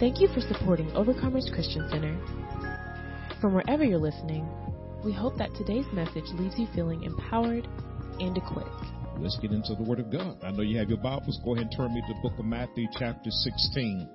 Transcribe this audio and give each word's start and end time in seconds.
Thank 0.00 0.20
you 0.20 0.28
for 0.28 0.40
supporting 0.40 0.86
Overcomers 0.92 1.52
Christian 1.52 1.88
Center. 1.90 2.16
From 3.40 3.52
wherever 3.52 3.82
you're 3.82 3.98
listening, 3.98 4.46
we 5.04 5.12
hope 5.12 5.36
that 5.38 5.52
today's 5.56 5.86
message 5.92 6.26
leaves 6.34 6.54
you 6.56 6.68
feeling 6.72 7.02
empowered 7.02 7.66
and 8.20 8.36
equipped. 8.36 8.68
Let's 9.18 9.36
get 9.42 9.50
into 9.50 9.74
the 9.74 9.82
Word 9.82 9.98
of 9.98 10.12
God. 10.12 10.38
I 10.44 10.52
know 10.52 10.62
you 10.62 10.78
have 10.78 10.88
your 10.88 10.98
Bibles. 10.98 11.40
Go 11.44 11.56
ahead 11.56 11.66
and 11.66 11.76
turn 11.76 11.92
me 11.92 12.00
to 12.06 12.14
the 12.14 12.20
book 12.22 12.38
of 12.38 12.44
Matthew, 12.44 12.86
chapter 12.96 13.28
16 13.28 14.08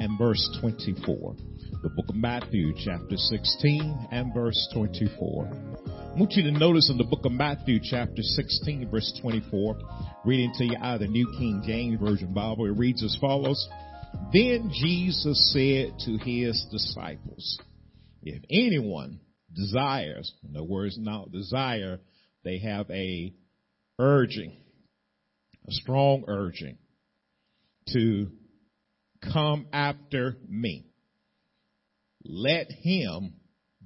and 0.00 0.18
verse 0.18 0.58
24. 0.60 1.36
The 1.84 1.90
book 1.90 2.08
of 2.08 2.16
Matthew, 2.16 2.74
chapter 2.84 3.16
16 3.16 4.08
and 4.10 4.34
verse 4.34 4.68
24. 4.74 5.48
I 5.52 6.18
want 6.18 6.32
you 6.32 6.42
to 6.42 6.58
notice 6.58 6.90
in 6.90 6.98
the 6.98 7.04
book 7.04 7.24
of 7.24 7.30
Matthew, 7.30 7.78
chapter 7.80 8.22
16, 8.22 8.90
verse 8.90 9.16
24, 9.22 9.78
reading 10.24 10.52
to 10.58 10.64
you 10.64 10.76
out 10.82 10.94
of 10.94 11.00
the 11.02 11.06
New 11.06 11.32
King 11.38 11.62
James 11.64 12.00
Version 12.00 12.34
Bible, 12.34 12.66
it 12.66 12.76
reads 12.76 13.04
as 13.04 13.16
follows. 13.20 13.68
Then 14.32 14.70
Jesus 14.72 15.52
said 15.52 15.98
to 16.04 16.16
his 16.18 16.64
disciples, 16.70 17.58
if 18.22 18.42
anyone 18.48 19.20
desires, 19.54 20.32
in 20.48 20.56
other 20.56 20.64
words, 20.64 20.96
not 20.98 21.32
desire, 21.32 21.98
they 22.44 22.58
have 22.58 22.88
a 22.90 23.34
urging, 23.98 24.56
a 25.66 25.72
strong 25.72 26.24
urging 26.28 26.78
to 27.88 28.28
come 29.32 29.66
after 29.72 30.36
me. 30.48 30.86
Let 32.24 32.70
him 32.70 33.34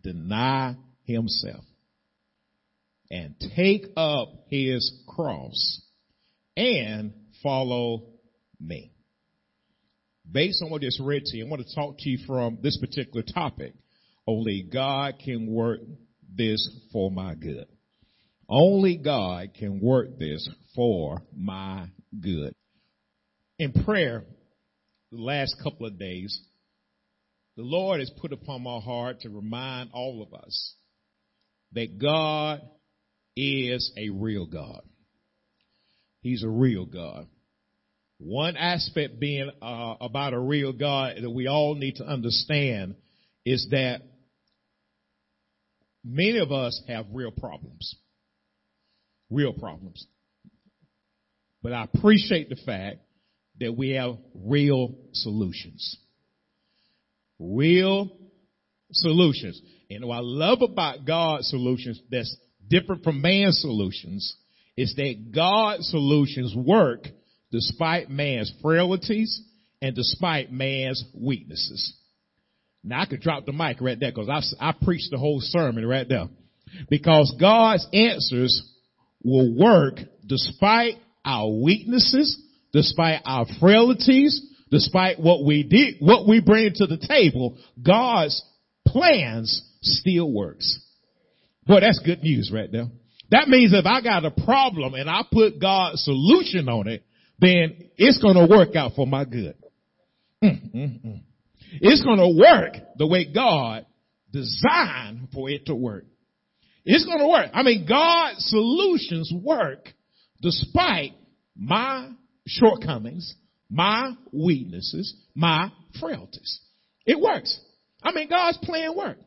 deny 0.02 0.76
himself 1.04 1.64
and 3.10 3.34
take 3.56 3.86
up 3.96 4.28
his 4.48 4.92
cross 5.08 5.80
and 6.56 7.14
follow 7.42 8.08
me 8.60 8.93
based 10.30 10.62
on 10.62 10.70
what 10.70 10.82
I 10.82 10.86
just 10.86 11.00
read 11.00 11.24
to 11.24 11.36
you, 11.36 11.46
I 11.46 11.48
want 11.48 11.66
to 11.66 11.74
talk 11.74 11.96
to 11.98 12.08
you 12.08 12.18
from 12.26 12.58
this 12.62 12.78
particular 12.78 13.22
topic. 13.22 13.74
Only 14.26 14.62
God 14.62 15.14
can 15.24 15.46
work 15.46 15.80
this 16.34 16.68
for 16.92 17.10
my 17.10 17.34
good. 17.34 17.66
Only 18.48 18.96
God 18.96 19.54
can 19.58 19.80
work 19.80 20.18
this 20.18 20.48
for 20.74 21.22
my 21.36 21.86
good. 22.20 22.54
In 23.58 23.72
prayer, 23.72 24.24
the 25.12 25.18
last 25.18 25.56
couple 25.62 25.86
of 25.86 25.98
days, 25.98 26.38
the 27.56 27.62
Lord 27.62 28.00
has 28.00 28.10
put 28.20 28.32
upon 28.32 28.62
my 28.62 28.80
heart 28.80 29.20
to 29.20 29.30
remind 29.30 29.90
all 29.92 30.22
of 30.22 30.34
us 30.34 30.74
that 31.72 31.98
God 31.98 32.60
is 33.36 33.92
a 33.96 34.10
real 34.10 34.46
God. 34.46 34.82
He's 36.20 36.42
a 36.42 36.48
real 36.48 36.86
God. 36.86 37.26
One 38.18 38.56
aspect 38.56 39.18
being 39.18 39.50
uh, 39.60 39.94
about 40.00 40.34
a 40.34 40.38
real 40.38 40.72
God 40.72 41.16
that 41.20 41.30
we 41.30 41.46
all 41.46 41.74
need 41.74 41.96
to 41.96 42.04
understand 42.04 42.94
is 43.44 43.66
that 43.70 44.02
many 46.04 46.38
of 46.38 46.52
us 46.52 46.80
have 46.88 47.06
real 47.12 47.32
problems. 47.32 47.96
Real 49.30 49.52
problems. 49.52 50.06
But 51.62 51.72
I 51.72 51.84
appreciate 51.84 52.50
the 52.50 52.58
fact 52.64 52.98
that 53.60 53.76
we 53.76 53.90
have 53.90 54.16
real 54.34 54.94
solutions. 55.12 55.98
Real 57.38 58.10
solutions. 58.92 59.60
And 59.90 60.04
what 60.06 60.16
I 60.16 60.20
love 60.22 60.58
about 60.62 61.04
God's 61.04 61.48
solutions 61.48 62.00
that's 62.10 62.34
different 62.68 63.02
from 63.02 63.20
man's 63.20 63.60
solutions 63.60 64.36
is 64.76 64.94
that 64.96 65.32
God's 65.34 65.88
solutions 65.88 66.54
work 66.56 67.06
despite 67.54 68.10
man's 68.10 68.52
frailties 68.60 69.40
and 69.80 69.94
despite 69.94 70.50
man's 70.50 71.04
weaknesses. 71.16 71.94
Now 72.82 73.02
I 73.02 73.06
could 73.06 73.20
drop 73.20 73.46
the 73.46 73.52
mic 73.52 73.80
right 73.80 73.98
there 73.98 74.10
because 74.10 74.28
I, 74.60 74.70
I 74.70 74.72
preached 74.72 75.12
the 75.12 75.18
whole 75.18 75.38
sermon 75.40 75.86
right 75.86 76.08
there. 76.08 76.26
Because 76.90 77.32
God's 77.38 77.86
answers 77.92 78.60
will 79.22 79.56
work 79.56 80.00
despite 80.26 80.94
our 81.24 81.48
weaknesses, 81.48 82.42
despite 82.72 83.20
our 83.24 83.46
frailties, 83.60 84.44
despite 84.72 85.20
what 85.20 85.44
we 85.44 85.62
did, 85.62 85.98
what 86.00 86.26
we 86.26 86.40
bring 86.40 86.72
to 86.74 86.86
the 86.88 86.98
table, 86.98 87.56
God's 87.80 88.42
plans 88.84 89.62
still 89.80 90.32
works. 90.32 90.80
Boy, 91.68 91.78
that's 91.82 92.00
good 92.00 92.24
news 92.24 92.50
right 92.52 92.70
there. 92.72 92.88
That 93.30 93.48
means 93.48 93.72
if 93.72 93.86
I 93.86 94.00
got 94.00 94.24
a 94.24 94.32
problem 94.32 94.94
and 94.94 95.08
I 95.08 95.22
put 95.30 95.60
God's 95.60 96.02
solution 96.02 96.68
on 96.68 96.88
it, 96.88 97.04
then 97.38 97.90
it's 97.96 98.18
going 98.18 98.36
to 98.36 98.46
work 98.46 98.76
out 98.76 98.92
for 98.94 99.06
my 99.06 99.24
good. 99.24 99.56
Mm, 100.42 100.74
mm, 100.74 101.04
mm. 101.04 101.20
It's 101.80 102.02
going 102.02 102.18
to 102.18 102.38
work 102.38 102.74
the 102.96 103.06
way 103.06 103.32
God 103.32 103.86
designed 104.32 105.28
for 105.32 105.48
it 105.50 105.66
to 105.66 105.74
work. 105.74 106.04
It's 106.84 107.04
going 107.04 107.18
to 107.18 107.26
work. 107.26 107.50
I 107.52 107.62
mean, 107.62 107.86
God's 107.88 108.44
solutions 108.46 109.32
work 109.42 109.88
despite 110.42 111.12
my 111.56 112.10
shortcomings, 112.46 113.34
my 113.70 114.12
weaknesses, 114.32 115.14
my 115.34 115.72
frailties. 115.98 116.60
It 117.06 117.18
works. 117.20 117.58
I 118.02 118.12
mean, 118.12 118.28
God's 118.28 118.58
plan 118.58 118.96
works. 118.96 119.22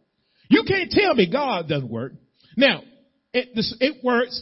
You 0.49 0.63
can't 0.67 0.91
tell 0.91 1.15
me 1.15 1.29
God 1.31 1.67
doesn't 1.67 1.89
work. 1.89 2.13
Now, 2.55 2.81
it, 3.33 3.49
it 3.79 4.03
works 4.03 4.41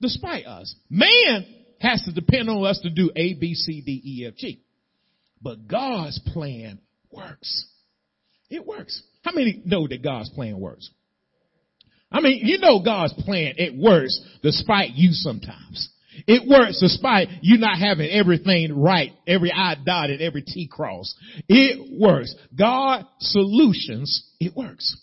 despite 0.00 0.46
us. 0.46 0.74
Man 0.90 1.46
has 1.82 2.02
to 2.02 2.12
depend 2.12 2.48
on 2.48 2.64
us 2.64 2.80
to 2.80 2.90
do 2.90 3.10
A, 3.16 3.34
B, 3.34 3.54
C, 3.54 3.82
D, 3.84 4.00
E, 4.04 4.26
F, 4.26 4.34
G. 4.36 4.60
But 5.42 5.66
God's 5.66 6.18
plan 6.32 6.78
works. 7.10 7.66
It 8.48 8.64
works. 8.66 9.02
How 9.24 9.32
many 9.32 9.62
know 9.64 9.88
that 9.88 10.02
God's 10.02 10.30
plan 10.30 10.58
works? 10.58 10.88
I 12.10 12.20
mean, 12.20 12.40
you 12.44 12.58
know 12.58 12.82
God's 12.82 13.14
plan, 13.14 13.54
it 13.56 13.74
works 13.76 14.20
despite 14.42 14.90
you 14.90 15.12
sometimes. 15.12 15.88
It 16.26 16.46
works 16.46 16.78
despite 16.78 17.28
you 17.40 17.58
not 17.58 17.78
having 17.78 18.10
everything 18.10 18.78
right, 18.78 19.12
every 19.26 19.50
I 19.50 19.76
dotted, 19.82 20.20
every 20.20 20.42
T 20.42 20.68
crossed. 20.70 21.14
It 21.48 21.98
works. 21.98 22.34
God 22.56 23.06
solutions, 23.18 24.30
it 24.38 24.54
works. 24.54 24.94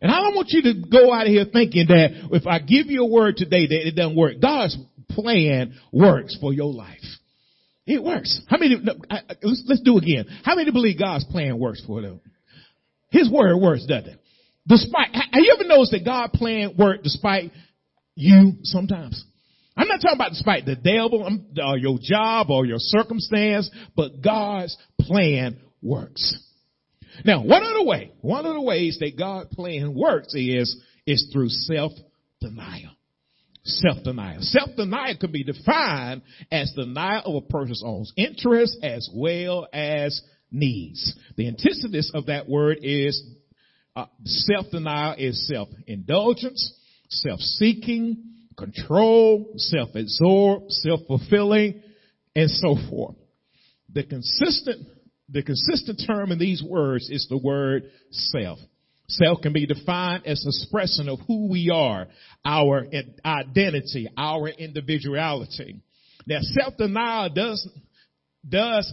And 0.00 0.10
I 0.10 0.20
don't 0.20 0.34
want 0.34 0.48
you 0.50 0.62
to 0.62 0.74
go 0.90 1.12
out 1.12 1.28
of 1.28 1.32
here 1.32 1.44
thinking 1.50 1.86
that 1.86 2.28
if 2.32 2.44
I 2.44 2.58
give 2.58 2.86
you 2.86 3.04
a 3.04 3.08
word 3.08 3.36
today 3.36 3.68
that 3.68 3.86
it 3.86 3.94
doesn't 3.94 4.16
work. 4.16 4.40
God's 4.42 4.76
plan 5.14 5.74
works 5.92 6.36
for 6.40 6.52
your 6.52 6.72
life. 6.72 7.00
It 7.86 8.02
works. 8.02 8.40
How 8.48 8.58
many, 8.58 8.76
no, 8.80 8.94
I, 9.10 9.20
let's, 9.42 9.64
let's 9.66 9.82
do 9.82 9.98
again. 9.98 10.26
How 10.44 10.54
many 10.54 10.70
believe 10.70 10.98
God's 10.98 11.24
plan 11.24 11.58
works 11.58 11.82
for 11.86 12.00
them? 12.00 12.20
His 13.10 13.30
word 13.30 13.58
works, 13.58 13.86
doesn't 13.86 14.08
it? 14.08 14.18
Despite, 14.66 15.14
have 15.14 15.26
you 15.32 15.56
ever 15.58 15.68
noticed 15.68 15.90
that 15.92 16.04
God 16.04 16.32
plan 16.32 16.74
work 16.78 17.02
despite 17.02 17.50
you 18.14 18.54
sometimes? 18.62 19.24
I'm 19.76 19.88
not 19.88 20.00
talking 20.00 20.16
about 20.16 20.30
despite 20.30 20.64
the 20.66 20.76
devil 20.76 21.26
um, 21.26 21.46
or 21.62 21.76
your 21.76 21.98
job 22.00 22.50
or 22.50 22.64
your 22.64 22.78
circumstance, 22.78 23.70
but 23.96 24.22
God's 24.22 24.76
plan 25.00 25.58
works. 25.82 26.38
Now, 27.24 27.42
one 27.42 27.62
of 27.62 27.74
the 27.74 27.84
way, 27.84 28.12
one 28.20 28.46
of 28.46 28.54
the 28.54 28.60
ways 28.60 28.98
that 29.00 29.18
God's 29.18 29.54
plan 29.54 29.94
works 29.94 30.34
is, 30.34 30.80
is 31.06 31.28
through 31.32 31.48
self-denial. 31.48 32.92
Self-denial. 33.64 34.42
Self-denial 34.42 35.16
can 35.18 35.30
be 35.30 35.44
defined 35.44 36.22
as 36.50 36.72
denial 36.72 37.22
of 37.24 37.44
a 37.44 37.46
person's 37.46 37.82
own 37.84 38.04
interests 38.16 38.76
as 38.82 39.08
well 39.14 39.68
as 39.72 40.20
needs. 40.50 41.16
The 41.36 41.46
antithesis 41.46 42.10
of 42.12 42.26
that 42.26 42.48
word 42.48 42.78
is 42.82 43.22
uh, 43.94 44.06
self-denial 44.24 45.14
is 45.18 45.46
self-indulgence, 45.46 46.74
self-seeking, 47.08 48.24
control, 48.56 49.52
self-absorbed, 49.56 50.72
self-fulfilling, 50.72 51.82
and 52.34 52.50
so 52.50 52.76
forth. 52.90 53.16
The 53.92 54.04
consistent, 54.04 54.86
the 55.28 55.42
consistent 55.42 56.02
term 56.06 56.32
in 56.32 56.38
these 56.38 56.62
words 56.62 57.10
is 57.10 57.26
the 57.28 57.38
word 57.38 57.84
self. 58.10 58.58
Self 59.16 59.42
can 59.42 59.52
be 59.52 59.66
defined 59.66 60.26
as 60.26 60.46
expression 60.46 61.08
of 61.08 61.18
who 61.26 61.48
we 61.48 61.70
are, 61.70 62.06
our 62.44 62.86
identity, 63.24 64.08
our 64.16 64.48
individuality. 64.48 65.80
Now 66.26 66.38
self-denial 66.40 67.30
does, 67.30 67.68
does, 68.48 68.92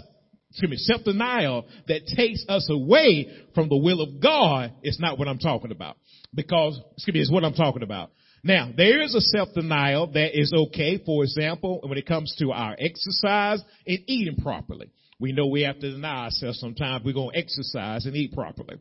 excuse 0.49 0.71
me, 0.71 0.77
self-denial 0.77 1.67
that 1.87 2.07
takes 2.15 2.43
us 2.49 2.67
away 2.69 3.29
from 3.55 3.69
the 3.69 3.77
will 3.77 4.01
of 4.01 4.21
God 4.21 4.73
is 4.83 4.99
not 4.99 5.17
what 5.17 5.27
I'm 5.27 5.39
talking 5.39 5.71
about. 5.71 5.97
Because, 6.33 6.79
excuse 6.95 7.13
me, 7.13 7.21
is 7.21 7.31
what 7.31 7.43
I'm 7.43 7.53
talking 7.53 7.83
about. 7.83 8.11
Now, 8.43 8.71
there 8.75 9.01
is 9.01 9.15
a 9.15 9.21
self-denial 9.21 10.07
that 10.13 10.39
is 10.39 10.53
okay, 10.53 11.01
for 11.05 11.23
example, 11.23 11.81
when 11.83 11.97
it 11.97 12.05
comes 12.05 12.35
to 12.39 12.51
our 12.51 12.75
exercise 12.79 13.61
and 13.85 13.99
eating 14.07 14.37
properly. 14.37 14.91
We 15.19 15.33
know 15.33 15.47
we 15.47 15.63
have 15.63 15.79
to 15.79 15.91
deny 15.91 16.25
ourselves 16.25 16.59
sometimes. 16.59 17.03
We're 17.03 17.13
going 17.13 17.31
to 17.33 17.37
exercise 17.37 18.05
and 18.05 18.15
eat 18.15 18.33
properly. 18.33 18.77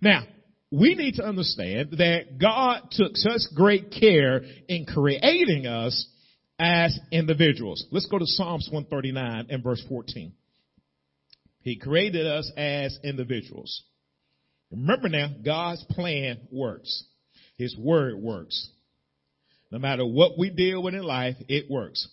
Now, 0.00 0.24
we 0.72 0.94
need 0.94 1.16
to 1.16 1.24
understand 1.24 1.90
that 1.98 2.38
God 2.40 2.88
took 2.92 3.14
such 3.14 3.42
great 3.54 3.90
care 3.92 4.42
in 4.68 4.86
creating 4.86 5.66
us 5.66 6.08
as 6.58 6.98
individuals. 7.10 7.84
Let's 7.90 8.06
go 8.06 8.18
to 8.18 8.24
Psalms 8.26 8.68
139 8.72 9.48
and 9.50 9.62
verse 9.62 9.84
14. 9.86 10.32
He 11.60 11.76
created 11.76 12.26
us 12.26 12.50
as 12.56 12.98
individuals. 13.04 13.82
Remember 14.70 15.10
now, 15.10 15.28
God's 15.44 15.84
plan 15.90 16.40
works. 16.50 17.04
His 17.58 17.76
word 17.76 18.16
works. 18.16 18.70
No 19.70 19.78
matter 19.78 20.06
what 20.06 20.38
we 20.38 20.48
deal 20.48 20.82
with 20.82 20.94
in 20.94 21.02
life, 21.02 21.36
it 21.48 21.70
works. 21.70 22.08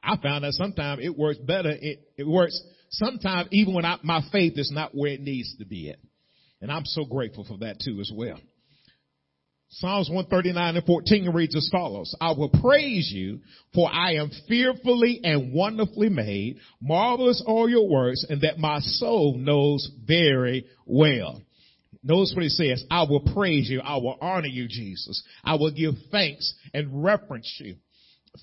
I 0.00 0.16
found 0.22 0.44
that 0.44 0.52
sometimes 0.52 1.04
it 1.04 1.18
works 1.18 1.40
better. 1.40 1.70
It, 1.70 2.08
it 2.16 2.26
works 2.26 2.60
sometimes 2.90 3.48
even 3.50 3.74
when 3.74 3.84
I, 3.84 3.98
my 4.04 4.22
faith 4.30 4.52
is 4.56 4.70
not 4.72 4.94
where 4.94 5.10
it 5.10 5.20
needs 5.20 5.56
to 5.58 5.66
be 5.66 5.90
at. 5.90 5.98
And 6.64 6.72
I'm 6.72 6.86
so 6.86 7.04
grateful 7.04 7.44
for 7.44 7.58
that 7.58 7.78
too 7.78 8.00
as 8.00 8.10
well. 8.10 8.38
Psalms 9.68 10.08
139 10.08 10.76
and 10.76 10.86
14 10.86 11.28
reads 11.28 11.54
as 11.54 11.68
follows. 11.70 12.14
I 12.22 12.32
will 12.32 12.48
praise 12.48 13.12
you 13.14 13.40
for 13.74 13.92
I 13.92 14.14
am 14.14 14.30
fearfully 14.48 15.20
and 15.22 15.52
wonderfully 15.52 16.08
made. 16.08 16.56
Marvelous 16.80 17.44
are 17.46 17.68
your 17.68 17.86
works 17.86 18.24
and 18.26 18.40
that 18.40 18.58
my 18.58 18.78
soul 18.78 19.36
knows 19.36 19.90
very 20.06 20.64
well. 20.86 21.42
Notice 22.02 22.32
what 22.34 22.44
he 22.44 22.48
says. 22.48 22.82
I 22.90 23.02
will 23.02 23.34
praise 23.34 23.68
you. 23.68 23.82
I 23.82 23.96
will 23.96 24.16
honor 24.18 24.48
you, 24.48 24.66
Jesus. 24.66 25.22
I 25.44 25.56
will 25.56 25.70
give 25.70 25.92
thanks 26.10 26.54
and 26.72 27.04
reference 27.04 27.60
you 27.62 27.74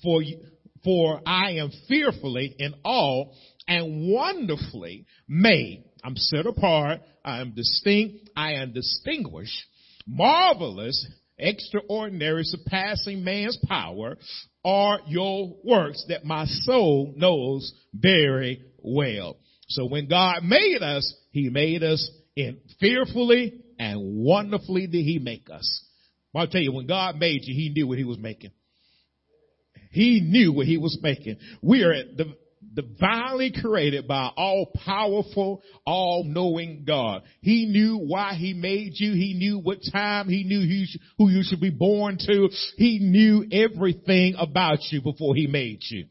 for 0.00 0.22
you, 0.22 0.38
for 0.84 1.20
I 1.26 1.54
am 1.54 1.72
fearfully 1.88 2.54
in 2.56 2.74
all 2.84 3.34
and 3.66 4.12
wonderfully 4.12 5.06
made. 5.26 5.86
I'm 6.04 6.16
set 6.16 6.46
apart. 6.46 7.00
I 7.24 7.40
am 7.40 7.52
distinct. 7.54 8.30
I 8.36 8.54
am 8.54 8.72
distinguished. 8.72 9.64
Marvelous, 10.06 11.06
extraordinary, 11.38 12.44
surpassing 12.44 13.22
man's 13.22 13.58
power 13.68 14.16
are 14.64 15.00
your 15.06 15.56
works 15.64 16.04
that 16.08 16.24
my 16.24 16.44
soul 16.46 17.14
knows 17.16 17.72
very 17.94 18.62
well. 18.78 19.36
So 19.68 19.86
when 19.86 20.08
God 20.08 20.42
made 20.42 20.82
us, 20.82 21.14
He 21.30 21.48
made 21.48 21.82
us 21.82 22.10
in 22.36 22.58
fearfully 22.80 23.60
and 23.78 24.24
wonderfully 24.24 24.86
did 24.86 25.04
He 25.04 25.18
make 25.18 25.48
us. 25.50 25.84
I'll 26.34 26.46
tell 26.46 26.60
you, 26.60 26.72
when 26.72 26.86
God 26.86 27.16
made 27.16 27.42
you, 27.44 27.54
He 27.54 27.68
knew 27.68 27.86
what 27.86 27.98
He 27.98 28.04
was 28.04 28.18
making. 28.18 28.50
He 29.90 30.20
knew 30.20 30.52
what 30.52 30.66
He 30.66 30.78
was 30.78 30.98
making. 31.02 31.36
We 31.60 31.82
are 31.82 31.92
the 31.92 32.34
divinely 32.74 33.52
created 33.52 34.08
by 34.08 34.30
all 34.36 34.72
powerful, 34.84 35.62
all 35.86 36.24
knowing 36.24 36.84
God. 36.86 37.22
He 37.40 37.66
knew 37.66 37.98
why 37.98 38.34
he 38.34 38.54
made 38.54 38.92
you. 38.94 39.12
He 39.12 39.34
knew 39.34 39.58
what 39.58 39.78
time. 39.92 40.28
He 40.28 40.44
knew 40.44 40.86
who 41.18 41.28
you 41.28 41.42
should 41.42 41.60
be 41.60 41.70
born 41.70 42.18
to. 42.18 42.48
He 42.76 42.98
knew 42.98 43.46
everything 43.52 44.34
about 44.38 44.78
you 44.90 45.02
before 45.02 45.34
he 45.34 45.46
made 45.46 45.80
you. 45.90 46.06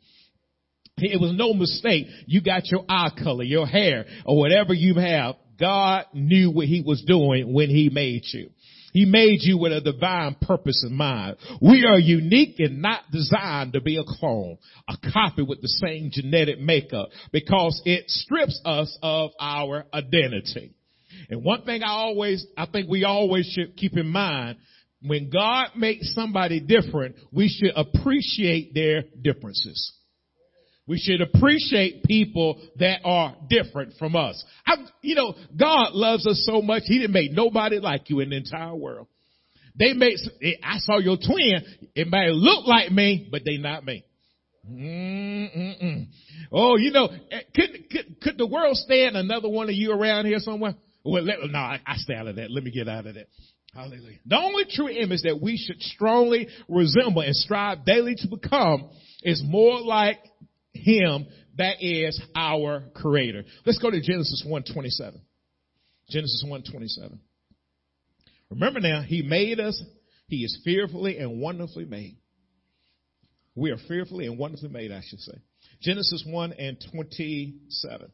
It 0.97 1.19
was 1.19 1.33
no 1.35 1.53
mistake. 1.53 2.05
You 2.27 2.41
got 2.41 2.69
your 2.69 2.85
eye 2.87 3.11
color, 3.23 3.43
your 3.43 3.65
hair, 3.65 4.05
or 4.25 4.37
whatever 4.37 4.73
you 4.73 4.95
have. 4.95 5.35
God 5.59 6.05
knew 6.13 6.51
what 6.51 6.67
he 6.67 6.83
was 6.85 7.03
doing 7.05 7.53
when 7.53 7.69
he 7.69 7.89
made 7.89 8.23
you. 8.33 8.49
He 8.91 9.05
made 9.05 9.39
you 9.41 9.57
with 9.57 9.71
a 9.71 9.81
divine 9.81 10.35
purpose 10.41 10.85
in 10.88 10.95
mind. 10.95 11.38
We 11.61 11.85
are 11.85 11.99
unique 11.99 12.55
and 12.59 12.81
not 12.81 13.09
designed 13.11 13.73
to 13.73 13.81
be 13.81 13.97
a 13.97 14.03
clone, 14.03 14.57
a 14.88 14.95
copy 15.11 15.41
with 15.43 15.61
the 15.61 15.67
same 15.67 16.09
genetic 16.11 16.59
makeup 16.59 17.09
because 17.31 17.81
it 17.85 18.09
strips 18.09 18.59
us 18.65 18.97
of 19.01 19.31
our 19.39 19.85
identity. 19.93 20.73
And 21.29 21.43
one 21.43 21.63
thing 21.63 21.83
I 21.83 21.91
always, 21.91 22.45
I 22.57 22.65
think 22.65 22.89
we 22.89 23.03
always 23.05 23.45
should 23.45 23.77
keep 23.77 23.97
in 23.97 24.07
mind, 24.07 24.57
when 25.03 25.29
God 25.29 25.69
makes 25.75 26.13
somebody 26.13 26.59
different, 26.59 27.15
we 27.31 27.47
should 27.47 27.71
appreciate 27.75 28.73
their 28.73 29.03
differences. 29.21 29.93
We 30.87 30.97
should 30.97 31.21
appreciate 31.21 32.03
people 32.03 32.61
that 32.77 32.99
are 33.05 33.35
different 33.49 33.93
from 33.97 34.15
us. 34.15 34.43
I, 34.65 34.75
you 35.01 35.15
know, 35.15 35.35
God 35.57 35.93
loves 35.93 36.25
us 36.27 36.43
so 36.45 36.61
much, 36.61 36.83
He 36.85 36.99
didn't 36.99 37.13
make 37.13 37.31
nobody 37.31 37.79
like 37.79 38.09
you 38.09 38.19
in 38.19 38.31
the 38.31 38.37
entire 38.37 38.75
world. 38.75 39.07
They 39.77 39.93
made, 39.93 40.17
I 40.63 40.79
saw 40.79 40.97
your 40.97 41.17
twin, 41.17 41.63
it 41.95 42.07
may 42.07 42.31
look 42.31 42.67
like 42.67 42.91
me, 42.91 43.27
but 43.31 43.43
they 43.45 43.57
not 43.57 43.85
me. 43.85 44.03
Mm-mm-mm. 44.69 46.07
Oh, 46.51 46.77
you 46.77 46.91
know, 46.91 47.07
eh, 47.31 47.39
could, 47.55 47.89
could, 47.89 48.21
could 48.21 48.37
the 48.37 48.45
world 48.45 48.75
stand 48.75 49.15
another 49.15 49.49
one 49.49 49.69
of 49.69 49.75
you 49.75 49.91
around 49.91 50.25
here 50.25 50.39
somewhere? 50.39 50.75
Well, 51.03 51.23
let, 51.23 51.37
no, 51.49 51.57
I, 51.57 51.79
I 51.85 51.95
stay 51.97 52.13
out 52.13 52.27
of 52.27 52.35
that. 52.35 52.51
Let 52.51 52.63
me 52.63 52.71
get 52.71 52.87
out 52.87 53.07
of 53.07 53.15
that. 53.15 53.27
Hallelujah. 53.73 54.17
The 54.25 54.37
only 54.37 54.65
true 54.69 54.89
image 54.89 55.21
that 55.23 55.41
we 55.41 55.57
should 55.57 55.81
strongly 55.81 56.49
resemble 56.67 57.21
and 57.21 57.35
strive 57.35 57.85
daily 57.85 58.15
to 58.15 58.27
become 58.27 58.89
is 59.23 59.41
more 59.45 59.79
like 59.79 60.19
him 60.73 61.27
that 61.57 61.77
is 61.81 62.19
our 62.35 62.83
creator. 62.95 63.44
Let's 63.65 63.79
go 63.79 63.91
to 63.91 64.01
Genesis 64.01 64.44
1:27. 64.45 65.21
Genesis 66.09 66.44
1:27. 66.45 67.19
Remember 68.50 68.79
now, 68.79 69.01
he 69.01 69.21
made 69.21 69.59
us. 69.59 69.81
He 70.27 70.44
is 70.44 70.57
fearfully 70.63 71.18
and 71.18 71.41
wonderfully 71.41 71.85
made. 71.85 72.18
We 73.56 73.71
are 73.71 73.77
fearfully 73.77 74.27
and 74.27 74.38
wonderfully 74.38 74.69
made, 74.69 74.91
I 74.91 75.01
should 75.01 75.19
say. 75.19 75.38
Genesis 75.81 76.23
1 76.25 76.53
and 76.53 76.77
27. 76.91 78.12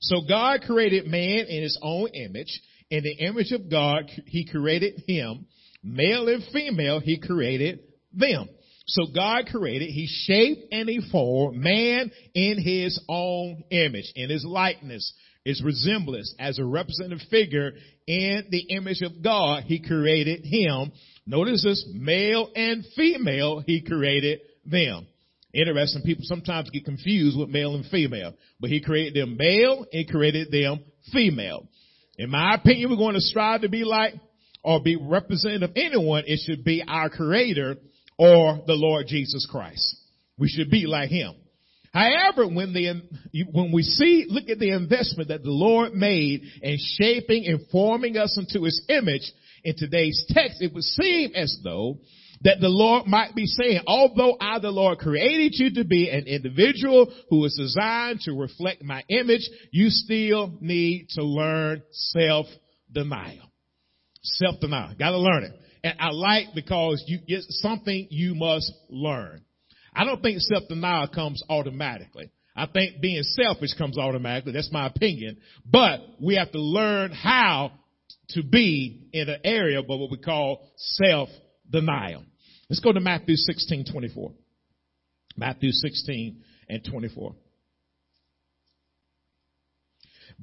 So 0.00 0.22
God 0.28 0.62
created 0.62 1.06
man 1.06 1.46
in 1.46 1.62
his 1.62 1.78
own 1.82 2.08
image. 2.08 2.60
In 2.90 3.04
the 3.04 3.12
image 3.12 3.52
of 3.52 3.70
God, 3.70 4.10
he 4.26 4.46
created 4.46 5.04
him. 5.06 5.46
Male 5.82 6.28
and 6.28 6.44
female, 6.52 7.00
he 7.00 7.18
created 7.18 7.80
them. 8.12 8.48
So 8.86 9.06
God 9.14 9.46
created, 9.46 9.90
He 9.90 10.06
shaped 10.06 10.72
and 10.72 10.88
He 10.88 11.00
formed 11.10 11.56
man 11.56 12.10
in 12.34 12.58
His 12.58 13.00
own 13.08 13.64
image, 13.70 14.12
in 14.14 14.30
His 14.30 14.44
likeness, 14.44 15.12
His 15.44 15.62
resemblance 15.62 16.34
as 16.38 16.58
a 16.58 16.64
representative 16.64 17.26
figure 17.30 17.72
in 18.06 18.44
the 18.50 18.60
image 18.70 19.02
of 19.02 19.22
God. 19.22 19.64
He 19.64 19.80
created 19.80 20.44
him. 20.44 20.92
Notice 21.26 21.62
this, 21.62 21.86
male 21.92 22.50
and 22.54 22.84
female, 22.96 23.62
He 23.64 23.82
created 23.82 24.40
them. 24.66 25.06
Interesting, 25.54 26.02
people 26.02 26.24
sometimes 26.26 26.70
get 26.70 26.84
confused 26.84 27.38
with 27.38 27.50
male 27.50 27.74
and 27.74 27.86
female, 27.86 28.32
but 28.58 28.70
He 28.70 28.80
created 28.80 29.14
them 29.14 29.36
male 29.36 29.86
and 29.92 30.08
created 30.08 30.50
them 30.50 30.82
female. 31.12 31.68
In 32.18 32.30
my 32.30 32.54
opinion, 32.54 32.90
we're 32.90 32.96
going 32.96 33.14
to 33.14 33.20
strive 33.20 33.62
to 33.62 33.68
be 33.68 33.84
like 33.84 34.14
or 34.64 34.82
be 34.82 34.96
representative 34.96 35.70
of 35.70 35.76
anyone. 35.76 36.24
It 36.26 36.40
should 36.44 36.64
be 36.64 36.82
our 36.86 37.10
creator 37.10 37.76
or 38.18 38.60
the 38.66 38.74
Lord 38.74 39.06
Jesus 39.06 39.46
Christ. 39.50 39.96
We 40.38 40.48
should 40.48 40.70
be 40.70 40.86
like 40.86 41.10
him. 41.10 41.34
However, 41.92 42.48
when 42.48 42.72
the, 42.72 43.02
when 43.52 43.70
we 43.70 43.82
see, 43.82 44.26
look 44.28 44.48
at 44.48 44.58
the 44.58 44.70
investment 44.70 45.28
that 45.28 45.42
the 45.42 45.50
Lord 45.50 45.92
made 45.92 46.42
in 46.62 46.78
shaping 46.96 47.44
and 47.46 47.60
forming 47.70 48.16
us 48.16 48.38
into 48.38 48.64
his 48.64 48.82
image 48.88 49.30
in 49.62 49.74
today's 49.76 50.24
text, 50.30 50.62
it 50.62 50.72
would 50.72 50.84
seem 50.84 51.32
as 51.34 51.58
though 51.62 51.98
that 52.44 52.60
the 52.60 52.68
Lord 52.68 53.06
might 53.06 53.34
be 53.34 53.46
saying, 53.46 53.82
although 53.86 54.36
I, 54.40 54.58
the 54.58 54.70
Lord, 54.70 54.98
created 54.98 55.52
you 55.54 55.82
to 55.82 55.84
be 55.84 56.08
an 56.08 56.26
individual 56.26 57.12
who 57.28 57.44
is 57.44 57.56
designed 57.56 58.20
to 58.20 58.32
reflect 58.32 58.82
my 58.82 59.04
image, 59.08 59.48
you 59.70 59.90
still 59.90 60.56
need 60.60 61.08
to 61.10 61.22
learn 61.22 61.82
self-denial. 61.90 63.50
Self-denial. 64.22 64.94
Gotta 64.98 65.18
learn 65.18 65.44
it. 65.44 65.52
And 65.84 65.94
I 65.98 66.10
like 66.10 66.48
because 66.54 67.02
you, 67.06 67.18
it's 67.26 67.60
something 67.60 68.06
you 68.10 68.34
must 68.34 68.72
learn. 68.88 69.42
I 69.94 70.04
don't 70.04 70.22
think 70.22 70.40
self-denial 70.40 71.08
comes 71.08 71.42
automatically. 71.48 72.30
I 72.54 72.66
think 72.66 73.00
being 73.00 73.22
selfish 73.22 73.74
comes 73.74 73.98
automatically. 73.98 74.52
That's 74.52 74.72
my 74.72 74.86
opinion. 74.86 75.38
But 75.64 76.00
we 76.20 76.36
have 76.36 76.52
to 76.52 76.60
learn 76.60 77.12
how 77.12 77.72
to 78.30 78.42
be 78.42 79.08
in 79.12 79.28
an 79.28 79.40
area 79.44 79.80
of 79.80 79.86
what 79.86 80.10
we 80.10 80.18
call 80.18 80.68
self-denial. 80.76 82.24
Let's 82.68 82.80
go 82.80 82.92
to 82.92 83.00
Matthew 83.00 83.36
16, 83.36 83.86
24. 83.90 84.32
Matthew 85.36 85.72
16 85.72 86.42
and 86.68 86.84
24. 86.84 87.34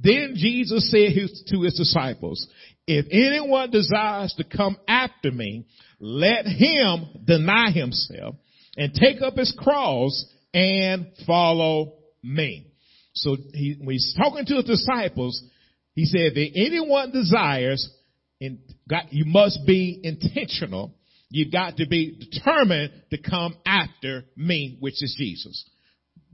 Then 0.01 0.33
Jesus 0.35 0.89
said 0.89 1.11
to 1.47 1.61
his 1.61 1.75
disciples, 1.75 2.47
if 2.87 3.05
anyone 3.11 3.69
desires 3.69 4.33
to 4.37 4.43
come 4.43 4.77
after 4.87 5.31
me, 5.31 5.65
let 5.99 6.45
him 6.45 7.07
deny 7.25 7.71
himself 7.71 8.35
and 8.77 8.93
take 8.93 9.21
up 9.21 9.35
his 9.35 9.53
cross 9.57 10.25
and 10.53 11.07
follow 11.27 11.95
me. 12.23 12.67
So 13.13 13.35
he, 13.53 13.77
when 13.79 13.93
he's 13.93 14.15
talking 14.17 14.45
to 14.45 14.55
his 14.55 14.65
disciples, 14.65 15.43
he 15.93 16.05
said, 16.05 16.31
if 16.35 16.53
anyone 16.55 17.11
desires, 17.11 17.89
and 18.41 18.59
you 19.09 19.25
must 19.25 19.59
be 19.67 19.99
intentional. 20.03 20.95
You've 21.29 21.51
got 21.51 21.77
to 21.77 21.87
be 21.87 22.29
determined 22.31 22.91
to 23.11 23.17
come 23.17 23.55
after 23.65 24.23
me, 24.35 24.77
which 24.79 25.03
is 25.03 25.15
Jesus. 25.17 25.69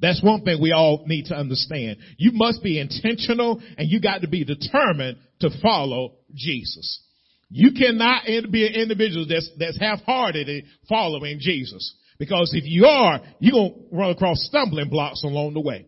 That's 0.02 0.22
one 0.22 0.44
thing 0.44 0.62
we 0.62 0.72
all 0.72 1.04
need 1.08 1.26
to 1.26 1.36
understand. 1.36 1.98
You 2.18 2.32
must 2.34 2.62
be 2.62 2.80
intentional 2.80 3.62
and 3.78 3.90
you 3.90 4.02
got 4.02 4.22
to 4.22 4.28
be 4.28 4.44
determined 4.44 5.18
to 5.40 5.50
follow 5.62 6.16
Jesus. 6.34 7.02
You 7.50 7.72
cannot 7.72 8.26
be 8.52 8.68
an 8.68 8.74
individual 8.74 9.26
that's, 9.30 9.50
that's 9.58 9.80
half-hearted 9.80 10.50
in 10.50 10.64
following 10.90 11.38
Jesus. 11.40 11.96
Because 12.18 12.52
if 12.54 12.64
you 12.66 12.86
are, 12.86 13.22
you're 13.40 13.54
going 13.54 13.74
to 13.74 13.96
run 13.96 14.10
across 14.10 14.44
stumbling 14.44 14.90
blocks 14.90 15.24
along 15.24 15.54
the 15.54 15.62
way. 15.62 15.86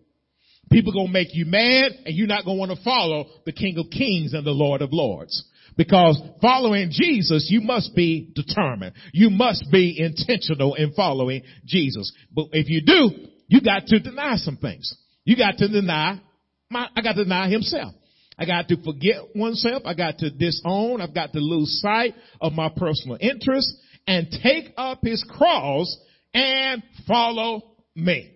People 0.72 0.94
going 0.94 1.08
to 1.08 1.14
make 1.14 1.30
you 1.34 1.46
mad 1.46 1.92
and 2.06 2.16
you're 2.16 2.28
not 2.28 2.46
going 2.46 2.58
to 2.58 2.60
want 2.60 2.72
to 2.78 2.84
follow 2.84 3.28
the 3.46 3.54
King 3.54 3.78
of 3.78 3.90
Kings 3.90 4.34
and 4.34 4.46
the 4.46 4.52
Lord 4.52 4.82
of 4.82 4.92
Lords. 4.92 5.46
Because 5.78 6.20
following 6.42 6.90
Jesus, 6.92 7.48
you 7.50 7.62
must 7.62 7.96
be 7.96 8.32
determined. 8.34 8.94
You 9.14 9.30
must 9.30 9.66
be 9.72 9.96
intentional 9.98 10.76
in 10.76 10.94
following 10.94 11.44
Jesus. 11.66 12.12
But 12.34 12.48
if 12.52 12.68
you 12.70 12.82
do, 12.82 13.28
you 13.48 13.62
got 13.62 13.88
to 13.88 14.00
deny 14.00 14.36
some 14.36 14.58
things. 14.58 14.94
You 15.24 15.36
got 15.36 15.58
to 15.58 15.68
deny, 15.68 16.22
my, 16.70 16.88
I 16.96 17.02
got 17.02 17.14
to 17.14 17.24
deny 17.24 17.50
himself. 17.50 17.94
I 18.38 18.46
got 18.46 18.68
to 18.68 18.82
forget 18.84 19.36
oneself. 19.36 19.84
I 19.86 19.94
got 19.94 20.20
to 20.20 20.30
disown. 20.30 21.02
I've 21.02 21.14
got 21.14 21.34
to 21.34 21.40
lose 21.40 21.80
sight 21.82 22.14
of 22.40 22.54
my 22.54 22.70
personal 22.70 23.18
interests 23.20 23.76
and 24.06 24.28
take 24.44 24.74
up 24.78 25.00
his 25.02 25.26
cross 25.28 25.98
and 26.34 26.84
follow 27.08 27.76
me. 27.96 28.32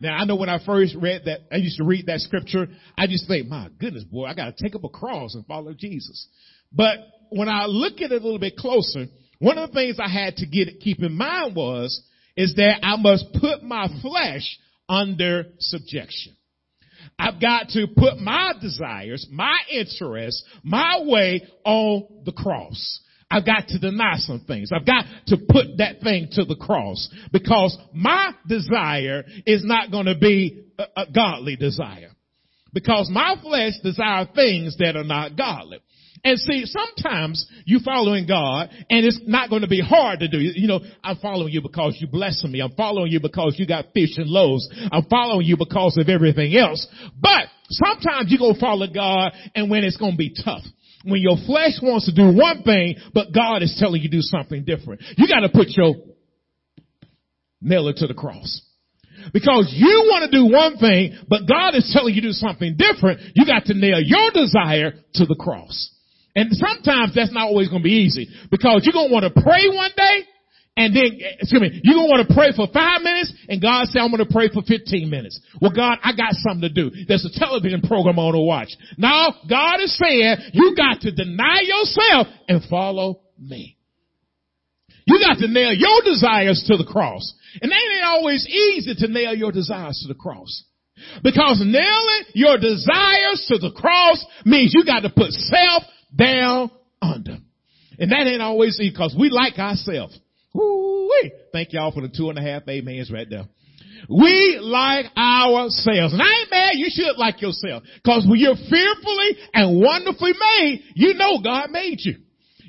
Now 0.00 0.16
I 0.16 0.24
know 0.26 0.36
when 0.36 0.48
I 0.48 0.64
first 0.64 0.94
read 0.94 1.22
that, 1.24 1.40
I 1.50 1.56
used 1.56 1.78
to 1.78 1.84
read 1.84 2.06
that 2.06 2.20
scripture, 2.20 2.68
I 2.96 3.06
just 3.06 3.26
think, 3.26 3.48
my 3.48 3.68
goodness, 3.80 4.04
boy, 4.04 4.26
I 4.26 4.34
gotta 4.34 4.54
take 4.56 4.76
up 4.76 4.84
a 4.84 4.88
cross 4.88 5.34
and 5.34 5.44
follow 5.46 5.74
Jesus. 5.74 6.28
But 6.72 6.98
when 7.30 7.48
I 7.48 7.64
look 7.66 7.94
at 7.94 8.12
it 8.12 8.20
a 8.20 8.24
little 8.24 8.38
bit 8.38 8.56
closer, 8.56 9.06
one 9.38 9.58
of 9.58 9.70
the 9.70 9.74
things 9.74 9.96
I 9.98 10.08
had 10.08 10.36
to 10.36 10.46
get, 10.46 10.80
keep 10.80 11.02
in 11.02 11.14
mind 11.14 11.56
was, 11.56 12.00
is 12.38 12.54
that 12.54 12.78
I 12.84 12.94
must 12.96 13.32
put 13.32 13.64
my 13.64 13.88
flesh 14.00 14.58
under 14.88 15.46
subjection. 15.58 16.36
I've 17.18 17.40
got 17.40 17.70
to 17.70 17.88
put 17.88 18.18
my 18.18 18.54
desires, 18.62 19.26
my 19.28 19.58
interests, 19.72 20.44
my 20.62 21.00
way 21.02 21.42
on 21.64 22.22
the 22.24 22.30
cross. 22.30 23.00
I've 23.28 23.44
got 23.44 23.66
to 23.68 23.78
deny 23.80 24.18
some 24.18 24.44
things. 24.46 24.70
I've 24.72 24.86
got 24.86 25.04
to 25.26 25.36
put 25.36 25.78
that 25.78 26.00
thing 26.00 26.28
to 26.32 26.44
the 26.44 26.54
cross 26.54 27.10
because 27.32 27.76
my 27.92 28.32
desire 28.46 29.24
is 29.44 29.64
not 29.64 29.90
going 29.90 30.06
to 30.06 30.16
be 30.16 30.64
a, 30.78 30.84
a 30.96 31.06
godly 31.12 31.56
desire. 31.56 32.10
Because 32.72 33.10
my 33.12 33.34
flesh 33.42 33.72
desire 33.82 34.28
things 34.32 34.76
that 34.78 34.94
are 34.94 35.04
not 35.04 35.36
godly. 35.36 35.80
And 36.24 36.38
see, 36.38 36.64
sometimes 36.66 37.46
you 37.64 37.80
following 37.84 38.26
God 38.26 38.70
and 38.90 39.06
it's 39.06 39.20
not 39.26 39.50
going 39.50 39.62
to 39.62 39.68
be 39.68 39.80
hard 39.80 40.20
to 40.20 40.28
do. 40.28 40.38
You 40.38 40.66
know, 40.66 40.80
I'm 41.02 41.16
following 41.18 41.52
you 41.52 41.62
because 41.62 41.96
you 42.00 42.06
blessing 42.06 42.50
me. 42.50 42.60
I'm 42.60 42.72
following 42.72 43.12
you 43.12 43.20
because 43.20 43.56
you 43.58 43.66
got 43.66 43.86
fish 43.94 44.16
and 44.16 44.26
loaves. 44.26 44.68
I'm 44.90 45.04
following 45.04 45.46
you 45.46 45.56
because 45.56 45.96
of 45.98 46.08
everything 46.08 46.56
else. 46.56 46.86
But 47.20 47.46
sometimes 47.68 48.30
you 48.30 48.38
go 48.38 48.54
follow 48.58 48.86
God 48.92 49.32
and 49.54 49.70
when 49.70 49.84
it's 49.84 49.96
going 49.96 50.12
to 50.12 50.18
be 50.18 50.34
tough. 50.44 50.62
When 51.04 51.20
your 51.20 51.36
flesh 51.46 51.78
wants 51.80 52.06
to 52.06 52.14
do 52.14 52.36
one 52.36 52.64
thing, 52.64 52.96
but 53.14 53.32
God 53.32 53.62
is 53.62 53.76
telling 53.80 54.02
you 54.02 54.10
do 54.10 54.20
something 54.20 54.64
different. 54.64 55.02
You 55.16 55.28
got 55.28 55.40
to 55.40 55.48
put 55.48 55.68
your 55.68 55.94
nail 57.60 57.92
to 57.94 58.06
the 58.06 58.14
cross. 58.14 58.62
Because 59.32 59.72
you 59.74 60.06
want 60.06 60.30
to 60.30 60.36
do 60.36 60.52
one 60.52 60.78
thing, 60.78 61.18
but 61.28 61.42
God 61.48 61.74
is 61.74 61.90
telling 61.92 62.14
you 62.14 62.22
do 62.22 62.32
something 62.32 62.76
different, 62.76 63.20
you 63.34 63.46
got 63.46 63.64
to 63.66 63.74
nail 63.74 64.00
your 64.00 64.30
desire 64.32 64.92
to 65.14 65.26
the 65.26 65.34
cross. 65.34 65.90
And 66.36 66.52
sometimes 66.52 67.14
that's 67.14 67.32
not 67.32 67.48
always 67.48 67.68
going 67.68 67.82
to 67.82 67.88
be 67.88 68.04
easy 68.06 68.28
because 68.50 68.82
you're 68.84 68.92
going 68.92 69.08
to 69.08 69.14
want 69.14 69.26
to 69.26 69.42
pray 69.42 69.68
one 69.68 69.90
day 69.96 70.24
and 70.78 70.94
then, 70.94 71.18
excuse 71.40 71.60
me, 71.60 71.80
you're 71.82 71.98
going 71.98 72.06
to 72.06 72.14
want 72.14 72.28
to 72.28 72.32
pray 72.32 72.54
for 72.54 72.70
five 72.72 73.02
minutes 73.02 73.34
and 73.48 73.60
God 73.60 73.90
said, 73.90 73.98
I'm 73.98 74.14
going 74.14 74.22
to 74.24 74.30
pray 74.30 74.46
for 74.46 74.62
15 74.62 75.10
minutes. 75.10 75.40
Well, 75.60 75.74
God, 75.74 75.98
I 76.06 76.14
got 76.14 76.38
something 76.38 76.62
to 76.62 76.72
do. 76.72 76.94
There's 77.08 77.26
a 77.26 77.34
television 77.34 77.82
program 77.82 78.14
I 78.14 78.22
want 78.22 78.38
to 78.38 78.46
watch. 78.46 78.70
Now, 78.96 79.34
God 79.50 79.82
is 79.82 79.90
saying 79.98 80.54
you 80.54 80.76
got 80.78 81.00
to 81.02 81.10
deny 81.10 81.66
yourself 81.66 82.28
and 82.46 82.62
follow 82.70 83.26
me. 83.36 83.76
You 85.04 85.18
got 85.18 85.38
to 85.42 85.48
nail 85.48 85.74
your 85.74 85.98
desires 86.04 86.62
to 86.68 86.76
the 86.76 86.86
cross. 86.86 87.34
And 87.60 87.72
it 87.72 87.74
ain't 87.74 88.04
always 88.04 88.46
easy 88.46 88.94
to 89.02 89.08
nail 89.08 89.34
your 89.34 89.50
desires 89.50 89.98
to 90.06 90.14
the 90.14 90.18
cross. 90.18 90.62
Because 91.24 91.58
nailing 91.58 92.24
your 92.34 92.56
desires 92.56 93.46
to 93.48 93.58
the 93.58 93.72
cross 93.74 94.24
means 94.44 94.74
you 94.76 94.84
got 94.84 95.00
to 95.00 95.10
put 95.10 95.32
self 95.32 95.82
down 96.14 96.70
under. 97.00 97.38
And 97.98 98.12
that 98.12 98.26
ain't 98.26 98.42
always 98.42 98.78
easy 98.80 98.90
because 98.90 99.14
we 99.18 99.28
like 99.30 99.58
ourselves. 99.58 100.18
Woo-wee. 100.54 101.32
Thank 101.52 101.72
y'all 101.72 101.92
for 101.92 102.00
the 102.00 102.08
two 102.08 102.30
and 102.30 102.38
a 102.38 102.42
half 102.42 102.62
amens 102.68 103.10
right 103.10 103.28
there. 103.28 103.44
We 104.08 104.58
like 104.62 105.06
ourselves. 105.16 106.12
And 106.12 106.22
I 106.22 106.40
ain't 106.40 106.50
mad, 106.50 106.72
you 106.74 106.86
should 106.88 107.18
like 107.18 107.42
yourself. 107.42 107.82
Cause 108.06 108.24
when 108.28 108.38
you're 108.38 108.56
fearfully 108.56 109.30
and 109.52 109.80
wonderfully 109.80 110.32
made, 110.32 110.84
you 110.94 111.14
know 111.14 111.40
God 111.42 111.70
made 111.70 111.98
you. 112.00 112.14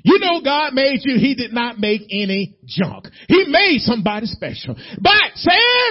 You 0.02 0.18
know 0.18 0.40
God 0.42 0.72
made 0.72 1.00
you, 1.04 1.18
He 1.18 1.34
did 1.34 1.52
not 1.52 1.78
make 1.78 2.02
any 2.10 2.56
junk. 2.66 3.08
He 3.28 3.44
made 3.48 3.80
somebody 3.80 4.26
special. 4.26 4.76
But 5.00 5.14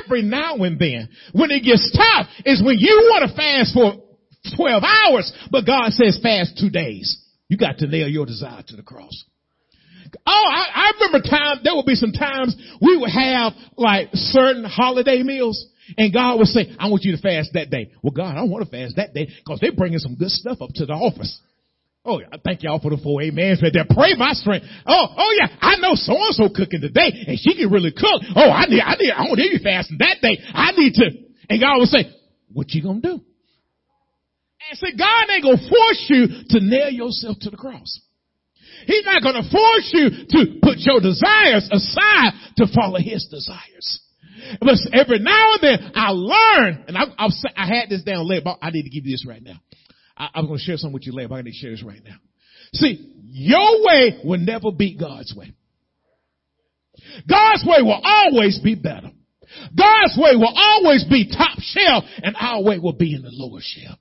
every 0.04 0.24
now 0.24 0.56
and 0.58 0.80
then, 0.80 1.10
when 1.32 1.52
it 1.52 1.64
gets 1.64 1.92
tough, 1.96 2.28
is 2.46 2.62
when 2.64 2.78
you 2.80 3.10
want 3.12 3.30
to 3.30 3.36
fast 3.36 3.74
for 3.74 3.94
12 4.56 4.84
hours, 4.84 5.32
but 5.52 5.66
God 5.66 5.92
says 5.92 6.20
fast 6.22 6.58
two 6.60 6.70
days. 6.70 7.24
You 7.50 7.58
got 7.58 7.80
to 7.80 7.88
nail 7.88 8.08
your 8.08 8.26
desire 8.26 8.64
to 8.68 8.76
the 8.76 8.84
cross. 8.84 9.26
Oh, 10.26 10.46
I, 10.50 10.66
I 10.74 10.92
remember 10.96 11.28
times, 11.28 11.62
there 11.64 11.76
would 11.76 11.86
be 11.86 11.96
some 11.96 12.14
times 12.14 12.56
we 12.82 12.98
would 12.98 13.12
have 13.12 13.54
like 13.76 14.10
certain 14.14 14.64
holiday 14.64 15.22
meals 15.24 15.68
and 15.98 16.14
God 16.14 16.38
would 16.38 16.48
say, 16.48 16.74
I 16.80 16.88
want 16.90 17.04
you 17.04 17.16
to 17.16 17.22
fast 17.22 17.52
that 17.54 17.70
day. 17.70 17.92
Well, 18.02 18.14
God, 18.14 18.32
I 18.32 18.36
don't 18.36 18.50
want 18.50 18.66
to 18.66 18.72
fast 18.72 18.96
that 18.96 19.14
day 19.14 19.26
because 19.26 19.60
they're 19.60 19.76
bringing 19.76 20.00
some 20.00 20.16
good 20.16 20.30
stuff 20.30 20.62
up 20.62 20.70
to 20.76 20.86
the 20.86 20.94
office. 20.94 21.40
Oh, 22.06 22.22
I 22.22 22.38
thank 22.44 22.64
y'all 22.64 22.80
for 22.80 22.92
the 22.92 22.98
four 22.98 23.22
amens 23.22 23.62
right 23.62 23.74
there. 23.74 23.86
Pray 23.90 24.16
my 24.16 24.34
strength. 24.34 24.66
Oh, 24.88 25.06
oh 25.18 25.36
yeah, 25.38 25.50
I 25.62 25.78
know 25.78 25.94
so 25.94 26.14
and 26.14 26.34
so 26.34 26.50
cooking 26.50 26.82
today 26.82 27.26
and 27.28 27.38
she 27.38 27.56
can 27.56 27.70
really 27.70 27.92
cook. 27.92 28.22
Oh, 28.36 28.50
I 28.50 28.66
need, 28.66 28.82
I 28.82 28.96
need, 28.96 29.12
I 29.12 29.22
want 29.24 29.38
to 29.38 29.46
you 29.46 29.60
fasting 29.62 29.98
that 30.00 30.18
day. 30.22 30.38
I 30.54 30.72
need 30.72 30.94
to. 30.96 31.06
And 31.50 31.60
God 31.60 31.78
would 31.78 31.90
say, 31.90 32.10
what 32.54 32.70
you 32.72 32.82
gonna 32.82 33.02
do? 33.02 33.22
Say, 34.74 34.94
God 34.98 35.30
ain't 35.30 35.44
gonna 35.44 35.70
force 35.70 36.06
you 36.10 36.28
to 36.50 36.60
nail 36.62 36.90
yourself 36.90 37.38
to 37.42 37.50
the 37.50 37.58
cross. 37.58 38.02
He's 38.86 39.06
not 39.06 39.24
gonna 39.24 39.44
force 39.50 39.90
you 39.94 40.10
to 40.10 40.60
put 40.62 40.78
your 40.80 41.00
desires 41.00 41.68
aside 41.72 42.34
to 42.58 42.68
follow 42.74 43.00
His 43.00 43.28
desires. 43.30 44.02
But 44.60 44.78
every 44.94 45.20
now 45.20 45.54
and 45.54 45.62
then 45.62 45.92
I 45.96 46.12
learn, 46.12 46.86
and 46.88 46.98
I, 46.98 47.04
I, 47.18 47.30
I 47.58 47.68
had 47.68 47.90
this 47.90 48.04
down 48.04 48.28
later, 48.28 48.44
but 48.46 48.60
I 48.62 48.70
need 48.72 48.84
to 48.84 48.90
give 48.90 49.06
you 49.06 49.14
this 49.14 49.26
right 49.28 49.44
now. 49.44 49.60
I, 50.18 50.30
I'm 50.36 50.48
to 50.48 50.58
share 50.58 50.78
something 50.78 50.94
with 50.94 51.06
you 51.06 51.14
later, 51.14 51.30
but 51.30 51.36
I 51.36 51.42
need 51.42 51.52
to 51.52 51.58
share 51.58 51.72
this 51.72 51.84
right 51.84 52.02
now. 52.04 52.16
See, 52.74 53.16
your 53.32 53.84
way 53.86 54.22
will 54.24 54.40
never 54.40 54.72
beat 54.72 55.00
God's 55.00 55.34
way. 55.36 55.54
God's 57.28 57.64
way 57.66 57.82
will 57.82 58.02
always 58.04 58.60
be 58.60 58.76
better. 58.76 59.12
God's 59.76 60.18
way 60.18 60.36
will 60.36 60.54
always 60.56 61.06
be 61.06 61.32
top 61.36 61.58
shelf 61.60 62.04
and 62.22 62.36
our 62.40 62.62
way 62.64 62.78
will 62.78 62.94
be 62.94 63.16
in 63.16 63.24
the 63.24 63.32
lower 63.32 63.60
shelf. 63.62 63.98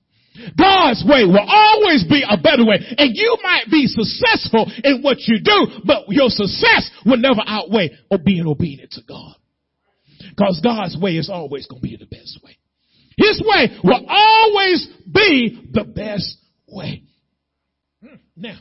God's 0.57 1.03
way 1.05 1.25
will 1.25 1.45
always 1.45 2.05
be 2.07 2.23
a 2.27 2.37
better 2.37 2.65
way. 2.65 2.77
And 2.97 3.15
you 3.15 3.37
might 3.43 3.65
be 3.71 3.87
successful 3.87 4.71
in 4.83 5.01
what 5.01 5.17
you 5.27 5.39
do, 5.41 5.81
but 5.85 6.05
your 6.09 6.29
success 6.29 6.89
will 7.05 7.17
never 7.17 7.41
outweigh 7.45 7.91
being 8.23 8.45
obedient 8.45 8.91
to 8.91 9.01
God. 9.07 9.35
Because 10.29 10.59
God's 10.63 10.97
way 10.97 11.17
is 11.17 11.29
always 11.29 11.67
going 11.67 11.81
to 11.81 11.87
be 11.87 11.97
the 11.97 12.05
best 12.05 12.39
way. 12.43 12.57
His 13.17 13.41
way 13.45 13.77
will 13.83 14.05
always 14.07 14.87
be 15.11 15.69
the 15.73 15.83
best 15.83 16.37
way. 16.67 17.03
Hmm. 18.01 18.15
Now, 18.35 18.59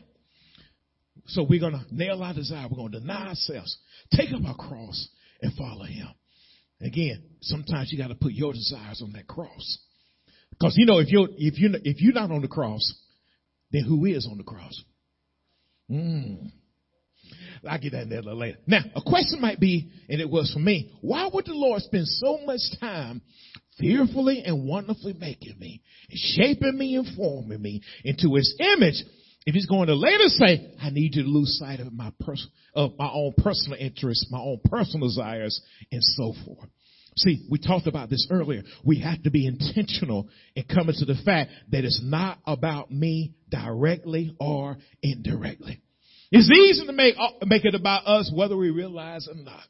so 1.26 1.46
we're 1.48 1.60
going 1.60 1.74
to 1.74 1.84
nail 1.90 2.22
our 2.22 2.34
desire. 2.34 2.66
We're 2.68 2.78
going 2.78 2.92
to 2.92 3.00
deny 3.00 3.28
ourselves, 3.28 3.78
take 4.12 4.32
up 4.32 4.40
our 4.46 4.56
cross, 4.56 5.08
and 5.40 5.52
follow 5.54 5.84
Him. 5.84 6.08
Again, 6.80 7.22
sometimes 7.40 7.92
you 7.92 7.98
got 7.98 8.08
to 8.08 8.14
put 8.14 8.32
your 8.32 8.52
desires 8.52 9.02
on 9.02 9.12
that 9.12 9.26
cross. 9.26 9.78
Because 10.58 10.74
you 10.76 10.86
know, 10.86 10.98
if 10.98 11.08
you're 11.08 11.28
if 11.36 11.58
you 11.58 11.70
if 11.84 12.00
you're 12.00 12.14
not 12.14 12.30
on 12.30 12.42
the 12.42 12.48
cross, 12.48 12.94
then 13.72 13.84
who 13.84 14.04
is 14.06 14.26
on 14.30 14.38
the 14.38 14.44
cross? 14.44 14.82
Mm. 15.90 16.50
I'll 17.68 17.78
get 17.78 17.92
that 17.92 18.02
in 18.02 18.08
there 18.08 18.22
later. 18.22 18.58
Now, 18.66 18.80
a 18.94 19.00
question 19.00 19.40
might 19.40 19.58
be, 19.58 19.90
and 20.08 20.20
it 20.20 20.30
was 20.30 20.52
for 20.52 20.60
me, 20.60 20.92
why 21.00 21.28
would 21.32 21.46
the 21.46 21.54
Lord 21.54 21.82
spend 21.82 22.06
so 22.06 22.38
much 22.44 22.60
time 22.78 23.20
fearfully 23.78 24.42
and 24.44 24.66
wonderfully 24.66 25.14
making 25.14 25.58
me, 25.58 25.82
shaping 26.10 26.76
me 26.76 26.96
and 26.96 27.16
forming 27.16 27.60
me 27.60 27.82
into 28.04 28.34
his 28.34 28.54
image 28.60 29.02
if 29.46 29.54
he's 29.54 29.66
going 29.66 29.86
to 29.86 29.94
later 29.94 30.28
say, 30.28 30.74
I 30.80 30.90
need 30.90 31.14
you 31.14 31.22
to 31.22 31.28
lose 31.28 31.58
sight 31.58 31.80
of 31.80 31.92
my 31.92 32.12
pers- 32.20 32.48
of 32.74 32.92
my 32.98 33.08
own 33.10 33.32
personal 33.38 33.78
interests, 33.78 34.28
my 34.30 34.38
own 34.38 34.60
personal 34.64 35.08
desires, 35.08 35.60
and 35.90 36.02
so 36.02 36.34
forth. 36.44 36.68
See, 37.18 37.44
we 37.50 37.58
talked 37.58 37.86
about 37.86 38.10
this 38.10 38.26
earlier. 38.30 38.62
We 38.84 39.00
have 39.00 39.22
to 39.24 39.30
be 39.30 39.46
intentional 39.46 40.28
in 40.54 40.64
coming 40.64 40.94
to 40.98 41.04
the 41.04 41.20
fact 41.24 41.50
that 41.70 41.84
it's 41.84 42.00
not 42.02 42.38
about 42.46 42.90
me 42.90 43.34
directly 43.50 44.36
or 44.38 44.76
indirectly. 45.02 45.80
It's 46.30 46.50
easy 46.50 46.86
to 46.86 46.92
make, 46.92 47.16
uh, 47.18 47.44
make 47.46 47.64
it 47.64 47.74
about 47.74 48.06
us 48.06 48.30
whether 48.34 48.56
we 48.56 48.70
realize 48.70 49.26
it 49.26 49.36
or 49.36 49.42
not. 49.42 49.62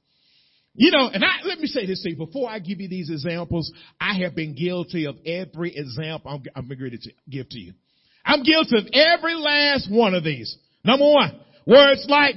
You 0.75 0.91
know, 0.91 1.09
and 1.09 1.25
I, 1.25 1.45
let 1.45 1.59
me 1.59 1.67
say 1.67 1.87
this 1.87 2.03
to 2.03 2.11
you. 2.11 2.17
Before 2.17 2.51
I 2.51 2.59
give 2.59 2.81
you 2.81 2.89
these 2.89 3.11
examples, 3.11 3.73
I 4.01 4.19
have 4.23 4.35
been 4.35 4.55
guilty 4.55 5.07
of 5.07 5.17
every 5.25 5.75
example 5.75 6.31
I'm, 6.31 6.43
I'm 6.55 6.69
going 6.69 6.91
to 6.91 7.11
give 7.29 7.49
to 7.49 7.59
you. 7.59 7.73
I'm 8.25 8.43
guilty 8.43 8.77
of 8.77 8.85
every 8.93 9.35
last 9.35 9.91
one 9.91 10.15
of 10.15 10.23
these. 10.23 10.57
Number 10.85 11.07
one, 11.07 11.41
words 11.67 12.05
like, 12.09 12.37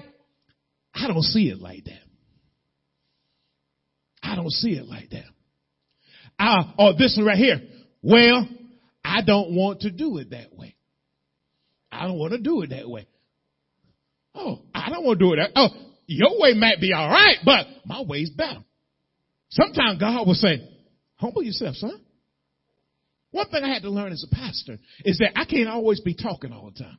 I 0.93 1.07
don't 1.07 1.21
see 1.21 1.49
it 1.49 1.59
like 1.59 1.83
that. 1.85 2.00
Don't 4.35 4.51
see 4.51 4.71
it 4.71 4.85
like 4.85 5.09
that. 5.11 5.25
Uh, 6.39 6.63
or 6.77 6.93
this 6.97 7.15
one 7.17 7.25
right 7.25 7.37
here. 7.37 7.61
Well, 8.01 8.47
I 9.03 9.21
don't 9.21 9.55
want 9.55 9.81
to 9.81 9.91
do 9.91 10.17
it 10.17 10.31
that 10.31 10.55
way. 10.55 10.75
I 11.91 12.07
don't 12.07 12.17
want 12.17 12.33
to 12.33 12.39
do 12.39 12.61
it 12.61 12.69
that 12.69 12.89
way. 12.89 13.07
Oh, 14.33 14.61
I 14.73 14.89
don't 14.89 15.05
want 15.05 15.19
to 15.19 15.25
do 15.25 15.33
it 15.33 15.37
that. 15.37 15.51
Oh, 15.55 15.69
your 16.07 16.39
way 16.39 16.53
might 16.53 16.79
be 16.79 16.93
all 16.93 17.09
right, 17.09 17.37
but 17.43 17.67
my 17.85 18.01
way's 18.07 18.29
better. 18.29 18.63
Sometimes 19.49 19.99
God 19.99 20.25
will 20.25 20.33
say, 20.33 20.67
humble 21.15 21.43
yourself, 21.43 21.75
son. 21.75 22.01
One 23.31 23.49
thing 23.49 23.63
I 23.63 23.73
had 23.73 23.83
to 23.83 23.89
learn 23.89 24.11
as 24.11 24.25
a 24.29 24.35
pastor 24.35 24.77
is 25.05 25.17
that 25.19 25.37
I 25.37 25.45
can't 25.45 25.69
always 25.69 25.99
be 26.01 26.13
talking 26.13 26.51
all 26.51 26.71
the 26.71 26.83
time. 26.83 26.97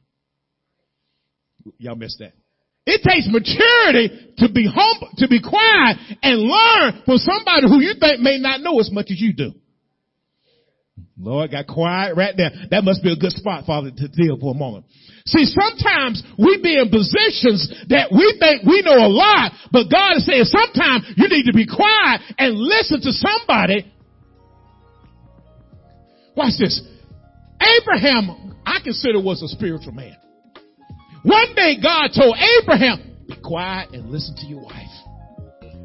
Y'all 1.78 1.96
missed 1.96 2.18
that. 2.20 2.32
It 2.84 3.00
takes 3.06 3.28
maturity 3.30 4.34
to 4.38 4.50
be 4.52 4.66
humble, 4.66 5.10
to 5.18 5.28
be 5.28 5.40
quiet 5.40 5.98
and 6.22 6.42
learn 6.42 7.02
from 7.04 7.18
somebody 7.18 7.68
who 7.68 7.80
you 7.80 7.94
think 7.98 8.20
may 8.20 8.38
not 8.38 8.60
know 8.60 8.80
as 8.80 8.90
much 8.90 9.06
as 9.10 9.20
you 9.20 9.32
do. 9.32 9.52
Lord 11.16 11.52
got 11.52 11.68
quiet 11.68 12.16
right 12.16 12.34
there. 12.36 12.50
That 12.70 12.82
must 12.82 13.02
be 13.02 13.12
a 13.12 13.16
good 13.16 13.30
spot, 13.32 13.64
Father, 13.66 13.90
to 13.90 14.08
deal 14.08 14.36
for 14.40 14.54
a 14.54 14.58
moment. 14.58 14.86
See, 15.26 15.44
sometimes 15.46 16.22
we 16.36 16.58
be 16.60 16.74
in 16.76 16.90
positions 16.90 17.70
that 17.88 18.10
we 18.10 18.34
think 18.40 18.66
we 18.66 18.82
know 18.82 18.98
a 18.98 19.06
lot, 19.06 19.52
but 19.70 19.86
God 19.86 20.16
is 20.16 20.26
saying 20.26 20.44
sometimes 20.44 21.14
you 21.16 21.28
need 21.28 21.46
to 21.46 21.54
be 21.54 21.66
quiet 21.66 22.20
and 22.38 22.58
listen 22.58 23.00
to 23.02 23.12
somebody. 23.12 23.92
Watch 26.36 26.54
this. 26.58 26.82
Abraham, 27.60 28.56
I 28.66 28.80
consider 28.82 29.20
was 29.20 29.42
a 29.42 29.48
spiritual 29.48 29.92
man. 29.92 30.16
One 31.22 31.54
day 31.54 31.76
God 31.80 32.10
told 32.16 32.36
Abraham, 32.36 33.16
be 33.28 33.36
quiet 33.42 33.90
and 33.92 34.10
listen 34.10 34.34
to 34.36 34.46
your 34.46 34.62
wife. 34.62 34.90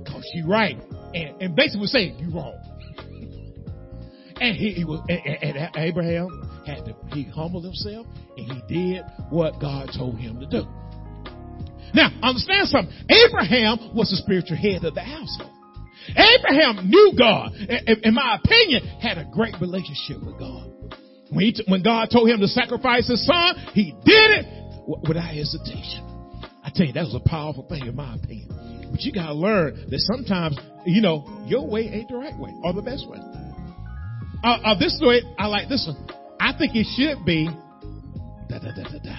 Cause 0.08 0.24
she 0.34 0.42
right. 0.42 0.78
And, 1.14 1.42
and 1.42 1.56
basically 1.56 1.82
was 1.82 1.92
saying, 1.92 2.18
you 2.20 2.36
wrong. 2.36 2.56
And 4.40 4.56
he, 4.56 4.72
he 4.72 4.86
was, 4.86 5.04
and, 5.10 5.58
and 5.58 5.76
Abraham 5.76 6.28
had 6.66 6.86
to, 6.86 6.96
he 7.14 7.24
humbled 7.24 7.64
himself 7.64 8.06
and 8.36 8.52
he 8.52 8.94
did 8.94 9.04
what 9.30 9.60
God 9.60 9.90
told 9.96 10.18
him 10.18 10.40
to 10.40 10.46
do. 10.48 10.66
Now, 11.94 12.10
understand 12.22 12.68
something. 12.68 12.94
Abraham 13.10 13.96
was 13.96 14.10
the 14.10 14.18
spiritual 14.18 14.58
head 14.58 14.84
of 14.84 14.94
the 14.94 15.02
household. 15.02 15.52
Abraham 16.10 16.90
knew 16.90 17.14
God, 17.18 17.54
in 17.54 18.14
my 18.14 18.40
opinion, 18.44 18.86
had 19.00 19.18
a 19.18 19.26
great 19.32 19.56
relationship 19.60 20.24
with 20.24 20.38
God. 20.40 20.72
When, 21.30 21.46
he, 21.46 21.56
when 21.68 21.84
God 21.84 22.10
told 22.12 22.30
him 22.30 22.40
to 22.40 22.48
sacrifice 22.48 23.10
his 23.10 23.26
son, 23.26 23.56
he 23.74 23.92
did 24.06 24.32
it 24.40 24.67
without 24.88 25.30
hesitation. 25.30 26.04
I 26.64 26.72
tell 26.74 26.86
you, 26.86 26.94
that 26.94 27.04
was 27.04 27.16
a 27.16 27.30
powerful 27.30 27.64
thing 27.68 27.86
in 27.86 27.96
my 27.96 28.16
opinion. 28.16 28.90
But 28.92 29.02
you 29.02 29.12
gotta 29.12 29.34
learn 29.34 29.88
that 29.90 30.00
sometimes, 30.00 30.58
you 30.86 31.02
know, 31.02 31.44
your 31.46 31.68
way 31.68 31.82
ain't 31.88 32.10
the 32.10 32.18
right 32.18 32.38
way 32.38 32.54
or 32.64 32.74
the 32.74 32.82
best 32.82 33.08
way. 33.08 33.20
Uh, 34.44 34.48
uh, 34.64 34.80
this 34.80 34.96
story, 34.98 35.22
I 35.38 35.48
like 35.48 35.68
this 35.70 35.88
one. 35.88 36.08
I 36.40 36.58
think 36.58 36.76
it 36.76 36.86
should 36.96 37.26
be 37.26 37.50
da 38.50 38.60
da 38.60 38.72
da 38.72 38.84
da 38.84 39.00
da. 39.04 39.18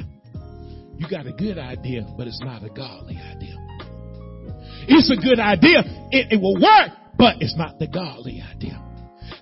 You 0.97 1.07
got 1.09 1.27
a 1.27 1.33
good 1.33 1.59
idea, 1.59 2.07
but 2.17 2.27
it's 2.27 2.41
not 2.41 2.65
a 2.65 2.71
godly 2.71 3.17
idea. 3.17 3.57
It's 4.89 5.11
a 5.11 5.17
good 5.17 5.39
idea. 5.39 5.83
It, 6.11 6.33
it 6.33 6.41
will 6.41 6.55
work, 6.55 6.91
but 7.19 7.37
it's 7.41 7.57
not 7.57 7.79
the 7.79 7.87
godly 7.87 8.43
idea. 8.43 8.83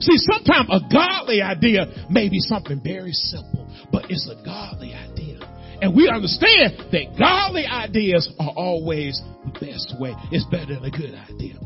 See, 0.00 0.16
sometimes 0.18 0.68
a 0.70 0.80
godly 0.92 1.40
idea 1.40 1.86
may 2.10 2.28
be 2.28 2.40
something 2.40 2.80
very 2.82 3.12
simple, 3.12 3.66
but 3.92 4.10
it's 4.10 4.28
a 4.28 4.44
godly 4.44 4.92
idea. 4.92 5.38
And 5.80 5.94
we 5.94 6.08
understand 6.08 6.90
that 6.92 7.18
godly 7.18 7.66
ideas 7.66 8.32
are 8.38 8.52
always 8.56 9.20
the 9.44 9.50
best 9.60 9.94
way. 9.98 10.14
It's 10.32 10.44
better 10.46 10.74
than 10.74 10.84
a 10.84 10.90
good 10.90 11.14
idea. 11.14 11.58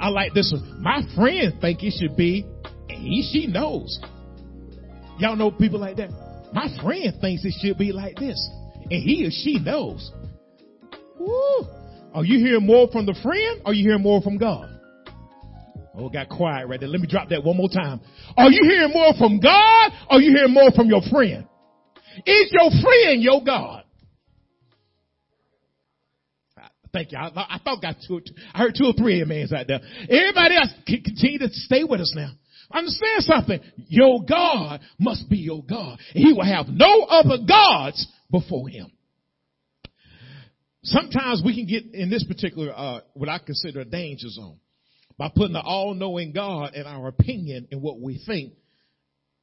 I 0.00 0.08
like 0.08 0.34
this 0.34 0.52
one. 0.52 0.82
My 0.82 1.02
friend 1.14 1.54
think 1.60 1.82
it 1.82 1.94
should 1.98 2.16
be, 2.16 2.44
and 2.88 2.98
he, 2.98 3.28
she 3.32 3.46
knows. 3.46 3.98
Y'all 5.18 5.36
know 5.36 5.50
people 5.50 5.80
like 5.80 5.96
that? 5.96 6.10
My 6.52 6.68
friend 6.82 7.12
thinks 7.20 7.44
it 7.44 7.54
should 7.60 7.78
be 7.78 7.92
like 7.92 8.16
this, 8.16 8.48
and 8.90 9.02
he 9.02 9.26
or 9.26 9.30
she 9.30 9.58
knows. 9.58 10.12
Woo. 11.18 11.66
Are 12.14 12.24
you 12.24 12.38
hearing 12.38 12.66
more 12.66 12.88
from 12.92 13.06
the 13.06 13.14
friend 13.22 13.62
or 13.64 13.70
are 13.70 13.74
you 13.74 13.88
hearing 13.88 14.02
more 14.02 14.22
from 14.22 14.38
God? 14.38 14.70
Oh, 15.96 16.08
got 16.08 16.28
quiet 16.28 16.68
right 16.68 16.78
there. 16.78 16.88
Let 16.88 17.00
me 17.00 17.08
drop 17.08 17.28
that 17.28 17.42
one 17.42 17.56
more 17.56 17.68
time. 17.68 18.00
Are 18.36 18.50
you 18.50 18.62
hearing 18.62 18.92
more 18.92 19.14
from 19.18 19.40
God 19.40 19.92
or 20.10 20.18
are 20.18 20.20
you 20.20 20.30
hearing 20.36 20.52
more 20.52 20.70
from 20.72 20.88
your 20.88 21.02
friend? 21.10 21.46
Is 22.26 22.52
your 22.52 22.70
friend 22.82 23.22
your 23.22 23.42
God? 23.44 23.84
Thank 26.92 27.10
you. 27.10 27.18
I, 27.18 27.26
I 27.34 27.58
thought 27.62 27.82
got 27.82 27.96
two, 28.06 28.20
I 28.54 28.58
heard 28.60 28.74
two 28.78 28.84
or 28.84 28.92
three 28.92 29.20
amens 29.20 29.52
out 29.52 29.66
there. 29.66 29.80
Everybody 30.08 30.56
else, 30.56 30.72
continue 30.86 31.40
to 31.40 31.48
stay 31.50 31.82
with 31.82 32.00
us 32.00 32.12
now. 32.14 32.30
Understand 32.72 33.22
something. 33.22 33.60
Your 33.88 34.24
God 34.24 34.80
must 34.98 35.28
be 35.28 35.38
your 35.38 35.64
God. 35.64 35.98
He 36.12 36.32
will 36.32 36.44
have 36.44 36.68
no 36.68 37.02
other 37.02 37.38
gods 37.46 38.06
before 38.30 38.68
him. 38.68 38.90
Sometimes 40.84 41.42
we 41.44 41.54
can 41.54 41.66
get 41.66 41.94
in 41.94 42.10
this 42.10 42.24
particular, 42.24 42.72
uh, 42.74 43.00
what 43.14 43.28
I 43.28 43.38
consider 43.38 43.80
a 43.80 43.84
danger 43.84 44.28
zone 44.28 44.58
by 45.18 45.30
putting 45.34 45.54
the 45.54 45.62
all-knowing 45.62 46.32
God 46.32 46.74
in 46.74 46.86
our 46.86 47.08
opinion 47.08 47.68
and 47.70 47.82
what 47.82 48.00
we 48.00 48.22
think 48.24 48.52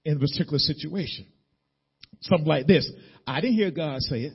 in 0.06 0.18
a 0.18 0.20
particular 0.20 0.60
situation. 0.60 1.26
Something 2.20 2.48
like 2.48 2.68
this. 2.68 2.90
I 3.26 3.42
didn't 3.42 3.56
hear 3.56 3.72
God 3.72 4.02
say 4.02 4.24
it. 4.24 4.34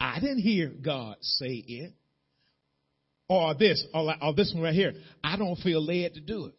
I 0.00 0.20
didn't 0.20 0.40
hear 0.40 0.68
God 0.68 1.16
say 1.20 1.64
it. 1.66 1.92
Or 3.28 3.54
this, 3.54 3.84
or, 3.92 4.14
or 4.22 4.34
this 4.34 4.52
one 4.54 4.62
right 4.62 4.74
here. 4.74 4.94
I 5.22 5.36
don't 5.36 5.56
feel 5.56 5.84
led 5.84 6.14
to 6.14 6.20
do 6.20 6.46
it. 6.46 6.54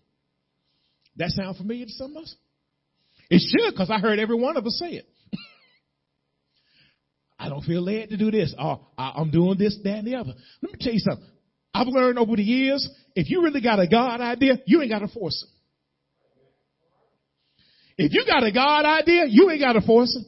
That 1.15 1.29
sound 1.31 1.57
familiar 1.57 1.85
to 1.85 1.91
some 1.91 2.15
of 2.15 2.23
us? 2.23 2.35
It 3.29 3.41
should, 3.41 3.71
because 3.71 3.89
I 3.89 3.99
heard 3.99 4.19
every 4.19 4.35
one 4.35 4.57
of 4.57 4.65
us 4.65 4.77
say 4.79 4.97
it. 4.97 5.05
I 7.39 7.49
don't 7.49 7.63
feel 7.63 7.81
led 7.81 8.09
to 8.09 8.17
do 8.17 8.29
this. 8.29 8.53
Or 8.57 8.81
I'm 8.97 9.31
doing 9.31 9.57
this, 9.57 9.77
that, 9.83 9.97
and 9.99 10.07
the 10.07 10.15
other. 10.15 10.33
Let 10.61 10.71
me 10.71 10.77
tell 10.79 10.93
you 10.93 10.99
something. 10.99 11.27
I've 11.73 11.87
learned 11.87 12.19
over 12.19 12.35
the 12.35 12.43
years, 12.43 12.87
if 13.15 13.29
you 13.29 13.43
really 13.43 13.61
got 13.61 13.79
a 13.79 13.87
God 13.87 14.21
idea, 14.21 14.59
you 14.65 14.81
ain't 14.81 14.91
got 14.91 14.99
to 14.99 15.07
force 15.07 15.43
it. 15.47 15.58
If 17.99 18.13
you 18.13 18.23
got 18.25 18.45
a 18.45 18.51
God 18.51 18.85
idea, 18.85 19.25
you 19.27 19.49
ain't 19.49 19.59
got 19.59 19.73
to 19.73 19.81
force 19.81 20.15
it. 20.15 20.25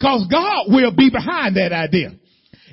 Cause 0.00 0.26
God 0.30 0.66
will 0.68 0.94
be 0.94 1.08
behind 1.08 1.56
that 1.56 1.72
idea. 1.72 2.10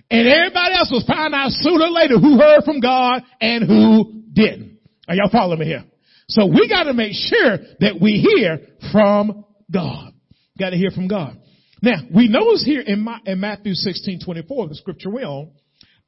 And 0.09 0.27
everybody 0.27 0.75
else 0.75 0.91
will 0.91 1.05
find 1.07 1.33
out 1.33 1.51
sooner 1.51 1.85
or 1.85 1.91
later 1.91 2.19
who 2.19 2.37
heard 2.37 2.65
from 2.65 2.81
God 2.81 3.23
and 3.39 3.63
who 3.65 4.23
didn't. 4.33 4.79
Are 5.07 5.15
y'all 5.15 5.29
following 5.31 5.59
me 5.59 5.65
here? 5.65 5.85
So 6.27 6.45
we 6.45 6.67
got 6.67 6.83
to 6.83 6.93
make 6.93 7.13
sure 7.13 7.57
that 7.79 8.01
we 8.01 8.19
hear 8.19 8.59
from 8.91 9.45
God. 9.71 10.13
Got 10.59 10.71
to 10.71 10.77
hear 10.77 10.91
from 10.91 11.07
God. 11.07 11.37
Now, 11.81 12.01
we 12.13 12.27
notice 12.27 12.65
here 12.65 12.81
in, 12.81 13.07
in 13.25 13.39
Matthew 13.39 13.73
16, 13.73 14.19
24, 14.25 14.67
the 14.67 14.75
scripture 14.75 15.09
we 15.09 15.23
on, 15.23 15.51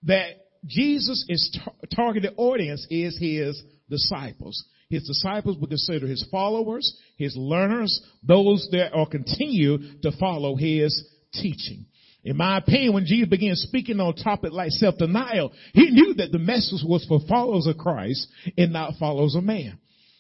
that 0.04 0.32
Jesus' 0.66 1.26
is 1.30 1.58
tar- 1.64 1.74
targeted 1.96 2.34
audience 2.38 2.86
is 2.90 3.18
his 3.20 3.62
disciples. 3.90 4.66
His 4.94 5.08
disciples 5.08 5.58
would 5.58 5.70
consider 5.70 6.06
his 6.06 6.26
followers, 6.30 6.96
his 7.18 7.36
learners, 7.36 8.00
those 8.22 8.68
that 8.72 8.94
are 8.94 9.08
continue 9.08 9.78
to 10.04 10.12
follow 10.20 10.56
his 10.56 11.04
teaching. 11.34 11.86
In 12.24 12.38
my 12.38 12.60
opinion, 12.60 12.94
when 12.94 13.06
Jesus 13.06 13.28
began 13.28 13.56
speaking 13.56 14.00
on 14.00 14.14
a 14.18 14.24
topic 14.24 14.54
like 14.54 14.70
self-denial, 14.70 15.52
he 15.74 15.90
knew 15.90 16.14
that 16.16 16.32
the 16.32 16.38
message 16.38 16.82
was 16.86 17.04
for 17.08 17.20
followers 17.28 17.66
of 17.66 17.78
Christ 17.78 18.28
and 18.56 18.72
not 18.72 18.94
followers 19.00 19.36
of 19.36 19.44
man. 19.44 19.80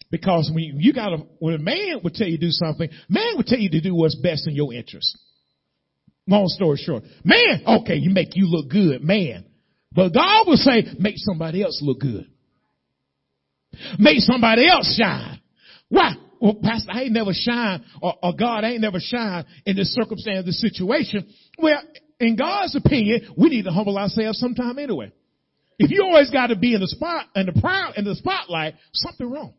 Because 0.09 0.51
when 0.53 0.79
you 0.79 0.91
gotta, 0.91 1.17
when 1.39 1.53
a 1.53 1.59
man 1.59 1.99
would 2.03 2.15
tell 2.15 2.27
you 2.27 2.38
to 2.38 2.45
do 2.45 2.51
something, 2.51 2.89
man 3.07 3.33
would 3.38 3.45
tell 3.45 3.59
you 3.59 3.69
to 3.69 3.81
do 3.81 3.93
what's 3.93 4.15
best 4.15 4.47
in 4.47 4.55
your 4.55 4.73
interest. 4.73 5.17
Long 6.27 6.47
story 6.47 6.77
short. 6.77 7.03
Man, 7.23 7.63
okay, 7.65 7.95
you 7.95 8.09
make 8.09 8.36
you 8.36 8.47
look 8.47 8.69
good, 8.69 9.03
man. 9.03 9.45
But 9.91 10.13
God 10.13 10.47
will 10.47 10.57
say, 10.57 10.83
make 10.97 11.15
somebody 11.17 11.62
else 11.62 11.79
look 11.83 11.99
good. 11.99 12.27
Make 13.99 14.19
somebody 14.19 14.67
else 14.67 14.95
shine. 14.97 15.39
Why? 15.89 16.15
Well, 16.39 16.55
Pastor, 16.62 16.91
I 16.91 17.03
ain't 17.03 17.13
never 17.13 17.31
shine, 17.33 17.83
or, 18.01 18.15
or 18.21 18.33
God 18.36 18.65
ain't 18.65 18.81
never 18.81 18.99
shine 18.99 19.45
in 19.65 19.77
this 19.77 19.93
circumstance, 19.93 20.45
this 20.45 20.59
situation. 20.59 21.27
Well, 21.57 21.81
in 22.19 22.36
God's 22.36 22.75
opinion, 22.75 23.33
we 23.38 23.49
need 23.49 23.63
to 23.63 23.71
humble 23.71 23.97
ourselves 23.97 24.39
sometime 24.39 24.77
anyway. 24.77 25.12
If 25.79 25.91
you 25.91 26.03
always 26.03 26.29
got 26.29 26.47
to 26.47 26.55
be 26.55 26.73
in 26.73 26.81
the 26.81 26.88
spot, 26.88 27.27
in 27.36 27.45
the 27.45 27.59
proud, 27.59 27.93
in 27.97 28.05
the 28.05 28.15
spotlight, 28.15 28.75
something 28.93 29.29
wrong. 29.29 29.53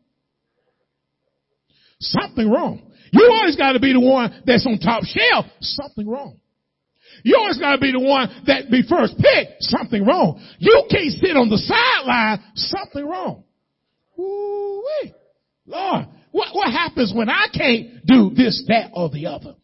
Something 1.99 2.49
wrong. 2.49 2.91
You 3.11 3.31
always 3.31 3.55
got 3.55 3.73
to 3.73 3.79
be 3.79 3.93
the 3.93 3.99
one 3.99 4.43
that's 4.45 4.65
on 4.65 4.77
top 4.79 5.03
shelf. 5.03 5.45
Something 5.61 6.07
wrong. 6.07 6.39
You 7.23 7.37
always 7.37 7.57
got 7.57 7.73
to 7.73 7.77
be 7.79 7.91
the 7.91 7.99
one 7.99 8.43
that 8.47 8.69
be 8.69 8.83
first 8.87 9.15
pick. 9.17 9.49
Something 9.59 10.05
wrong. 10.05 10.41
You 10.59 10.85
can't 10.89 11.11
sit 11.13 11.37
on 11.37 11.49
the 11.49 11.57
sideline. 11.57 12.43
Something 12.55 13.05
wrong. 13.05 13.43
Ooh-wee. 14.19 15.13
Lord, 15.65 16.05
what, 16.31 16.53
what 16.53 16.71
happens 16.71 17.13
when 17.15 17.29
I 17.29 17.47
can't 17.53 18.05
do 18.05 18.31
this, 18.35 18.63
that, 18.67 18.91
or 18.93 19.09
the 19.09 19.27
other? 19.27 19.55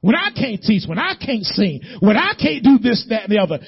When 0.00 0.14
I 0.14 0.30
can't 0.34 0.60
teach, 0.62 0.84
when 0.88 0.98
I 0.98 1.14
can't 1.14 1.44
sing, 1.44 1.82
when 2.00 2.16
I 2.16 2.32
can't 2.40 2.64
do 2.64 2.78
this, 2.78 3.06
that, 3.10 3.24
and 3.24 3.32
the 3.32 3.38
other, 3.38 3.58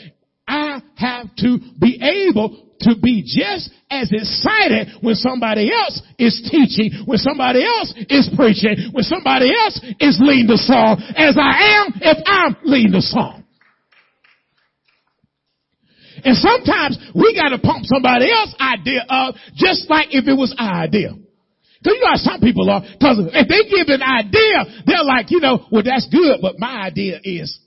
I 0.48 0.80
have 0.96 1.34
to 1.36 1.58
be 1.78 2.00
able 2.00 2.72
to 2.80 2.94
be 3.00 3.22
just 3.22 3.70
as 3.90 4.10
excited 4.10 4.88
when 5.02 5.14
somebody 5.14 5.70
else 5.72 6.00
is 6.18 6.48
teaching, 6.50 7.04
when 7.06 7.18
somebody 7.18 7.64
else 7.64 7.94
is 8.08 8.30
preaching, 8.34 8.90
when 8.92 9.04
somebody 9.04 9.52
else 9.54 9.80
is 10.00 10.18
leading 10.20 10.48
the 10.48 10.58
song 10.58 11.00
as 11.16 11.36
I 11.38 11.84
am 11.84 11.92
if 12.00 12.18
I'm 12.26 12.56
leading 12.64 12.92
the 12.92 13.02
song. 13.02 13.41
And 16.24 16.36
sometimes 16.36 16.98
we 17.14 17.34
gotta 17.34 17.58
pump 17.58 17.84
somebody 17.84 18.30
else's 18.30 18.54
idea 18.60 19.04
up 19.08 19.34
just 19.54 19.90
like 19.90 20.08
if 20.10 20.28
it 20.28 20.34
was 20.34 20.54
our 20.58 20.82
idea. 20.84 21.10
Cause 21.84 21.94
you 21.94 22.00
know 22.00 22.10
how 22.10 22.16
some 22.16 22.40
people 22.40 22.70
are, 22.70 22.80
cause 23.00 23.18
if 23.32 23.48
they 23.48 23.68
give 23.68 23.88
an 23.88 24.02
idea, 24.02 24.82
they're 24.86 25.04
like, 25.04 25.30
you 25.30 25.40
know, 25.40 25.66
well 25.72 25.82
that's 25.84 26.08
good, 26.12 26.38
but 26.40 26.58
my 26.58 26.82
idea 26.86 27.18
is. 27.24 27.58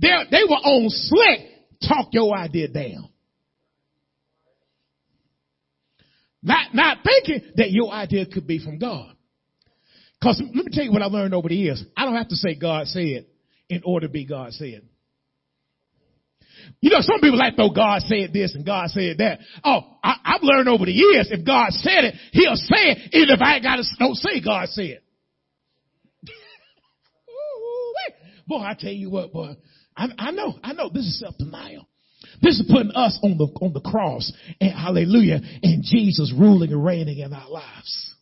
they 0.00 0.08
they 0.30 0.44
were 0.48 0.56
on 0.56 0.88
slick, 0.88 1.40
talk 1.86 2.08
your 2.12 2.34
idea 2.36 2.68
down. 2.68 3.10
Not, 6.42 6.74
not 6.74 6.98
thinking 7.04 7.52
that 7.56 7.70
your 7.70 7.90
idea 7.90 8.26
could 8.26 8.46
be 8.46 8.58
from 8.58 8.78
God. 8.78 9.14
Cause 10.22 10.40
let 10.40 10.64
me 10.64 10.70
tell 10.72 10.84
you 10.84 10.92
what 10.92 11.02
I 11.02 11.06
learned 11.06 11.34
over 11.34 11.48
the 11.48 11.54
years. 11.54 11.82
I 11.96 12.04
don't 12.04 12.16
have 12.16 12.28
to 12.28 12.36
say 12.36 12.54
God 12.54 12.86
said 12.86 13.26
in 13.68 13.82
order 13.84 14.06
to 14.06 14.12
be 14.12 14.24
God 14.24 14.52
said. 14.52 14.82
You 16.80 16.90
know, 16.90 17.00
some 17.00 17.20
people 17.20 17.38
like, 17.38 17.56
though 17.56 17.70
God 17.70 18.02
said 18.02 18.32
this 18.32 18.54
and 18.54 18.64
God 18.64 18.90
said 18.90 19.18
that. 19.18 19.40
Oh, 19.64 19.80
I, 20.02 20.16
have 20.24 20.42
learned 20.42 20.68
over 20.68 20.84
the 20.84 20.92
years, 20.92 21.28
if 21.30 21.44
God 21.44 21.72
said 21.72 22.04
it, 22.04 22.14
He'll 22.32 22.56
say 22.56 22.92
it, 22.92 23.14
even 23.14 23.30
if 23.30 23.40
I 23.40 23.56
ain't 23.56 23.64
got 23.64 23.76
to 23.76 23.84
don't 23.98 24.16
say 24.16 24.40
God 24.42 24.68
said. 24.68 25.00
boy, 28.46 28.58
I 28.58 28.74
tell 28.78 28.92
you 28.92 29.10
what, 29.10 29.32
boy, 29.32 29.56
I, 29.96 30.08
I 30.18 30.30
know, 30.32 30.58
I 30.62 30.72
know 30.72 30.90
this 30.92 31.04
is 31.04 31.18
self-denial. 31.20 31.88
This 32.42 32.58
is 32.58 32.70
putting 32.70 32.92
us 32.92 33.18
on 33.22 33.38
the, 33.38 33.46
on 33.62 33.72
the 33.72 33.80
cross 33.80 34.32
and 34.60 34.72
hallelujah 34.72 35.40
and 35.62 35.82
Jesus 35.84 36.32
ruling 36.36 36.72
and 36.72 36.84
reigning 36.84 37.18
in 37.18 37.32
our 37.32 37.48
lives. 37.48 38.13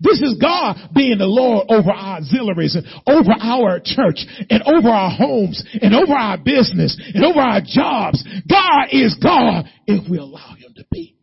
This 0.00 0.20
is 0.22 0.38
God 0.40 0.76
being 0.94 1.18
the 1.18 1.26
Lord 1.26 1.66
over 1.68 1.90
our 1.90 2.18
auxiliaries 2.18 2.76
and 2.76 2.86
over 3.06 3.32
our 3.32 3.80
church 3.82 4.24
and 4.48 4.62
over 4.62 4.88
our 4.88 5.10
homes 5.10 5.64
and 5.82 5.94
over 5.94 6.12
our 6.12 6.38
business 6.38 6.96
and 7.14 7.24
over 7.24 7.40
our 7.40 7.60
jobs. 7.60 8.22
God 8.48 8.88
is 8.92 9.16
God 9.22 9.64
if 9.86 10.08
we 10.08 10.18
allow 10.18 10.54
him 10.54 10.74
to 10.76 10.84
be. 10.90 11.16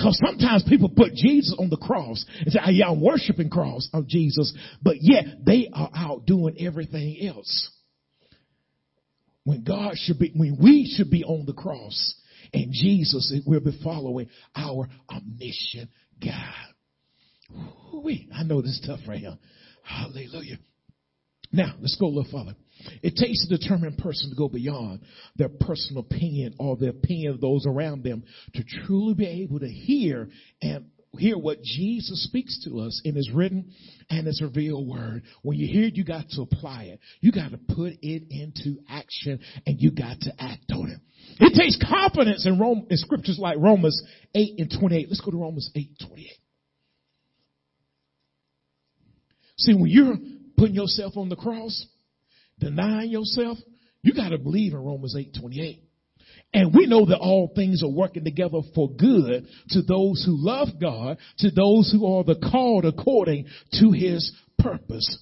Cause 0.00 0.18
sometimes 0.24 0.64
people 0.66 0.88
put 0.88 1.12
Jesus 1.12 1.54
on 1.58 1.68
the 1.68 1.76
cross 1.76 2.24
and 2.40 2.50
say, 2.50 2.58
ah, 2.62 2.70
yeah, 2.70 2.88
I'm 2.88 3.02
worshiping 3.02 3.50
cross 3.50 3.86
of 3.92 4.06
Jesus, 4.06 4.54
but 4.82 4.96
yet 5.00 5.44
they 5.44 5.68
are 5.72 5.90
out 5.94 6.24
doing 6.24 6.56
everything 6.58 7.28
else. 7.28 7.70
When 9.44 9.62
God 9.62 9.94
should 9.96 10.18
be, 10.18 10.32
when 10.34 10.56
we 10.62 10.90
should 10.96 11.10
be 11.10 11.24
on 11.24 11.44
the 11.44 11.52
cross 11.52 12.14
and 12.54 12.72
Jesus 12.72 13.32
will 13.46 13.60
be 13.60 13.78
following 13.84 14.30
our 14.56 14.88
omniscient 15.10 15.90
God. 16.22 16.69
I 18.34 18.42
know 18.44 18.62
this 18.62 18.72
is 18.72 18.84
tough 18.86 19.00
right 19.06 19.18
here. 19.18 19.36
Hallelujah. 19.82 20.58
Now, 21.52 21.74
let's 21.80 21.96
go 21.96 22.06
a 22.06 22.08
little 22.08 22.30
further. 22.30 22.56
It 23.02 23.16
takes 23.16 23.44
a 23.44 23.58
determined 23.58 23.98
person 23.98 24.30
to 24.30 24.36
go 24.36 24.48
beyond 24.48 25.00
their 25.36 25.48
personal 25.48 26.02
opinion 26.02 26.54
or 26.58 26.76
the 26.76 26.88
opinion 26.88 27.34
of 27.34 27.40
those 27.40 27.66
around 27.66 28.04
them 28.04 28.22
to 28.54 28.64
truly 28.86 29.14
be 29.14 29.26
able 29.26 29.60
to 29.60 29.68
hear 29.68 30.28
and 30.62 30.86
hear 31.18 31.36
what 31.36 31.60
Jesus 31.62 32.24
speaks 32.24 32.64
to 32.64 32.78
us 32.80 33.02
in 33.04 33.16
his 33.16 33.30
written 33.34 33.72
and 34.08 34.26
his 34.26 34.40
revealed 34.40 34.86
word. 34.86 35.24
When 35.42 35.58
you 35.58 35.66
hear 35.66 35.88
it, 35.88 35.96
you 35.96 36.04
got 36.04 36.28
to 36.30 36.42
apply 36.42 36.84
it. 36.84 37.00
You 37.20 37.32
got 37.32 37.50
to 37.50 37.58
put 37.58 37.94
it 38.00 38.22
into 38.30 38.80
action 38.88 39.40
and 39.66 39.80
you 39.80 39.90
got 39.90 40.20
to 40.20 40.32
act 40.38 40.70
on 40.72 40.88
it. 40.88 41.00
It 41.40 41.58
takes 41.58 41.76
confidence 41.84 42.46
in 42.46 42.58
Rome, 42.58 42.86
in 42.88 42.96
scriptures 42.96 43.38
like 43.40 43.58
Romans 43.58 44.00
8 44.34 44.54
and 44.58 44.72
28. 44.78 45.08
Let's 45.08 45.20
go 45.20 45.32
to 45.32 45.36
Romans 45.36 45.70
8 45.74 45.88
28. 46.06 46.28
See, 49.60 49.74
when 49.74 49.90
you're 49.90 50.16
putting 50.56 50.74
yourself 50.74 51.16
on 51.16 51.28
the 51.28 51.36
cross, 51.36 51.86
denying 52.58 53.10
yourself, 53.10 53.58
you 54.02 54.14
got 54.14 54.30
to 54.30 54.38
believe 54.38 54.72
in 54.72 54.78
Romans 54.78 55.14
8 55.16 55.36
28. 55.38 55.82
And 56.52 56.74
we 56.74 56.86
know 56.86 57.06
that 57.06 57.18
all 57.18 57.52
things 57.54 57.82
are 57.82 57.90
working 57.90 58.24
together 58.24 58.60
for 58.74 58.90
good 58.90 59.46
to 59.70 59.82
those 59.82 60.24
who 60.24 60.34
love 60.36 60.68
God, 60.80 61.18
to 61.38 61.50
those 61.50 61.92
who 61.92 62.06
are 62.06 62.24
the 62.24 62.36
called 62.36 62.84
according 62.84 63.46
to 63.74 63.90
his 63.92 64.32
purpose. 64.58 65.18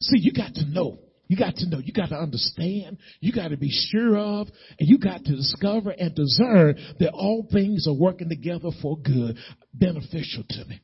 See, 0.00 0.18
you 0.18 0.32
got 0.32 0.54
to 0.54 0.64
know. 0.64 0.98
You 1.28 1.36
got 1.36 1.56
to 1.56 1.68
know. 1.68 1.78
You 1.78 1.92
got 1.92 2.08
to 2.08 2.16
understand. 2.16 2.98
You 3.20 3.32
got 3.32 3.48
to 3.48 3.56
be 3.56 3.70
sure 3.70 4.16
of, 4.16 4.48
and 4.78 4.88
you 4.88 4.98
got 4.98 5.24
to 5.24 5.36
discover 5.36 5.90
and 5.90 6.14
discern 6.14 6.76
that 6.98 7.12
all 7.12 7.46
things 7.52 7.86
are 7.86 7.94
working 7.94 8.28
together 8.28 8.70
for 8.82 8.98
good, 8.98 9.36
beneficial 9.72 10.44
to 10.48 10.64
me, 10.64 10.80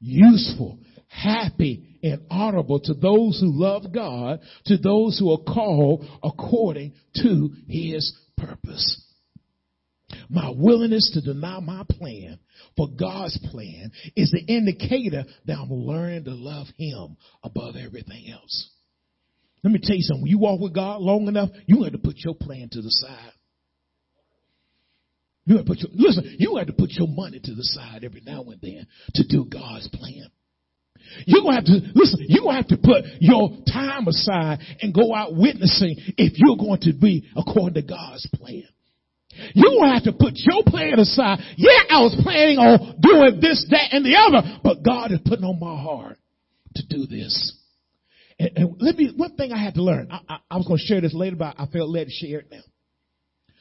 useful, 0.00 0.78
happy 1.08 1.98
and 2.02 2.22
honorable 2.30 2.80
to 2.80 2.94
those 2.94 3.40
who 3.40 3.50
love 3.52 3.92
God, 3.92 4.40
to 4.66 4.76
those 4.76 5.18
who 5.18 5.32
are 5.32 5.42
called 5.54 6.06
according 6.22 6.92
to 7.16 7.50
his 7.66 8.16
purpose. 8.36 9.04
My 10.30 10.52
willingness 10.54 11.10
to 11.14 11.20
deny 11.20 11.60
my 11.60 11.84
plan 11.90 12.38
for 12.76 12.88
God's 12.88 13.38
plan 13.50 13.90
is 14.16 14.30
the 14.30 14.52
indicator 14.52 15.24
that 15.46 15.58
I'm 15.58 15.70
learning 15.70 16.24
to 16.24 16.34
love 16.34 16.66
him 16.76 17.16
above 17.42 17.76
everything 17.76 18.30
else. 18.30 18.70
Let 19.64 19.72
me 19.72 19.80
tell 19.82 19.96
you 19.96 20.02
something. 20.02 20.22
When 20.22 20.30
you 20.30 20.38
walk 20.38 20.60
with 20.60 20.74
God 20.74 21.00
long 21.00 21.28
enough, 21.28 21.50
you 21.66 21.82
have 21.82 21.92
to 21.92 21.98
put 21.98 22.16
your 22.18 22.34
plan 22.34 22.68
to 22.72 22.80
the 22.80 22.90
side. 22.90 23.32
You 25.44 25.56
have 25.56 25.66
to 25.66 25.70
put 25.70 25.78
your, 25.78 25.90
listen, 25.94 26.36
you 26.38 26.56
have 26.56 26.66
to 26.68 26.74
put 26.74 26.90
your 26.90 27.08
money 27.08 27.40
to 27.42 27.54
the 27.54 27.64
side 27.64 28.04
every 28.04 28.20
now 28.20 28.42
and 28.42 28.60
then 28.60 28.86
to 29.14 29.26
do 29.26 29.46
God's 29.46 29.88
plan. 29.88 30.30
You're 31.26 31.42
gonna 31.42 31.56
have 31.56 31.64
to, 31.64 31.80
listen, 31.94 32.24
you're 32.28 32.42
gonna 32.42 32.56
have 32.56 32.68
to 32.68 32.76
put 32.76 33.04
your 33.20 33.50
time 33.70 34.06
aside 34.08 34.60
and 34.80 34.94
go 34.94 35.14
out 35.14 35.34
witnessing 35.34 35.96
if 36.16 36.34
you're 36.36 36.56
going 36.56 36.80
to 36.82 36.92
be 36.92 37.28
according 37.36 37.74
to 37.74 37.82
God's 37.82 38.26
plan. 38.34 38.64
You're 39.54 39.70
gonna 39.78 39.94
have 39.94 40.04
to 40.04 40.12
put 40.12 40.34
your 40.34 40.62
plan 40.66 40.98
aside. 40.98 41.38
Yeah, 41.56 41.82
I 41.90 42.00
was 42.00 42.18
planning 42.22 42.58
on 42.58 43.00
doing 43.00 43.40
this, 43.40 43.66
that, 43.70 43.92
and 43.92 44.04
the 44.04 44.16
other, 44.16 44.58
but 44.62 44.82
God 44.82 45.12
is 45.12 45.20
putting 45.24 45.44
on 45.44 45.60
my 45.60 45.80
heart 45.80 46.18
to 46.76 46.82
do 46.88 47.06
this. 47.06 47.54
And, 48.38 48.50
and 48.56 48.76
let 48.80 48.96
me, 48.96 49.12
one 49.16 49.36
thing 49.36 49.52
I 49.52 49.62
had 49.62 49.74
to 49.74 49.82
learn, 49.82 50.08
I, 50.10 50.20
I, 50.28 50.38
I 50.50 50.56
was 50.56 50.66
gonna 50.66 50.78
share 50.78 51.00
this 51.00 51.14
later, 51.14 51.36
but 51.36 51.54
I 51.58 51.66
felt 51.66 51.88
led 51.88 52.06
to 52.06 52.12
share 52.12 52.40
it 52.40 52.48
now. 52.50 52.62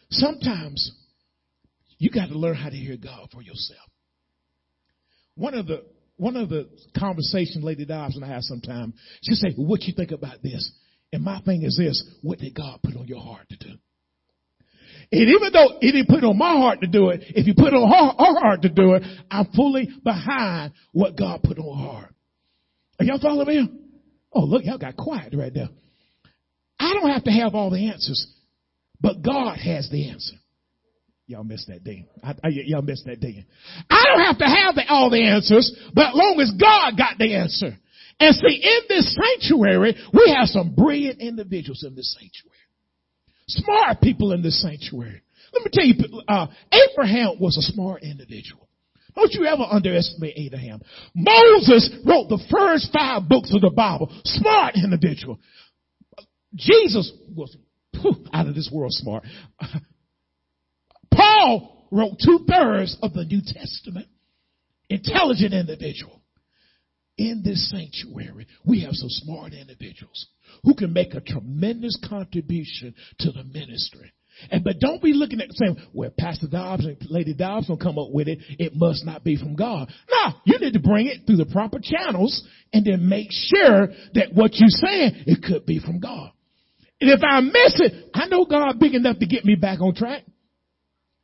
Sometimes 0.10 0.92
you 1.98 2.10
got 2.10 2.28
to 2.28 2.38
learn 2.38 2.56
how 2.56 2.70
to 2.70 2.76
hear 2.76 2.98
God 2.98 3.30
for 3.32 3.42
yourself. 3.42 3.90
One 5.36 5.54
of 5.54 5.68
the 5.68 5.84
one 6.18 6.36
of 6.36 6.50
the 6.50 6.68
conversations 6.98 7.64
Lady 7.64 7.86
Dobbs 7.86 8.16
and 8.16 8.26
I 8.26 8.30
have 8.30 8.44
sometime, 8.44 8.94
she 9.22 9.34
say, 9.36 9.54
well, 9.58 9.68
what 9.68 9.84
you 9.84 9.94
think 9.96 10.12
about 10.12 10.42
this? 10.44 10.72
And 11.14 11.24
my 11.24 11.40
thing 11.42 11.64
is 11.64 11.78
this, 11.78 12.04
what 12.22 12.40
did 12.40 12.54
God 12.54 12.80
put 12.84 12.98
on 12.98 13.08
your 13.08 13.22
heart 13.22 13.48
to 13.50 13.58
do? 13.58 13.74
And 15.10 15.22
even 15.22 15.54
though 15.54 15.78
it 15.80 15.92
didn't 15.94 16.10
put 16.10 16.24
on 16.24 16.38
my 16.38 16.58
heart 16.58 16.82
to 16.82 16.88
do 16.88 17.10
it, 17.10 17.24
if 17.30 17.48
you 17.48 17.54
put 17.56 17.74
on 17.74 17.90
her, 17.90 18.26
her 18.26 18.40
heart 18.40 18.64
to 18.64 18.70
do 18.70 18.96
it, 18.96 19.04
I'm 19.32 19.46
fully 19.56 19.90
behind 20.04 20.74
what 20.92 21.18
God 21.18 21.42
put 21.44 21.58
on 21.58 21.78
her 21.78 21.92
heart. 21.92 22.14
Are 23.00 23.06
y'all 23.06 23.20
following 23.20 23.48
me? 23.48 23.80
Oh, 24.34 24.44
look, 24.44 24.66
y'all 24.66 24.78
got 24.78 24.98
quiet 24.98 25.34
right 25.34 25.54
there. 25.54 25.70
I 26.80 26.94
don't 26.94 27.10
have 27.10 27.24
to 27.24 27.32
have 27.32 27.56
all 27.56 27.70
the 27.70 27.90
answers, 27.90 28.28
but 29.00 29.22
God 29.22 29.58
has 29.60 29.90
the 29.90 30.10
answer. 30.10 30.36
Y'all 31.28 31.44
missed 31.44 31.68
that 31.68 31.84
day. 31.84 32.06
I, 32.24 32.36
y'all 32.44 32.82
missed 32.82 33.06
that 33.06 33.20
day. 33.20 33.46
I 33.90 34.04
don't 34.08 34.26
have 34.26 34.38
to 34.38 34.46
have 34.46 34.76
the, 34.76 34.88
all 34.88 35.10
the 35.10 35.22
answers, 35.22 35.76
but 35.94 36.16
long 36.16 36.40
as 36.40 36.52
God 36.60 36.98
got 36.98 37.18
the 37.18 37.36
answer. 37.36 37.78
And 38.20 38.34
see, 38.34 38.62
in 38.64 38.80
this 38.88 39.14
sanctuary, 39.14 39.96
we 40.14 40.34
have 40.36 40.48
some 40.48 40.74
brilliant 40.74 41.20
individuals 41.20 41.84
in 41.86 41.96
this 41.96 42.16
sanctuary. 42.18 42.56
Smart 43.50 44.02
people 44.02 44.32
in 44.32 44.42
this 44.42 44.62
sanctuary. 44.62 45.22
Let 45.54 45.66
me 45.66 45.72
tell 45.74 45.86
you, 45.86 46.22
uh, 46.30 46.48
Abraham 46.72 47.40
was 47.40 47.58
a 47.58 47.74
smart 47.74 48.04
individual. 48.04 48.68
Don't 49.14 49.34
you 49.34 49.46
ever 49.46 49.64
underestimate 49.70 50.34
Abraham. 50.38 50.80
Moses 51.14 51.90
wrote 52.06 52.30
the 52.30 52.44
first 52.50 52.90
five 52.94 53.28
books 53.28 53.54
of 53.54 53.62
the 53.62 53.72
Bible. 53.76 54.10
Smart 54.24 54.76
individual. 54.76 55.40
Jesus 56.56 57.12
was 57.36 57.56
whew, 58.02 58.26
out 58.32 58.48
of 58.48 58.56
this 58.56 58.70
world 58.72 58.94
smart. 58.94 59.24
Paul 61.48 61.88
wrote 61.92 62.18
two 62.24 62.46
thirds 62.50 62.98
of 63.02 63.14
the 63.14 63.24
New 63.24 63.42
Testament. 63.46 64.08
Intelligent 64.90 65.54
individual. 65.54 66.22
In 67.18 67.42
this 67.44 67.72
sanctuary, 67.72 68.48
we 68.64 68.82
have 68.82 68.94
some 68.94 69.10
smart 69.10 69.54
individuals 69.54 70.28
who 70.64 70.76
can 70.76 70.94
make 70.94 71.14
a 71.16 71.22
tremendous 71.22 71.98
contribution 72.08 72.94
to 73.20 73.32
the 73.32 73.44
ministry. 73.44 74.14
And 74.52 74.64
but 74.64 74.80
don't 74.80 75.02
be 75.02 75.14
looking 75.14 75.42
at 75.42 75.52
saying, 75.52 75.78
well, 75.94 76.12
Pastor 76.16 76.48
Dobbs 76.48 76.86
and 76.86 76.96
Lady 77.10 77.34
Dobbs 77.34 77.68
will 77.68 77.78
come 77.78 77.98
up 77.98 78.12
with 78.12 78.28
it. 78.28 78.38
It 78.60 78.74
must 78.76 79.04
not 79.04 79.24
be 79.24 79.36
from 79.36 79.56
God. 79.56 79.92
No, 80.12 80.34
you 80.46 80.60
need 80.60 80.74
to 80.74 80.80
bring 80.80 81.08
it 81.08 81.26
through 81.26 81.38
the 81.38 81.48
proper 81.48 81.80
channels 81.82 82.48
and 82.72 82.86
then 82.86 83.10
make 83.10 83.30
sure 83.32 83.88
that 84.14 84.34
what 84.34 84.54
you're 84.54 84.70
saying, 84.70 85.24
it 85.26 85.42
could 85.42 85.66
be 85.66 85.80
from 85.80 86.00
God. 86.00 86.32
And 87.02 87.10
if 87.10 87.22
I 87.24 87.42
miss 87.42 87.80
it, 87.80 88.12
I 88.14 88.28
know 88.28 88.46
God 88.46 88.80
big 88.80 88.94
enough 88.94 89.18
to 89.20 89.26
get 89.26 89.44
me 89.44 89.56
back 89.56 89.82
on 89.82 89.96
track. 89.96 90.24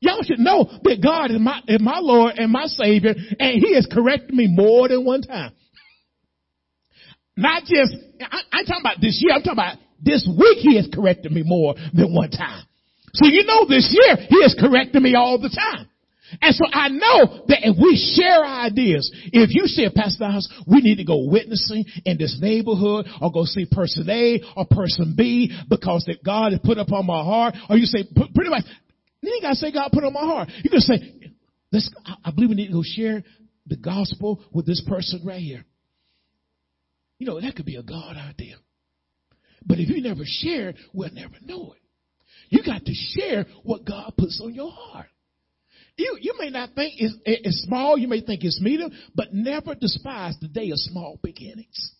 Y'all 0.04 0.22
should 0.22 0.40
know 0.40 0.68
that 0.84 1.00
God 1.02 1.32
is 1.32 1.40
my, 1.40 1.62
is 1.66 1.80
my 1.80 2.00
Lord 2.00 2.34
and 2.36 2.52
my 2.52 2.66
Savior, 2.66 3.16
and 3.40 3.62
He 3.64 3.74
has 3.76 3.88
corrected 3.90 4.36
me 4.36 4.48
more 4.52 4.90
than 4.90 5.06
one 5.06 5.22
time. 5.22 5.54
Not 7.38 7.64
just, 7.64 7.96
I, 8.20 8.42
I'm 8.52 8.66
talking 8.66 8.84
about 8.84 8.98
this 9.00 9.24
year, 9.24 9.34
I'm 9.34 9.42
talking 9.42 9.64
about 9.64 9.78
this 10.04 10.28
week 10.28 10.58
He 10.60 10.76
has 10.76 10.90
corrected 10.94 11.32
me 11.32 11.44
more 11.46 11.76
than 11.94 12.14
one 12.14 12.32
time. 12.32 12.66
So 13.14 13.28
you 13.28 13.46
know 13.46 13.66
this 13.66 13.96
year 13.96 14.28
He 14.28 14.42
has 14.44 14.54
corrected 14.60 15.02
me 15.02 15.16
all 15.16 15.40
the 15.40 15.48
time. 15.50 15.88
And 16.42 16.56
so 16.56 16.66
I 16.72 16.90
know 16.90 17.46
that 17.48 17.60
if 17.62 17.78
we 17.78 17.96
share 17.96 18.44
ideas, 18.44 19.10
if 19.32 19.54
you 19.54 19.68
say, 19.68 19.90
Pastor 19.94 20.26
House, 20.26 20.50
we 20.66 20.82
need 20.82 20.96
to 20.98 21.04
go 21.06 21.30
witnessing 21.30 21.86
in 22.06 22.18
this 22.18 22.40
neighborhood 22.42 23.06
or 23.22 23.32
go 23.32 23.46
see 23.46 23.68
person 23.70 24.10
A 24.10 24.42
or 24.58 24.66
person 24.70 25.14
B 25.16 25.56
because 25.70 26.06
that 26.08 26.24
God 26.24 26.52
has 26.52 26.62
put 26.64 26.78
upon 26.78 27.06
my 27.06 27.24
heart, 27.24 27.56
or 27.70 27.78
you 27.78 27.86
say, 27.86 28.04
pretty 28.36 28.50
much, 28.50 28.64
you 29.24 29.34
ain't 29.34 29.42
got 29.42 29.50
to 29.52 29.56
say 29.56 29.72
God 29.72 29.90
put 29.92 30.04
on 30.04 30.14
my 30.14 30.22
heart. 30.22 30.50
You 30.64 30.70
can 30.70 30.82
say, 30.82 31.34
let's, 31.72 31.90
I 32.24 32.32
believe 32.32 32.50
we 32.50 32.56
need 32.56 32.68
to 32.68 32.74
go 32.74 32.84
share 32.84 33.24
the 33.66 33.78
gospel 33.78 34.44
with 34.52 34.66
this 34.66 34.84
person 34.88 35.22
right 35.26 35.42
here. 35.42 35.66
You 37.20 37.28
know, 37.28 37.40
that 37.40 37.56
could 37.56 37.66
be 37.66 37.78
a 37.78 37.84
God 37.84 38.18
idea. 38.18 38.56
But 39.66 39.80
if 39.80 39.90
you 39.90 40.02
never 40.02 40.24
share 40.26 40.74
we'll 40.94 41.12
never 41.12 41.36
know 41.42 41.74
it. 41.74 41.80
You 42.50 42.64
got 42.64 42.84
to 42.86 42.94
share 42.94 43.46
what 43.64 43.86
God 43.86 44.14
puts 44.18 44.42
on 44.44 44.54
your 44.54 44.72
heart. 44.72 45.08
You, 45.96 46.18
you 46.20 46.34
may 46.40 46.50
not 46.50 46.72
think 46.76 46.96
it's, 46.98 47.16
it's 47.24 47.64
small, 47.64 47.98
you 47.98 48.08
may 48.08 48.22
think 48.22 48.44
it's 48.44 48.60
medium, 48.62 48.92
but 49.16 49.34
never 49.34 49.76
despise 49.76 50.36
the 50.42 50.48
day 50.48 50.72
of 50.72 50.80
small 50.80 51.20
beginnings. 51.24 51.94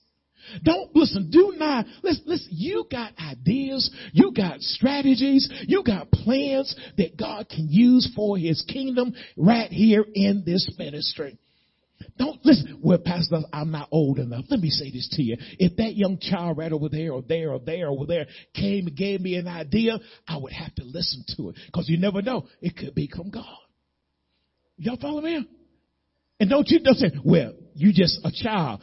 Don't 0.64 0.96
listen, 0.96 1.30
do 1.30 1.54
not 1.58 1.86
listen, 2.02 2.24
listen, 2.26 2.50
you 2.52 2.86
got 2.90 3.14
ideas, 3.20 3.90
you 4.12 4.32
got 4.36 4.60
strategies, 4.62 5.50
you 5.68 5.84
got 5.84 6.12
plans 6.12 6.76
that 6.98 7.18
God 7.18 7.48
can 7.50 7.68
use 7.70 8.12
for 8.16 8.38
his 8.38 8.64
kingdom 8.68 9.14
right 9.38 9.72
here 9.72 10.06
in 10.14 10.44
this 10.46 10.70
ministry. 10.78 11.38
Don't 12.18 12.44
listen. 12.46 12.80
Well, 12.82 13.00
Pastor, 13.04 13.38
I'm 13.52 13.72
not 13.72 13.88
old 13.92 14.20
enough. 14.20 14.46
Let 14.50 14.60
me 14.60 14.70
say 14.70 14.92
this 14.92 15.10
to 15.14 15.24
you. 15.24 15.38
If 15.58 15.78
that 15.78 15.96
young 15.96 16.20
child 16.20 16.58
right 16.58 16.72
over 16.72 16.90
there 16.90 17.12
or 17.12 17.22
there 17.22 17.52
or 17.52 17.60
there 17.60 17.88
or 17.88 18.06
there 18.06 18.28
came 18.54 18.88
and 18.88 18.96
gave 18.96 19.22
me 19.22 19.36
an 19.36 19.48
idea, 19.48 20.00
I 20.28 20.38
would 20.38 20.54
have 20.54 20.74
to 20.76 20.84
listen 20.84 21.24
to 21.38 21.50
it 21.50 21.56
because 21.66 21.90
you 21.90 21.98
never 21.98 22.22
know. 22.22 22.48
It 22.62 22.76
could 22.78 22.94
become 22.94 23.30
God. 23.30 23.46
Y'all 24.78 24.98
follow 25.02 25.22
me? 25.22 25.48
And 26.40 26.50
don't 26.50 26.68
you 26.68 26.80
don't 26.80 26.98
say, 26.98 27.12
well, 27.24 27.54
you 27.74 27.94
just 27.94 28.20
a 28.24 28.32
child. 28.32 28.82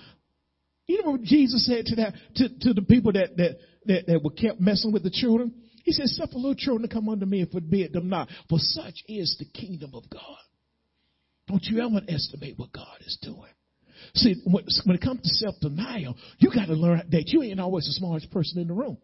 You 0.90 1.05
know 1.05 1.12
what 1.12 1.22
Jesus 1.22 1.64
said 1.66 1.87
to 1.87 1.96
that 1.96 2.14
to, 2.35 2.48
to 2.48 2.74
the 2.74 2.83
people 2.83 3.12
that, 3.12 3.37
that 3.37 3.59
that 3.87 4.07
that 4.09 4.24
were 4.24 4.33
kept 4.33 4.61
messing 4.61 4.92
with 4.92 5.05
the 5.05 5.11
children? 5.11 5.55
He 5.85 5.92
said, 5.92 6.07
Suffer 6.07 6.35
little 6.35 6.57
children 6.57 6.88
to 6.88 6.92
come 6.92 7.09
unto 7.09 7.24
me 7.26 7.42
and 7.42 7.50
forbid 7.50 7.92
them 7.92 8.09
not. 8.09 8.29
For 8.48 8.59
such 8.59 9.05
is 9.07 9.37
the 9.38 9.44
kingdom 9.44 9.92
of 9.94 10.11
God. 10.11 10.38
Don't 11.46 11.62
you 11.64 11.81
ever 11.81 12.05
estimate 12.09 12.59
what 12.59 12.72
God 12.72 12.98
is 13.07 13.18
doing. 13.22 13.53
See, 14.14 14.35
when, 14.44 14.64
it 14.96 15.00
comes 15.00 15.20
to 15.22 15.29
self-denial, 15.29 16.16
you 16.38 16.50
got 16.53 16.66
to 16.66 16.74
learn 16.74 17.03
that 17.11 17.29
you 17.29 17.42
ain't 17.42 17.61
always 17.61 17.85
the 17.85 17.92
smartest 17.92 18.33
person 18.33 18.61
in 18.61 18.66
the 18.66 18.74
room. 18.74 18.98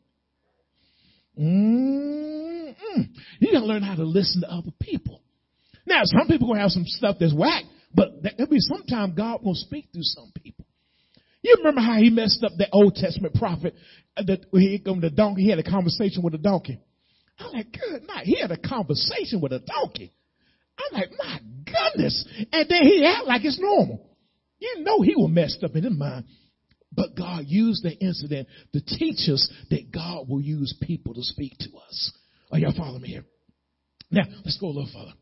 Mm-mm. 1.39 3.09
You 3.39 3.53
got 3.53 3.61
to 3.61 3.67
learn 3.67 3.83
how 3.83 3.95
to 3.95 4.05
listen 4.05 4.41
to 4.41 4.51
other 4.51 4.73
people. 4.81 5.23
Now, 5.87 6.03
some 6.05 6.27
people 6.27 6.49
gonna 6.49 6.63
have 6.63 6.71
some 6.71 6.85
stuff 6.87 7.17
that's 7.21 7.35
whack, 7.35 7.65
but 7.95 8.09
there'll 8.23 8.51
be 8.51 8.59
some 8.59 8.83
time 8.85 9.15
God 9.15 9.45
will 9.45 9.55
speak 9.55 9.89
through 9.93 10.03
some 10.03 10.33
people. 10.35 10.66
You 11.47 11.55
remember 11.59 11.81
how 11.81 11.99
he 11.99 12.11
messed 12.11 12.43
up 12.43 12.51
that 12.59 12.71
Old 12.73 12.97
Testament 12.97 13.35
prophet 13.35 13.73
uh, 14.17 14.25
that 14.27 14.47
he 14.53 14.81
come 14.85 15.01
the 15.01 15.11
donkey, 15.11 15.43
he 15.43 15.51
had 15.51 15.61
a 15.61 15.71
conversation 15.71 16.25
with 16.25 16.35
a 16.35 16.39
donkey. 16.39 16.81
I'm 17.39 17.53
like, 17.53 17.71
good 17.71 18.05
night. 18.05 18.27
He 18.27 18.41
had 18.41 18.51
a 18.51 18.57
conversation 18.57 19.41
with 19.41 19.53
a 19.53 19.61
donkey. 19.61 20.13
I'm 20.77 20.99
like, 20.99 21.11
my 21.17 21.39
goodness. 21.65 22.27
And 22.51 22.69
then 22.69 22.83
he 22.83 23.07
act 23.07 23.29
like 23.29 23.45
it's 23.45 23.61
normal. 23.61 24.11
You 24.59 24.83
know 24.83 25.03
he 25.03 25.15
was 25.15 25.31
messed 25.31 25.63
up 25.63 25.77
in 25.77 25.85
his 25.85 25.97
mind. 25.97 26.25
But 26.93 27.15
God 27.17 27.45
used 27.47 27.85
the 27.85 27.93
incident 27.93 28.49
to 28.73 28.81
teach 28.81 29.29
us 29.29 29.49
that 29.71 29.93
God 29.93 30.29
will 30.29 30.41
use 30.41 30.75
people 30.83 31.15
to 31.15 31.23
speak 31.23 31.57
to 31.61 31.69
us. 31.87 32.13
Are 32.51 32.59
y'all 32.59 32.75
following 32.77 33.03
me 33.03 33.09
here? 33.11 33.25
Now, 34.11 34.25
let's 34.45 34.59
go 34.59 34.67
a 34.67 34.75
little 34.75 34.91
further 34.93 35.13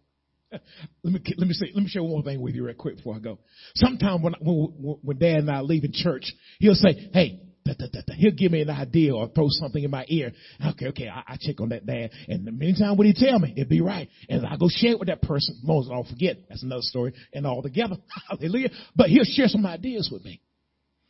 let 1.03 1.13
me 1.13 1.21
let 1.37 1.49
me 1.49 1.55
say 1.55 1.67
let 1.75 1.83
me 1.83 1.89
share 1.89 2.03
one 2.03 2.23
thing 2.23 2.41
with 2.41 2.55
you 2.55 2.65
real 2.65 2.75
quick 2.75 2.97
before 2.97 3.17
I 3.17 3.19
go. 3.19 3.39
Sometimes 3.75 4.23
when 4.23 4.35
when, 4.41 4.99
when 5.03 5.19
Dad 5.19 5.39
and 5.39 5.51
I 5.51 5.61
leave 5.61 5.85
in 5.85 5.93
church, 5.93 6.33
he'll 6.59 6.75
say, 6.75 7.11
"Hey." 7.13 7.41
Da, 7.67 7.73
da, 7.79 7.87
da, 8.07 8.13
he'll 8.17 8.31
give 8.31 8.53
me 8.53 8.61
an 8.61 8.69
idea 8.69 9.15
or 9.15 9.27
throw 9.29 9.47
something 9.49 9.83
in 9.83 9.91
my 9.91 10.05
ear. 10.09 10.33
Okay, 10.73 10.89
okay, 10.89 11.09
I, 11.09 11.23
I 11.27 11.37
check 11.41 11.63
on 11.63 11.71
that 11.71 11.87
dad. 11.87 12.11
And 12.29 12.45
many 12.59 12.75
times 12.75 12.99
when 12.99 13.07
he 13.07 13.15
tell 13.15 13.39
me, 13.39 13.55
it'd 13.57 13.71
be 13.71 13.81
right. 13.81 14.07
And 14.29 14.45
I 14.45 14.57
go 14.59 14.69
share 14.69 14.91
it 14.91 14.99
with 14.99 15.09
that 15.09 15.23
person. 15.23 15.61
Most 15.63 15.91
I'll 15.91 16.05
forget. 16.05 16.37
That's 16.51 16.63
another 16.63 16.83
story. 16.83 17.15
And 17.33 17.47
all 17.47 17.63
together. 17.63 17.97
Hallelujah. 18.29 18.69
But 18.95 19.09
he'll 19.09 19.25
share 19.25 19.49
some 19.49 19.65
ideas 19.65 20.11
with 20.13 20.23
me. 20.27 20.43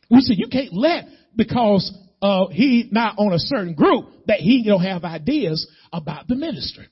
We 0.09 0.21
said, 0.21 0.37
you 0.37 0.47
can't 0.49 0.71
let, 0.71 1.07
because 1.35 1.93
uh, 2.21 2.47
he 2.51 2.87
not 2.91 3.15
on 3.17 3.33
a 3.33 3.39
certain 3.39 3.73
group, 3.73 4.05
that 4.27 4.39
he 4.39 4.63
don't 4.65 4.81
have 4.81 5.03
ideas 5.03 5.67
about 5.91 6.27
the 6.27 6.35
ministry. 6.35 6.87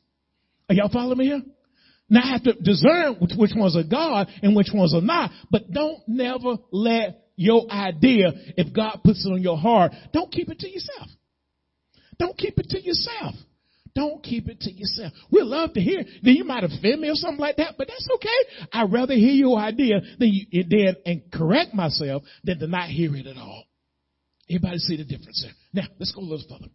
Are 0.69 0.75
y'all 0.75 0.89
following 0.91 1.17
me 1.17 1.25
here? 1.25 1.41
Now 2.13 2.21
I 2.23 2.33
have 2.33 2.43
to 2.43 2.53
discern 2.53 3.15
which, 3.15 3.55
ones 3.55 3.75
are 3.75 3.81
God 3.83 4.27
and 4.43 4.55
which 4.55 4.69
ones 4.71 4.93
are 4.93 5.01
not. 5.01 5.31
But 5.49 5.71
don't 5.71 5.99
never 6.07 6.57
let 6.71 7.23
your 7.35 7.65
idea, 7.71 8.31
if 8.55 8.71
God 8.71 8.99
puts 9.03 9.25
it 9.25 9.29
on 9.33 9.41
your 9.41 9.57
heart, 9.57 9.93
don't 10.13 10.31
keep 10.31 10.47
it 10.51 10.59
to 10.59 10.69
yourself. 10.69 11.07
Don't 12.19 12.37
keep 12.37 12.59
it 12.59 12.69
to 12.69 12.79
yourself. 12.79 13.33
Don't 13.95 14.21
keep 14.21 14.47
it 14.47 14.59
to 14.61 14.71
yourself. 14.71 15.11
We'd 15.31 15.41
love 15.41 15.73
to 15.73 15.81
hear. 15.81 16.03
Then 16.21 16.35
you 16.35 16.43
might 16.43 16.63
offend 16.63 17.01
me 17.01 17.09
or 17.09 17.15
something 17.15 17.39
like 17.39 17.55
that, 17.55 17.75
but 17.79 17.87
that's 17.87 18.07
okay. 18.15 18.67
I'd 18.71 18.93
rather 18.93 19.15
hear 19.15 19.33
your 19.33 19.57
idea 19.57 19.99
than 20.19 20.29
you, 20.31 20.63
than, 20.69 20.95
and 21.07 21.31
correct 21.31 21.73
myself 21.73 22.21
than 22.43 22.59
to 22.59 22.67
not 22.67 22.89
hear 22.89 23.15
it 23.15 23.25
at 23.25 23.37
all. 23.37 23.63
Everybody 24.47 24.77
see 24.77 24.97
the 24.97 25.03
difference 25.03 25.43
there. 25.43 25.83
Now, 25.83 25.89
let's 25.97 26.11
go 26.11 26.21
a 26.21 26.23
little 26.23 26.45
further. 26.47 26.71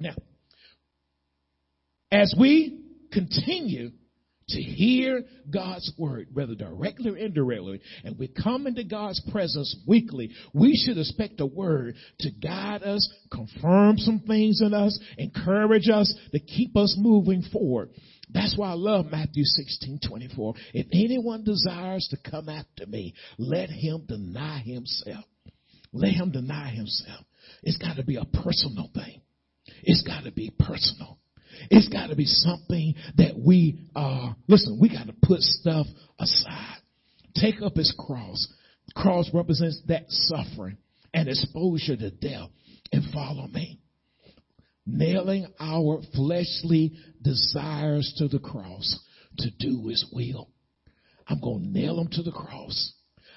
Now, 0.00 0.14
as 2.10 2.34
we 2.38 2.80
continue 3.12 3.90
to 4.48 4.62
hear 4.62 5.24
God's 5.50 5.92
word, 5.98 6.28
whether 6.32 6.54
directly 6.54 7.10
or 7.10 7.16
indirectly, 7.16 7.80
and 8.04 8.18
we 8.18 8.28
come 8.28 8.66
into 8.66 8.84
God's 8.84 9.20
presence 9.30 9.76
weekly, 9.86 10.30
we 10.52 10.74
should 10.74 10.98
expect 10.98 11.40
a 11.40 11.46
word 11.46 11.96
to 12.20 12.30
guide 12.30 12.82
us, 12.82 13.08
confirm 13.30 13.98
some 13.98 14.20
things 14.26 14.60
in 14.62 14.74
us, 14.74 14.98
encourage 15.18 15.88
us 15.88 16.12
to 16.32 16.38
keep 16.38 16.76
us 16.76 16.96
moving 16.98 17.42
forward. 17.52 17.90
That's 18.30 18.56
why 18.56 18.70
I 18.70 18.74
love 18.74 19.06
Matthew 19.10 19.44
16, 19.44 20.00
24. 20.06 20.54
If 20.74 20.86
anyone 20.92 21.44
desires 21.44 22.08
to 22.10 22.30
come 22.30 22.48
after 22.48 22.86
me, 22.86 23.14
let 23.38 23.70
him 23.70 24.04
deny 24.06 24.60
himself. 24.60 25.24
Let 25.92 26.12
him 26.12 26.30
deny 26.30 26.70
himself. 26.70 27.24
It's 27.62 27.78
got 27.78 27.96
to 27.96 28.04
be 28.04 28.16
a 28.16 28.24
personal 28.24 28.90
thing. 28.94 29.22
It's 29.82 30.02
got 30.02 30.24
to 30.24 30.32
be 30.32 30.52
personal. 30.58 31.18
It's 31.70 31.88
got 31.88 32.08
to 32.08 32.16
be 32.16 32.24
something 32.24 32.94
that 33.16 33.38
we 33.38 33.88
are, 33.94 34.36
listen, 34.46 34.78
we 34.80 34.88
got 34.88 35.06
to 35.06 35.14
put 35.22 35.40
stuff 35.40 35.86
aside. 36.18 36.78
Take 37.34 37.62
up 37.62 37.76
his 37.76 37.94
cross. 37.98 38.48
Cross 38.94 39.30
represents 39.32 39.80
that 39.88 40.04
suffering 40.08 40.78
and 41.12 41.28
exposure 41.28 41.96
to 41.96 42.10
death 42.10 42.50
and 42.92 43.04
follow 43.12 43.46
me. 43.48 43.80
Nailing 44.86 45.46
our 45.60 46.00
fleshly 46.14 46.92
desires 47.22 48.14
to 48.18 48.28
the 48.28 48.38
cross 48.38 48.98
to 49.38 49.50
do 49.58 49.88
his 49.88 50.06
will. 50.12 50.50
I'm 51.26 51.40
going 51.40 51.62
to 51.62 51.68
nail 51.68 51.96
them 51.96 52.08
to 52.12 52.22
the 52.22 52.32
cross. 52.32 52.94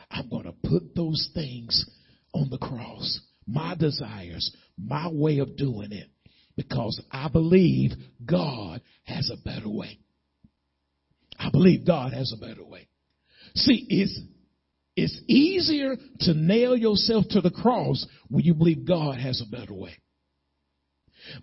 I'm 0.10 0.30
going 0.30 0.46
to 0.46 0.54
put 0.64 0.96
those 0.96 1.30
things 1.34 1.86
on 2.34 2.50
the 2.50 2.58
cross. 2.58 3.20
My 3.46 3.76
desires, 3.76 4.56
my 4.78 5.10
way 5.12 5.40
of 5.40 5.58
doing 5.58 5.92
it 5.92 6.11
because 6.56 7.02
I 7.12 7.30
believe 7.30 7.92
God 8.26 8.82
has 9.04 9.32
a 9.32 9.42
better 9.44 9.70
way. 9.70 10.00
I 11.40 11.50
believe 11.50 11.86
God 11.86 12.14
has 12.14 12.34
a 12.36 12.40
better 12.40 12.64
way. 12.64 12.88
See, 13.56 13.86
it's, 13.90 14.20
it's 14.96 15.20
easier 15.28 15.96
to 16.22 16.34
nail 16.34 16.76
yourself 16.76 17.26
to 17.32 17.42
the 17.42 17.52
cross 17.52 18.06
when 18.30 18.44
you 18.44 18.54
believe 18.54 18.86
God 18.86 19.18
has 19.20 19.42
a 19.42 19.50
better 19.50 19.74
way. 19.74 19.98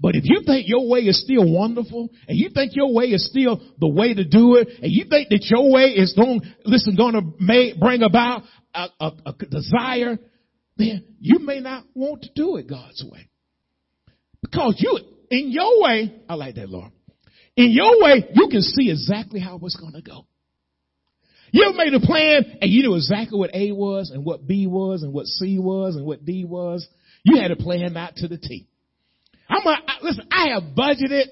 But 0.01 0.16
if 0.16 0.25
you 0.25 0.42
think 0.44 0.68
your 0.68 0.88
way 0.88 1.01
is 1.01 1.23
still 1.23 1.51
wonderful, 1.51 2.11
and 2.27 2.37
you 2.37 2.51
think 2.53 2.75
your 2.75 2.92
way 2.92 3.07
is 3.07 3.29
still 3.29 3.61
the 3.79 3.88
way 3.88 4.12
to 4.12 4.25
do 4.25 4.57
it, 4.57 4.68
and 4.83 4.90
you 4.90 5.05
think 5.09 5.29
that 5.29 5.44
your 5.44 5.71
way 5.73 5.90
is 5.90 6.14
going, 6.14 6.40
listen, 6.64 6.97
going 6.97 7.14
to 7.14 7.75
bring 7.79 8.03
about 8.03 8.42
a, 8.75 8.88
a, 9.01 9.12
a 9.27 9.33
desire, 9.33 10.18
then 10.77 11.05
you 11.21 11.38
may 11.40 11.61
not 11.61 11.85
want 11.94 12.23
to 12.23 12.29
do 12.35 12.57
it 12.57 12.68
God's 12.68 13.05
way. 13.05 13.29
Because 14.42 14.77
you, 14.79 14.98
in 15.31 15.51
your 15.51 15.83
way, 15.83 16.14
I 16.29 16.35
like 16.35 16.55
that, 16.57 16.68
Lord. 16.68 16.92
In 17.57 17.70
your 17.70 18.03
way, 18.03 18.29
you 18.35 18.48
can 18.48 18.62
see 18.62 18.90
exactly 18.90 19.40
how 19.40 19.59
it's 19.62 19.77
going 19.77 19.94
to 19.94 20.03
go. 20.03 20.27
You 21.51 21.72
made 21.74 21.94
a 21.94 22.01
plan 22.01 22.59
and 22.61 22.70
you 22.70 22.83
knew 22.83 22.94
exactly 22.94 23.38
what 23.38 23.51
A 23.55 23.72
was 23.72 24.11
and 24.11 24.24
what 24.24 24.46
B 24.46 24.66
was 24.66 25.03
and 25.03 25.12
what 25.12 25.27
C 25.27 25.59
was 25.59 25.96
and 25.96 26.05
what 26.05 26.24
D 26.24 26.44
was? 26.44 26.87
You 27.24 27.40
had 27.40 27.51
a 27.51 27.57
plan 27.57 27.96
out 27.96 28.16
to 28.16 28.29
the 28.29 28.38
T. 28.38 28.68
I'm 29.48 29.66
a, 29.66 29.70
I, 29.70 29.94
listen, 30.03 30.29
I 30.31 30.48
have 30.51 30.74
budgeted. 30.77 31.24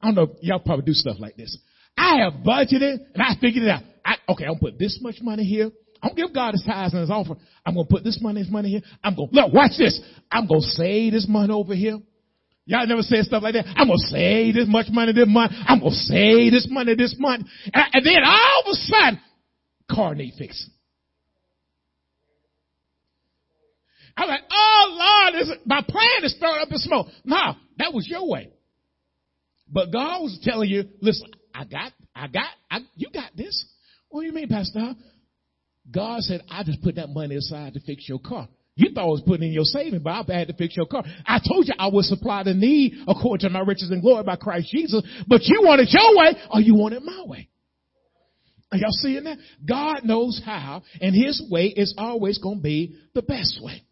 I 0.00 0.06
don't 0.06 0.14
know, 0.14 0.36
y'all 0.40 0.60
probably 0.60 0.86
do 0.86 0.94
stuff 0.94 1.16
like 1.18 1.36
this. 1.36 1.56
I 1.96 2.20
have 2.24 2.42
budgeted 2.42 2.98
and 3.14 3.22
I 3.22 3.34
figured 3.40 3.64
it 3.64 3.68
out. 3.68 3.82
I, 4.04 4.14
okay, 4.30 4.44
I'm 4.44 4.52
gonna 4.54 4.60
put 4.60 4.78
this 4.78 4.98
much 5.02 5.16
money 5.20 5.44
here. 5.44 5.70
I'm 6.02 6.10
gonna 6.10 6.26
give 6.26 6.34
God 6.34 6.52
his 6.52 6.64
tithes 6.66 6.94
and 6.94 7.02
his 7.02 7.10
offering. 7.10 7.40
I'm 7.66 7.74
gonna 7.74 7.86
put 7.86 8.02
this 8.02 8.18
money, 8.22 8.40
his 8.40 8.50
money 8.50 8.70
here. 8.70 8.80
I'm 9.04 9.14
gonna, 9.14 9.28
look, 9.30 9.52
watch 9.52 9.72
this. 9.76 10.00
I'm 10.32 10.46
gonna 10.46 10.62
save 10.62 11.12
this 11.12 11.26
money 11.28 11.52
over 11.52 11.74
here. 11.74 11.98
Y'all 12.70 12.86
never 12.86 13.02
said 13.02 13.24
stuff 13.24 13.42
like 13.42 13.54
that. 13.54 13.66
I'm 13.66 13.88
gonna 13.88 13.98
save 13.98 14.54
this 14.54 14.68
much 14.68 14.86
money 14.90 15.12
this 15.12 15.26
month. 15.26 15.50
I'm 15.66 15.80
gonna 15.80 15.90
save 15.90 16.52
this 16.52 16.68
money 16.70 16.94
this 16.94 17.16
month. 17.18 17.48
And, 17.74 17.84
and 17.92 18.06
then 18.06 18.22
all 18.24 18.62
of 18.64 18.70
a 18.70 18.74
sudden, 18.74 19.20
car 19.90 20.14
need 20.14 20.34
fixing. 20.38 20.70
I'm 24.16 24.28
like, 24.28 24.42
oh 24.52 25.30
Lord, 25.32 25.42
is, 25.42 25.52
my 25.64 25.82
plan 25.82 26.22
is 26.22 26.36
thrown 26.38 26.60
up 26.60 26.68
in 26.70 26.78
smoke. 26.78 27.08
No, 27.24 27.54
that 27.78 27.92
was 27.92 28.06
your 28.06 28.28
way. 28.28 28.50
But 29.68 29.90
God 29.90 30.22
was 30.22 30.38
telling 30.44 30.68
you, 30.68 30.84
listen, 31.00 31.26
I 31.52 31.64
got, 31.64 31.92
I 32.14 32.28
got, 32.28 32.50
I, 32.70 32.78
you 32.94 33.08
got 33.12 33.32
this. 33.36 33.64
What 34.10 34.20
do 34.20 34.26
you 34.26 34.32
mean, 34.32 34.48
Pastor? 34.48 34.94
God 35.90 36.20
said, 36.20 36.42
I 36.48 36.62
just 36.62 36.82
put 36.82 36.94
that 36.94 37.08
money 37.08 37.34
aside 37.34 37.74
to 37.74 37.80
fix 37.80 38.08
your 38.08 38.20
car. 38.20 38.48
You 38.80 38.92
thought 38.94 39.04
I 39.04 39.06
was 39.08 39.22
putting 39.26 39.48
in 39.48 39.52
your 39.52 39.64
saving, 39.64 40.00
but 40.00 40.10
I 40.30 40.38
had 40.38 40.48
to 40.48 40.54
fix 40.54 40.74
your 40.74 40.86
car. 40.86 41.04
I 41.26 41.38
told 41.46 41.68
you 41.68 41.74
I 41.78 41.88
would 41.88 42.06
supply 42.06 42.42
the 42.42 42.54
need 42.54 42.94
according 43.06 43.46
to 43.46 43.50
my 43.52 43.60
riches 43.60 43.90
and 43.90 44.00
glory 44.00 44.24
by 44.24 44.36
Christ 44.36 44.70
Jesus, 44.70 45.02
but 45.28 45.42
you 45.44 45.60
want 45.62 45.82
it 45.82 45.88
your 45.90 46.16
way 46.16 46.40
or 46.50 46.60
you 46.60 46.74
want 46.74 46.94
it 46.94 47.02
my 47.02 47.22
way. 47.26 47.48
Are 48.72 48.78
y'all 48.78 48.90
seeing 48.92 49.24
that? 49.24 49.36
God 49.68 50.04
knows 50.04 50.40
how, 50.42 50.82
and 51.00 51.14
his 51.14 51.42
way 51.50 51.66
is 51.66 51.94
always 51.98 52.38
going 52.38 52.58
to 52.58 52.62
be 52.62 52.96
the 53.14 53.20
best 53.20 53.60
way. 53.62 53.82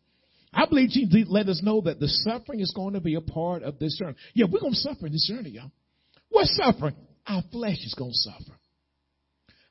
I 0.55 0.65
believe 0.65 0.89
Jesus 0.89 1.27
let 1.29 1.49
us 1.49 1.61
know 1.63 1.83
that 1.83 2.01
the 2.01 2.09
suffering 2.09 2.61
is 2.61 2.73
going 2.75 2.95
to 2.95 3.01
be 3.01 3.17
a 3.17 3.21
part 3.21 3.63
of 3.65 3.79
this 3.79 3.99
journey. 3.99 4.17
Yeah, 4.33 4.47
we're 4.51 4.61
going 4.61 4.73
to 4.73 4.79
suffer 4.79 5.07
in 5.07 5.13
this 5.13 5.29
journey, 5.29 5.51
y'all. 5.51 5.71
What's 6.31 6.57
suffering? 6.57 6.95
Our 7.27 7.43
flesh 7.53 7.79
is 7.85 7.95
going 7.99 8.13
to 8.13 8.17
suffer. 8.17 8.59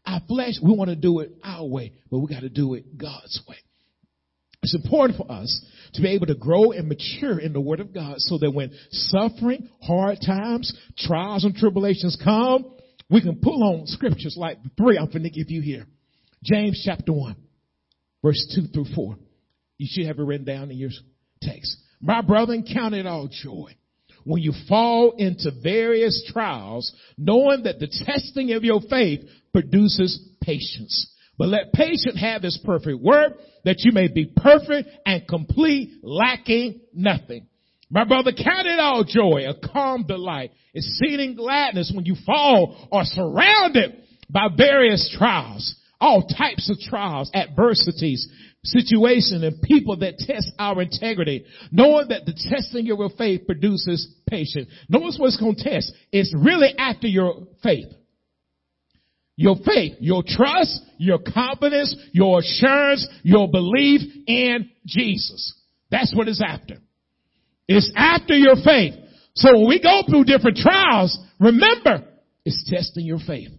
Our 0.05 0.21
flesh, 0.27 0.53
we 0.61 0.75
want 0.75 0.89
to 0.89 0.95
do 0.95 1.21
it 1.21 1.31
our 1.43 1.65
way, 1.65 1.93
but 2.11 2.19
we 2.19 2.27
got 2.27 2.41
to 2.41 2.49
do 2.49 2.75
it 2.75 2.97
God's 2.97 3.41
way. 3.47 3.57
It's 4.63 4.75
important 4.75 5.17
for 5.17 5.31
us 5.31 5.65
to 5.93 6.01
be 6.01 6.09
able 6.09 6.27
to 6.27 6.35
grow 6.35 6.71
and 6.71 6.87
mature 6.87 7.39
in 7.39 7.53
the 7.53 7.61
Word 7.61 7.79
of 7.79 7.93
God 7.93 8.15
so 8.17 8.37
that 8.39 8.51
when 8.51 8.71
suffering, 8.89 9.69
hard 9.81 10.17
times, 10.25 10.75
trials, 10.97 11.45
and 11.45 11.55
tribulations 11.55 12.17
come, 12.23 12.65
we 13.09 13.21
can 13.21 13.39
pull 13.41 13.63
on 13.63 13.87
scriptures 13.87 14.35
like 14.37 14.61
the 14.63 14.69
three 14.77 14.97
I'm 14.97 15.07
going 15.07 15.23
to 15.23 15.29
give 15.29 15.49
you 15.49 15.61
here. 15.61 15.85
James 16.43 16.81
chapter 16.83 17.13
1, 17.13 17.35
verse 18.23 18.55
2 18.55 18.67
through 18.73 18.93
4. 18.95 19.15
You 19.77 19.87
should 19.89 20.07
have 20.07 20.19
it 20.19 20.23
written 20.23 20.45
down 20.45 20.71
in 20.71 20.77
your 20.77 20.89
text. 21.41 21.77
My 22.01 22.21
brethren, 22.21 22.65
count 22.71 22.95
it 22.95 23.05
all 23.05 23.27
joy 23.27 23.75
when 24.27 24.41
you 24.41 24.51
fall 24.67 25.13
into 25.17 25.51
various 25.63 26.29
trials, 26.33 26.93
knowing 27.17 27.63
that 27.63 27.79
the 27.79 27.87
testing 27.87 28.51
of 28.51 28.63
your 28.63 28.81
faith 28.89 29.21
produces 29.53 30.19
patience. 30.41 31.13
But 31.37 31.49
let 31.49 31.73
patience 31.73 32.19
have 32.19 32.43
its 32.43 32.59
perfect 32.63 32.99
work, 32.99 33.33
that 33.63 33.77
you 33.79 33.91
may 33.91 34.07
be 34.07 34.31
perfect 34.35 34.89
and 35.05 35.27
complete, 35.27 35.99
lacking 36.01 36.81
nothing. 36.93 37.47
My 37.89 38.03
brother, 38.03 38.31
count 38.31 38.67
it 38.67 38.79
all 38.79 39.03
joy, 39.03 39.45
a 39.47 39.53
calm 39.53 40.05
delight, 40.07 40.51
exceeding 40.73 41.35
gladness 41.35 41.91
when 41.95 42.05
you 42.05 42.15
fall 42.25 42.87
or 42.91 43.03
surrounded 43.03 44.03
by 44.29 44.47
various 44.55 45.13
trials, 45.17 45.75
all 46.01 46.27
types 46.27 46.69
of 46.69 46.77
trials, 46.79 47.31
adversities, 47.33 48.27
situation 48.63 49.43
and 49.43 49.61
people 49.61 49.97
that 49.97 50.17
test 50.17 50.51
our 50.59 50.81
integrity, 50.81 51.45
knowing 51.71 52.09
that 52.09 52.25
the 52.25 52.33
testing 52.49 52.89
of 52.91 52.97
your 52.97 53.09
faith 53.17 53.45
produces 53.45 54.13
patience. 54.29 54.69
Notice 54.89 55.17
what's 55.17 55.37
going 55.37 55.55
to 55.55 55.63
test. 55.63 55.93
It's 56.11 56.33
really 56.37 56.73
after 56.77 57.07
your 57.07 57.47
faith. 57.63 57.87
Your 59.37 59.55
faith, 59.63 59.97
your 59.99 60.23
trust, 60.25 60.81
your 60.97 61.19
confidence, 61.19 61.95
your 62.11 62.39
assurance, 62.39 63.07
your 63.21 63.47
belief 63.47 64.01
in 64.25 64.69
Jesus. 64.85 65.53
That's 65.91 66.13
what 66.15 66.27
it's 66.27 66.41
after. 66.45 66.77
It's 67.67 67.91
after 67.95 68.35
your 68.35 68.55
faith. 68.55 68.95
So 69.35 69.55
when 69.55 69.67
we 69.67 69.79
go 69.79 70.01
through 70.09 70.23
different 70.23 70.57
trials, 70.57 71.17
remember, 71.39 72.03
it's 72.43 72.67
testing 72.67 73.05
your 73.05 73.19
faith. 73.19 73.49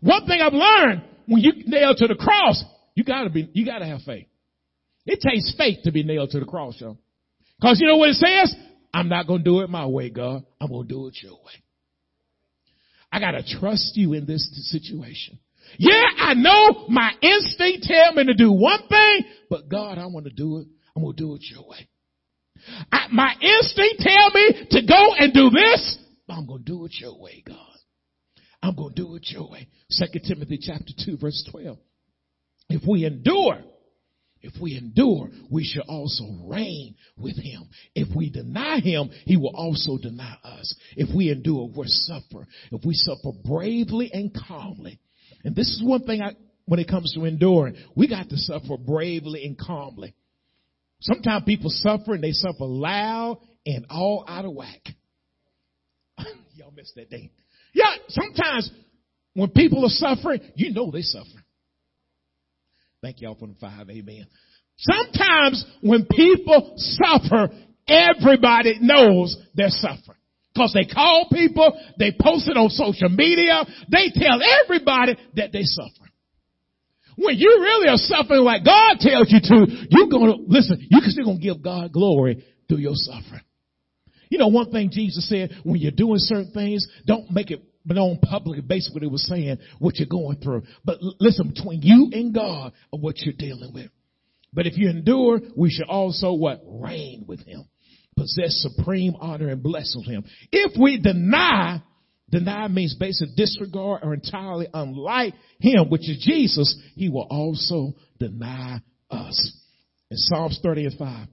One 0.00 0.26
thing 0.26 0.40
I've 0.40 0.54
learned, 0.54 1.02
when 1.26 1.42
you 1.42 1.52
nail 1.66 1.94
to 1.94 2.06
the 2.06 2.14
cross, 2.14 2.64
you 2.94 3.04
gotta 3.04 3.28
be, 3.28 3.50
you 3.52 3.66
gotta 3.66 3.86
have 3.86 4.00
faith. 4.02 4.26
It 5.04 5.20
takes 5.20 5.54
faith 5.56 5.80
to 5.84 5.92
be 5.92 6.02
nailed 6.02 6.30
to 6.30 6.40
the 6.40 6.46
cross, 6.46 6.80
y'all. 6.80 6.98
Cause 7.60 7.78
you 7.78 7.86
know 7.86 7.96
what 7.96 8.08
it 8.08 8.14
says? 8.14 8.54
I'm 8.94 9.08
not 9.08 9.26
gonna 9.26 9.42
do 9.42 9.60
it 9.60 9.68
my 9.68 9.86
way, 9.86 10.08
God. 10.08 10.44
I'm 10.60 10.70
gonna 10.70 10.88
do 10.88 11.08
it 11.08 11.16
your 11.22 11.34
way. 11.34 11.62
I 13.12 13.20
gotta 13.20 13.42
trust 13.42 13.92
you 13.94 14.14
in 14.14 14.24
this 14.24 14.48
situation. 14.70 15.38
Yeah, 15.78 16.02
I 16.18 16.34
know 16.34 16.86
my 16.88 17.12
instinct 17.20 17.84
tell 17.84 18.14
me 18.14 18.24
to 18.24 18.34
do 18.34 18.50
one 18.50 18.88
thing, 18.88 19.24
but 19.50 19.68
God, 19.68 19.98
I 19.98 20.06
want 20.06 20.24
to 20.24 20.32
do 20.32 20.58
it. 20.58 20.66
I'm 20.96 21.02
gonna 21.02 21.14
do 21.14 21.34
it 21.34 21.42
your 21.50 21.68
way. 21.68 21.88
I, 22.90 23.08
my 23.12 23.34
instinct 23.40 24.00
tell 24.00 24.30
me 24.30 24.66
to 24.70 24.86
go 24.86 25.14
and 25.18 25.32
do 25.32 25.50
this, 25.50 25.98
but 26.26 26.34
I'm 26.34 26.46
gonna 26.46 26.62
do 26.64 26.84
it 26.86 26.92
your 26.98 27.18
way, 27.18 27.42
God. 27.46 27.56
I'm 28.62 28.74
gonna 28.76 28.94
do 28.94 29.14
it 29.16 29.26
your 29.26 29.50
way. 29.50 29.68
Second 29.90 30.24
Timothy 30.24 30.58
chapter 30.60 30.92
2 31.04 31.18
verse 31.18 31.46
12. 31.50 31.76
If 32.70 32.82
we 32.88 33.04
endure, 33.04 33.58
if 34.42 34.60
we 34.60 34.76
endure, 34.76 35.28
we 35.50 35.64
shall 35.64 35.84
also 35.88 36.24
reign 36.44 36.96
with 37.16 37.36
him. 37.36 37.68
If 37.94 38.14
we 38.14 38.28
deny 38.28 38.80
him, 38.80 39.10
he 39.24 39.36
will 39.36 39.54
also 39.54 39.98
deny 39.98 40.36
us. 40.42 40.74
If 40.96 41.14
we 41.14 41.30
endure, 41.30 41.70
we 41.74 41.84
suffer. 41.86 42.46
If 42.72 42.84
we 42.84 42.94
suffer 42.94 43.30
bravely 43.44 44.10
and 44.12 44.34
calmly. 44.34 44.98
And 45.44 45.54
this 45.54 45.68
is 45.68 45.82
one 45.84 46.04
thing 46.04 46.22
I, 46.22 46.32
when 46.64 46.80
it 46.80 46.88
comes 46.88 47.12
to 47.14 47.24
enduring, 47.24 47.76
we 47.94 48.08
got 48.08 48.28
to 48.30 48.36
suffer 48.36 48.76
bravely 48.76 49.44
and 49.44 49.56
calmly. 49.56 50.14
Sometimes 51.00 51.44
people 51.44 51.70
suffer 51.70 52.14
and 52.14 52.22
they 52.22 52.32
suffer 52.32 52.64
loud 52.64 53.40
and 53.64 53.86
all 53.90 54.24
out 54.26 54.44
of 54.44 54.54
whack. 54.54 54.82
Y'all 56.54 56.72
missed 56.74 56.94
that 56.96 57.10
day. 57.10 57.30
Yeah, 57.74 57.94
sometimes 58.08 58.70
when 59.34 59.50
people 59.50 59.84
are 59.84 59.88
suffering, 59.88 60.40
you 60.56 60.72
know 60.72 60.90
they're 60.90 61.02
suffering. 61.02 61.44
Thank 63.02 63.20
y'all 63.20 63.34
for 63.34 63.48
the 63.48 63.54
five. 63.60 63.90
Amen. 63.90 64.26
Sometimes 64.78 65.64
when 65.80 66.06
people 66.08 66.74
suffer, 66.76 67.50
everybody 67.88 68.78
knows 68.80 69.36
they're 69.54 69.68
suffering. 69.70 70.18
Cause 70.56 70.72
they 70.74 70.84
call 70.92 71.28
people, 71.32 71.72
they 71.98 72.12
post 72.12 72.48
it 72.48 72.56
on 72.56 72.68
social 72.68 73.08
media, 73.08 73.64
they 73.90 74.12
tell 74.14 74.38
everybody 74.62 75.16
that 75.34 75.50
they 75.50 75.62
suffer. 75.62 76.10
When 77.16 77.36
you 77.38 77.48
really 77.48 77.88
are 77.88 77.96
suffering 77.96 78.42
like 78.42 78.64
God 78.64 78.98
tells 79.00 79.32
you 79.32 79.40
to, 79.40 79.66
you're 79.90 80.08
gonna, 80.08 80.36
listen, 80.46 80.86
you're 80.90 81.00
still 81.04 81.24
gonna 81.24 81.38
give 81.38 81.62
God 81.62 81.92
glory 81.92 82.44
through 82.68 82.78
your 82.78 82.94
suffering. 82.94 83.42
You 84.30 84.38
know, 84.38 84.48
one 84.48 84.70
thing 84.70 84.90
Jesus 84.92 85.28
said, 85.28 85.50
when 85.62 85.76
you're 85.76 85.90
doing 85.90 86.16
certain 86.18 86.52
things, 86.52 86.86
don't 87.06 87.30
make 87.30 87.50
it 87.50 87.62
known 87.84 88.18
publicly, 88.18 88.62
basically 88.62 89.06
what 89.06 89.12
was 89.12 89.26
saying, 89.26 89.58
what 89.78 89.96
you're 89.96 90.06
going 90.06 90.38
through. 90.38 90.62
But 90.84 90.98
listen, 91.20 91.48
between 91.48 91.82
you 91.82 92.10
and 92.12 92.34
God 92.34 92.72
of 92.92 93.00
what 93.00 93.18
you're 93.18 93.34
dealing 93.36 93.72
with. 93.72 93.90
But 94.52 94.66
if 94.66 94.76
you 94.76 94.90
endure, 94.90 95.40
we 95.56 95.70
should 95.70 95.88
also 95.88 96.34
what? 96.34 96.62
Reign 96.66 97.24
with 97.26 97.40
him. 97.46 97.64
Possess 98.16 98.66
supreme 98.76 99.14
honor 99.18 99.48
and 99.48 99.62
bless 99.62 99.96
him. 100.06 100.24
If 100.50 100.78
we 100.78 101.00
deny, 101.00 101.82
deny 102.28 102.68
means 102.68 102.94
basically 102.94 103.34
disregard 103.36 104.00
or 104.02 104.12
entirely 104.12 104.68
unlike 104.72 105.34
him, 105.60 105.88
which 105.88 106.08
is 106.08 106.18
Jesus, 106.22 106.78
he 106.94 107.08
will 107.08 107.26
also 107.30 107.94
deny 108.18 108.80
us. 109.10 109.58
In 110.10 110.18
Psalms 110.18 110.60
30 110.62 110.84
and 110.84 110.98
5. 110.98 111.28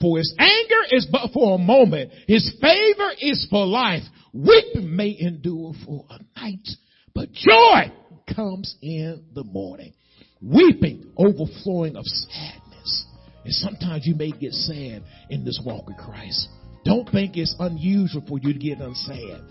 For 0.00 0.18
his 0.18 0.34
anger 0.38 0.82
is 0.92 1.06
but 1.10 1.32
for 1.32 1.56
a 1.56 1.58
moment. 1.58 2.12
His 2.26 2.48
favor 2.60 3.10
is 3.20 3.46
for 3.50 3.66
life. 3.66 4.04
Weeping 4.32 4.94
may 4.94 5.16
endure 5.18 5.72
for 5.84 6.04
a 6.08 6.40
night, 6.40 6.68
but 7.14 7.32
joy 7.32 7.92
comes 8.34 8.76
in 8.80 9.24
the 9.34 9.44
morning. 9.44 9.92
Weeping, 10.40 11.12
overflowing 11.16 11.96
of 11.96 12.04
sadness. 12.06 13.06
And 13.44 13.54
sometimes 13.54 14.06
you 14.06 14.14
may 14.14 14.30
get 14.30 14.52
sad 14.52 15.02
in 15.30 15.44
this 15.44 15.60
walk 15.64 15.86
with 15.86 15.96
Christ. 15.96 16.48
Don't 16.84 17.08
think 17.10 17.36
it's 17.36 17.54
unusual 17.58 18.22
for 18.26 18.38
you 18.38 18.52
to 18.52 18.58
get 18.58 18.78
unsad. 18.78 19.42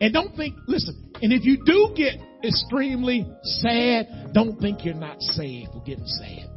And 0.00 0.12
don't 0.12 0.34
think, 0.36 0.56
listen, 0.66 1.12
and 1.22 1.32
if 1.32 1.44
you 1.44 1.62
do 1.64 1.92
get 1.94 2.14
extremely 2.42 3.26
sad, 3.42 4.32
don't 4.32 4.58
think 4.58 4.84
you're 4.84 4.94
not 4.94 5.20
saved 5.20 5.72
for 5.72 5.82
getting 5.84 6.06
sad. 6.06 6.50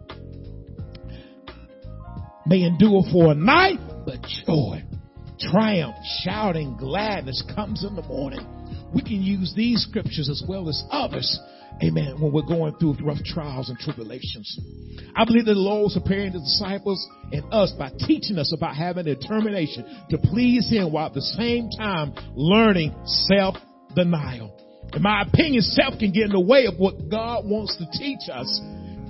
May 2.46 2.64
endure 2.64 3.04
for 3.12 3.32
a 3.32 3.36
night, 3.36 3.80
but 4.06 4.22
joy 4.46 4.87
triumph, 5.40 5.96
shouting, 6.24 6.78
gladness 6.78 7.44
comes 7.56 7.84
in 7.84 7.96
the 7.96 8.04
morning. 8.04 8.46
We 8.94 9.02
can 9.02 9.22
use 9.22 9.54
these 9.56 9.84
scriptures 9.84 10.30
as 10.30 10.44
well 10.48 10.70
as 10.70 10.84
others, 10.92 11.40
amen, 11.84 12.20
when 12.20 12.32
we're 12.32 12.42
going 12.48 12.76
through 12.76 12.96
rough 13.04 13.24
trials 13.24 13.70
and 13.70 13.78
tribulations. 13.78 14.60
I 15.16 15.26
believe 15.26 15.46
that 15.46 15.54
the 15.54 15.60
Lord 15.60 15.84
was 15.84 16.00
preparing 16.02 16.34
the 16.34 16.40
disciples 16.40 17.06
and 17.32 17.44
us 17.54 17.72
by 17.78 17.92
teaching 18.08 18.38
us 18.38 18.54
about 18.56 18.76
having 18.76 19.08
a 19.08 19.16
determination 19.16 19.86
to 20.10 20.18
please 20.18 20.70
Him 20.70 20.92
while 20.92 21.08
at 21.08 21.14
the 21.14 21.22
same 21.22 21.70
time 21.78 22.14
learning 22.36 22.96
self-denial. 23.06 24.54
In 24.94 25.02
my 25.02 25.24
opinion, 25.24 25.62
self 25.62 26.00
can 26.00 26.12
get 26.12 26.26
in 26.26 26.32
the 26.32 26.40
way 26.40 26.66
of 26.66 26.78
what 26.78 27.10
God 27.10 27.46
wants 27.46 27.76
to 27.78 27.86
teach 27.98 28.30
us 28.32 28.62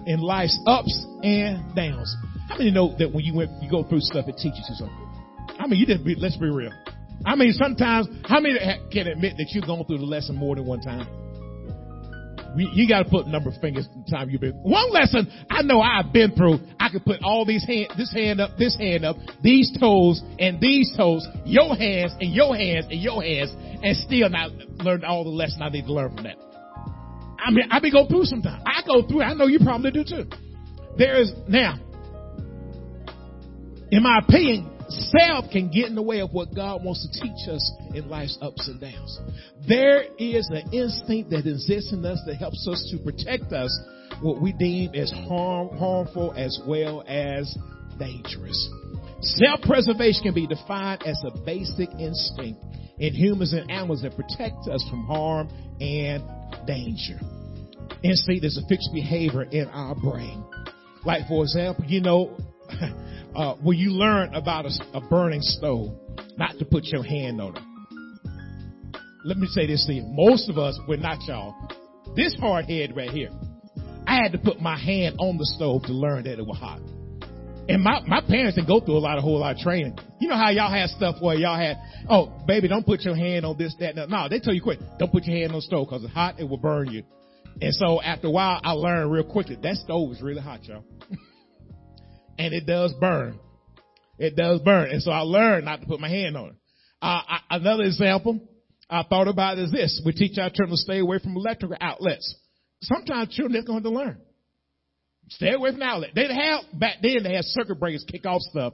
in 0.08 0.20
life's 0.20 0.58
ups 0.66 1.06
and 1.22 1.76
downs. 1.76 2.16
How 2.50 2.58
many 2.58 2.72
know 2.72 2.96
that 2.98 3.12
when 3.12 3.24
you 3.24 3.36
went, 3.36 3.52
you 3.62 3.70
go 3.70 3.84
through 3.84 4.00
stuff, 4.00 4.26
it 4.28 4.38
teaches 4.38 4.66
you 4.70 4.76
something? 4.76 5.07
I 5.60 5.68
mean, 5.68 5.80
you 5.80 5.86
didn't 5.86 6.06
be, 6.06 6.16
let's 6.16 6.38
be 6.38 6.50
real. 6.50 6.72
I 7.26 7.36
mean, 7.36 7.52
sometimes, 7.54 8.08
how 8.26 8.40
many 8.40 8.58
can 8.92 9.08
admit 9.08 9.34
that 9.38 9.48
you've 9.52 9.66
gone 9.66 9.86
through 9.86 10.00
the 10.00 10.06
lesson 10.06 10.36
more 10.36 10.56
than 10.56 10.66
one 10.66 10.82
time? 10.82 11.08
You 12.56 12.88
got 12.88 13.04
to 13.04 13.10
put 13.10 13.28
number 13.28 13.50
of 13.50 13.56
fingers 13.62 13.88
the 13.88 14.10
time 14.10 14.30
you've 14.30 14.42
been. 14.42 14.54
One 14.54 14.92
lesson 14.92 15.32
I 15.50 15.62
know 15.62 15.80
I've 15.80 16.12
been 16.12 16.32
through, 16.32 16.60
I 16.80 16.90
could 16.90 17.06
put 17.06 17.22
all 17.22 17.46
these 17.46 17.64
hand, 17.66 17.90
this 17.98 18.12
hand 18.12 18.42
up, 18.42 18.58
this 18.58 18.76
hand 18.76 19.06
up, 19.06 19.18
these 19.44 19.76
toes 19.80 20.24
and 20.40 20.60
these 20.60 20.92
toes, 20.98 21.28
your 21.46 21.76
hands 21.76 22.16
and 22.20 22.34
your 22.34 22.56
hands 22.56 22.88
and 22.90 23.00
your 23.00 23.22
hands, 23.22 23.52
and 23.56 23.96
still 23.98 24.30
not 24.30 24.52
learn 24.82 25.04
all 25.04 25.24
the 25.24 25.30
lesson 25.30 25.62
I 25.62 25.70
need 25.70 25.86
to 25.86 25.94
learn 25.94 26.16
from 26.16 26.24
that. 26.24 26.38
I 27.38 27.52
mean, 27.52 27.68
I 27.70 27.80
be 27.80 27.92
go 27.92 28.08
through 28.08 28.26
sometimes. 28.26 28.64
I 28.66 28.82
go 28.88 29.08
through. 29.08 29.22
I 29.22 29.34
know 29.36 29.46
you 29.46 29.60
probably 29.60 29.92
do 29.92 30.04
too. 30.04 30.26
There 30.98 31.22
is 31.22 31.32
now, 31.48 31.78
in 33.92 34.02
my 34.02 34.20
opinion, 34.20 34.77
self 34.90 35.46
can 35.52 35.70
get 35.70 35.88
in 35.88 35.96
the 35.96 36.02
way 36.02 36.20
of 36.22 36.32
what 36.32 36.54
God 36.56 36.84
wants 36.84 37.08
to 37.08 37.22
teach 37.22 37.48
us 37.50 37.72
in 37.94 38.10
life's 38.10 38.38
ups 38.42 38.68
and 38.68 38.80
downs. 38.80 39.20
There 39.68 40.04
is 40.18 40.50
an 40.50 40.74
instinct 40.74 41.32
that 41.32 41.46
exists 41.46 41.92
in 41.94 42.06
us 42.06 42.20
that 42.26 42.36
helps 42.36 42.68
us 42.68 42.88
to 42.92 43.04
protect 43.04 43.52
us 43.54 43.78
what 44.22 44.42
we 44.42 44.54
deem 44.54 44.96
as 44.96 45.12
harm, 45.12 45.76
harmful 45.78 46.34
as 46.36 46.60
well 46.66 47.04
as 47.08 47.56
dangerous. 48.00 48.70
Self-preservation 49.22 50.24
can 50.24 50.34
be 50.34 50.48
defined 50.48 51.04
as 51.06 51.22
a 51.26 51.38
basic 51.46 51.90
instinct 52.00 52.60
in 53.00 53.14
humans 53.14 53.54
and 53.54 53.70
animals 53.70 54.02
that 54.02 54.16
protect 54.16 54.68
us 54.72 54.84
from 54.90 55.06
harm 55.06 55.50
and 55.80 56.24
danger. 56.66 57.20
Instinct 58.04 58.46
is 58.46 58.58
a 58.58 58.68
fixed 58.68 58.90
behavior 58.94 59.44
in 59.44 59.68
our 59.70 59.96
brain. 59.96 60.44
Like 61.06 61.28
for 61.28 61.44
example, 61.44 61.86
you 61.86 62.02
know, 62.02 62.38
uh, 63.38 63.54
when 63.62 63.78
you 63.78 63.92
learn 63.92 64.34
about 64.34 64.66
a, 64.66 64.72
a 64.94 65.02
burning 65.10 65.42
stove, 65.42 65.92
not 66.38 66.58
to 66.58 66.66
put 66.66 66.86
your 66.86 67.04
hand 67.04 67.40
on 67.40 67.56
it. 67.56 67.64
Let 69.24 69.38
me 69.38 69.46
say 69.48 69.68
this 69.68 69.86
to 69.86 69.94
you. 69.94 70.04
Most 70.08 70.50
of 70.50 70.58
us, 70.58 70.80
we're 70.88 70.98
not 70.98 71.20
y'all. 71.28 71.56
This 72.16 72.36
hard 72.40 72.66
head 72.66 72.96
right 72.96 73.12
here, 73.12 73.30
I 74.08 74.16
had 74.16 74.32
to 74.32 74.40
put 74.40 74.60
my 74.60 74.78
hand 74.78 75.18
on 75.20 75.38
the 75.38 75.46
stove 75.46 75.84
to 75.84 75.94
learn 75.94 76.24
that 76.24 76.40
it 76.40 76.46
was 76.46 76.58
hot. 76.58 76.80
And 77.70 77.84
my, 77.84 78.02
my 78.08 78.22
parents 78.22 78.56
didn't 78.56 78.70
go 78.70 78.80
through 78.80 78.98
a 78.98 79.04
lot, 79.04 79.20
a 79.20 79.22
whole 79.22 79.40
lot 79.40 79.56
of 79.56 79.62
training. 79.62 80.00
You 80.20 80.30
know 80.30 80.38
how 80.38 80.50
y'all 80.50 80.72
had 80.72 80.90
stuff 80.90 81.18
where 81.20 81.36
y'all 81.36 81.60
had, 81.60 81.78
oh, 82.10 82.34
baby, 82.48 82.68
don't 82.68 82.86
put 82.86 83.02
your 83.02 83.16
hand 83.16 83.46
on 83.46 83.58
this, 83.58 83.76
that, 83.80 83.96
no. 83.96 84.06
No, 84.08 84.30
they 84.30 84.40
tell 84.40 84.54
you 84.54 84.62
quick, 84.62 84.80
don't 84.98 85.12
put 85.12 85.26
your 85.26 85.38
hand 85.38 85.52
on 85.52 85.58
the 85.58 85.62
stove 85.62 85.88
because 85.88 86.04
it's 86.04 86.14
hot, 86.14 86.40
it 86.40 86.46
will 86.46 86.58
burn 86.58 86.90
you. 86.90 87.04
And 87.62 87.74
so 87.74 88.02
after 88.02 88.28
a 88.28 88.32
while, 88.32 88.60
I 88.64 88.72
learned 88.72 89.12
real 89.12 89.26
quickly 89.26 89.58
that 89.62 89.76
stove 89.76 90.12
is 90.12 90.22
really 90.22 90.42
hot, 90.42 90.64
y'all. 90.64 90.84
and 92.38 92.54
it 92.54 92.66
does 92.66 92.94
burn. 93.00 93.40
It 94.18 94.36
does 94.36 94.62
burn. 94.62 94.90
And 94.90 95.02
so 95.02 95.12
I 95.12 95.20
learned 95.20 95.66
not 95.66 95.82
to 95.82 95.88
put 95.88 96.00
my 96.00 96.10
hand 96.10 96.36
on 96.38 96.50
it. 96.50 96.56
Uh, 97.02 97.22
I, 97.28 97.40
another 97.52 97.84
example 97.84 98.40
I 98.90 99.04
thought 99.04 99.28
about 99.28 99.60
is 99.60 99.72
this. 99.72 100.02
We 100.06 100.14
teach 100.14 100.38
our 100.38 100.50
children 100.50 100.72
to 100.72 100.78
stay 100.78 101.00
away 101.00 101.20
from 101.20 101.36
electrical 101.36 101.78
outlets. 101.80 102.36
Sometimes 102.82 103.34
children 103.34 103.62
are 103.62 103.66
going 103.66 103.84
to 103.84 103.90
learn. 103.90 104.18
Stay 105.30 105.54
away 105.54 105.72
from 105.72 105.80
the 105.80 105.86
outlet. 105.86 106.12
They 106.16 106.34
have, 106.34 106.80
back 106.80 106.96
then 107.02 107.24
they 107.24 107.34
had 107.34 107.44
circuit 107.46 107.80
breakers 107.80 108.06
kick 108.10 108.26
off 108.26 108.42
stuff. 108.42 108.74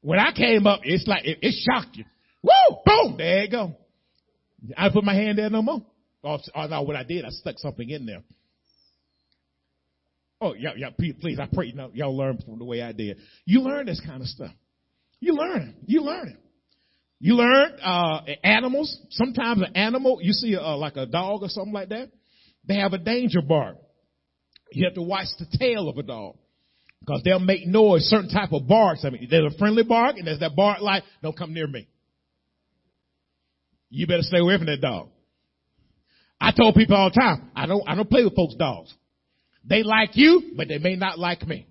When 0.00 0.18
I 0.18 0.32
came 0.32 0.66
up, 0.66 0.80
it's 0.84 1.06
like, 1.06 1.24
it, 1.24 1.38
it 1.42 1.54
shocked 1.68 1.96
you. 1.96 2.04
Woo! 2.42 2.76
Boom! 2.86 3.16
There 3.18 3.44
you 3.44 3.50
go. 3.50 3.76
I 4.76 4.90
put 4.90 5.04
my 5.04 5.14
hand 5.14 5.38
there 5.38 5.50
no 5.50 5.62
more. 5.62 5.82
Or, 6.22 6.38
or 6.54 6.68
no, 6.68 6.82
what 6.82 6.96
I 6.96 7.02
did, 7.02 7.24
I 7.24 7.30
stuck 7.30 7.58
something 7.58 7.88
in 7.88 8.06
there. 8.06 8.22
Oh, 10.40 10.54
yeah, 10.54 10.70
yeah, 10.76 10.90
please, 10.90 11.38
I 11.40 11.48
pray 11.52 11.66
you 11.66 11.74
know, 11.74 11.90
y'all 11.92 12.16
learn 12.16 12.38
from 12.38 12.58
the 12.58 12.64
way 12.64 12.80
I 12.80 12.92
did. 12.92 13.18
You 13.44 13.60
learn 13.60 13.86
this 13.86 14.00
kind 14.04 14.20
of 14.20 14.28
stuff. 14.28 14.52
You 15.20 15.34
learn. 15.34 15.74
You 15.86 16.02
learn. 16.02 16.38
You 17.18 17.34
learn, 17.34 17.72
uh, 17.82 18.20
animals. 18.44 18.96
Sometimes 19.10 19.62
an 19.62 19.74
animal, 19.74 20.20
you 20.22 20.32
see 20.32 20.56
uh, 20.56 20.76
like 20.76 20.96
a 20.96 21.06
dog 21.06 21.42
or 21.42 21.48
something 21.48 21.72
like 21.72 21.88
that, 21.88 22.10
they 22.66 22.76
have 22.76 22.92
a 22.92 22.98
danger 22.98 23.42
bark. 23.42 23.76
You 24.70 24.84
have 24.84 24.94
to 24.94 25.02
watch 25.02 25.26
the 25.38 25.58
tail 25.58 25.88
of 25.88 25.98
a 25.98 26.02
dog. 26.04 26.36
Because 27.00 27.22
they'll 27.24 27.40
make 27.40 27.66
noise, 27.66 28.02
certain 28.02 28.28
type 28.28 28.52
of 28.52 28.68
barks. 28.68 29.04
I 29.04 29.10
mean, 29.10 29.26
there's 29.30 29.52
a 29.52 29.58
friendly 29.58 29.82
bark 29.82 30.16
and 30.18 30.26
there's 30.26 30.40
that 30.40 30.54
bark 30.54 30.80
like, 30.80 31.04
don't 31.22 31.36
come 31.36 31.54
near 31.54 31.66
me. 31.66 31.88
You 33.90 34.06
better 34.06 34.22
stay 34.22 34.38
away 34.38 34.56
from 34.58 34.66
that 34.66 34.80
dog. 34.80 35.08
I 36.40 36.52
told 36.52 36.74
people 36.74 36.96
all 36.96 37.10
the 37.10 37.18
time, 37.18 37.50
I 37.56 37.66
don't, 37.66 37.82
I 37.88 37.94
don't 37.94 38.08
play 38.08 38.22
with 38.22 38.36
folks' 38.36 38.54
dogs. 38.56 38.94
They 39.68 39.82
like 39.82 40.10
you, 40.14 40.52
but 40.56 40.68
they 40.68 40.78
may 40.78 40.96
not 40.96 41.18
like 41.18 41.46
me. 41.46 41.66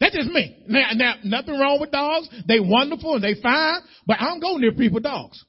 That's 0.00 0.14
just 0.14 0.28
me. 0.28 0.64
Now, 0.68 0.90
now, 0.94 1.14
nothing 1.24 1.58
wrong 1.58 1.78
with 1.80 1.90
dogs. 1.90 2.28
They 2.46 2.60
wonderful 2.60 3.14
and 3.14 3.24
they 3.24 3.40
fine, 3.40 3.80
but 4.06 4.18
I 4.20 4.24
don't 4.24 4.40
go 4.40 4.56
near 4.56 4.72
people 4.72 5.00
dogs. 5.00 5.42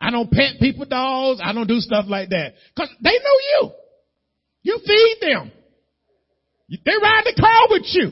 I 0.00 0.10
don't 0.10 0.30
pet 0.30 0.58
people 0.58 0.86
dogs. 0.86 1.40
I 1.42 1.52
don't 1.52 1.68
do 1.68 1.78
stuff 1.78 2.06
like 2.08 2.30
that. 2.30 2.54
Cause 2.76 2.88
they 3.02 3.10
know 3.10 3.38
you. 3.60 3.70
You 4.62 4.80
feed 4.84 5.18
them. 5.20 5.52
They 6.68 6.92
ride 7.00 7.22
the 7.24 7.40
car 7.40 7.66
with 7.70 7.84
you. 7.92 8.10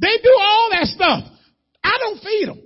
They 0.00 0.16
do 0.22 0.36
all 0.40 0.68
that 0.70 0.86
stuff. 0.86 1.24
I 1.82 1.98
don't 1.98 2.20
feed 2.22 2.48
them. 2.48 2.60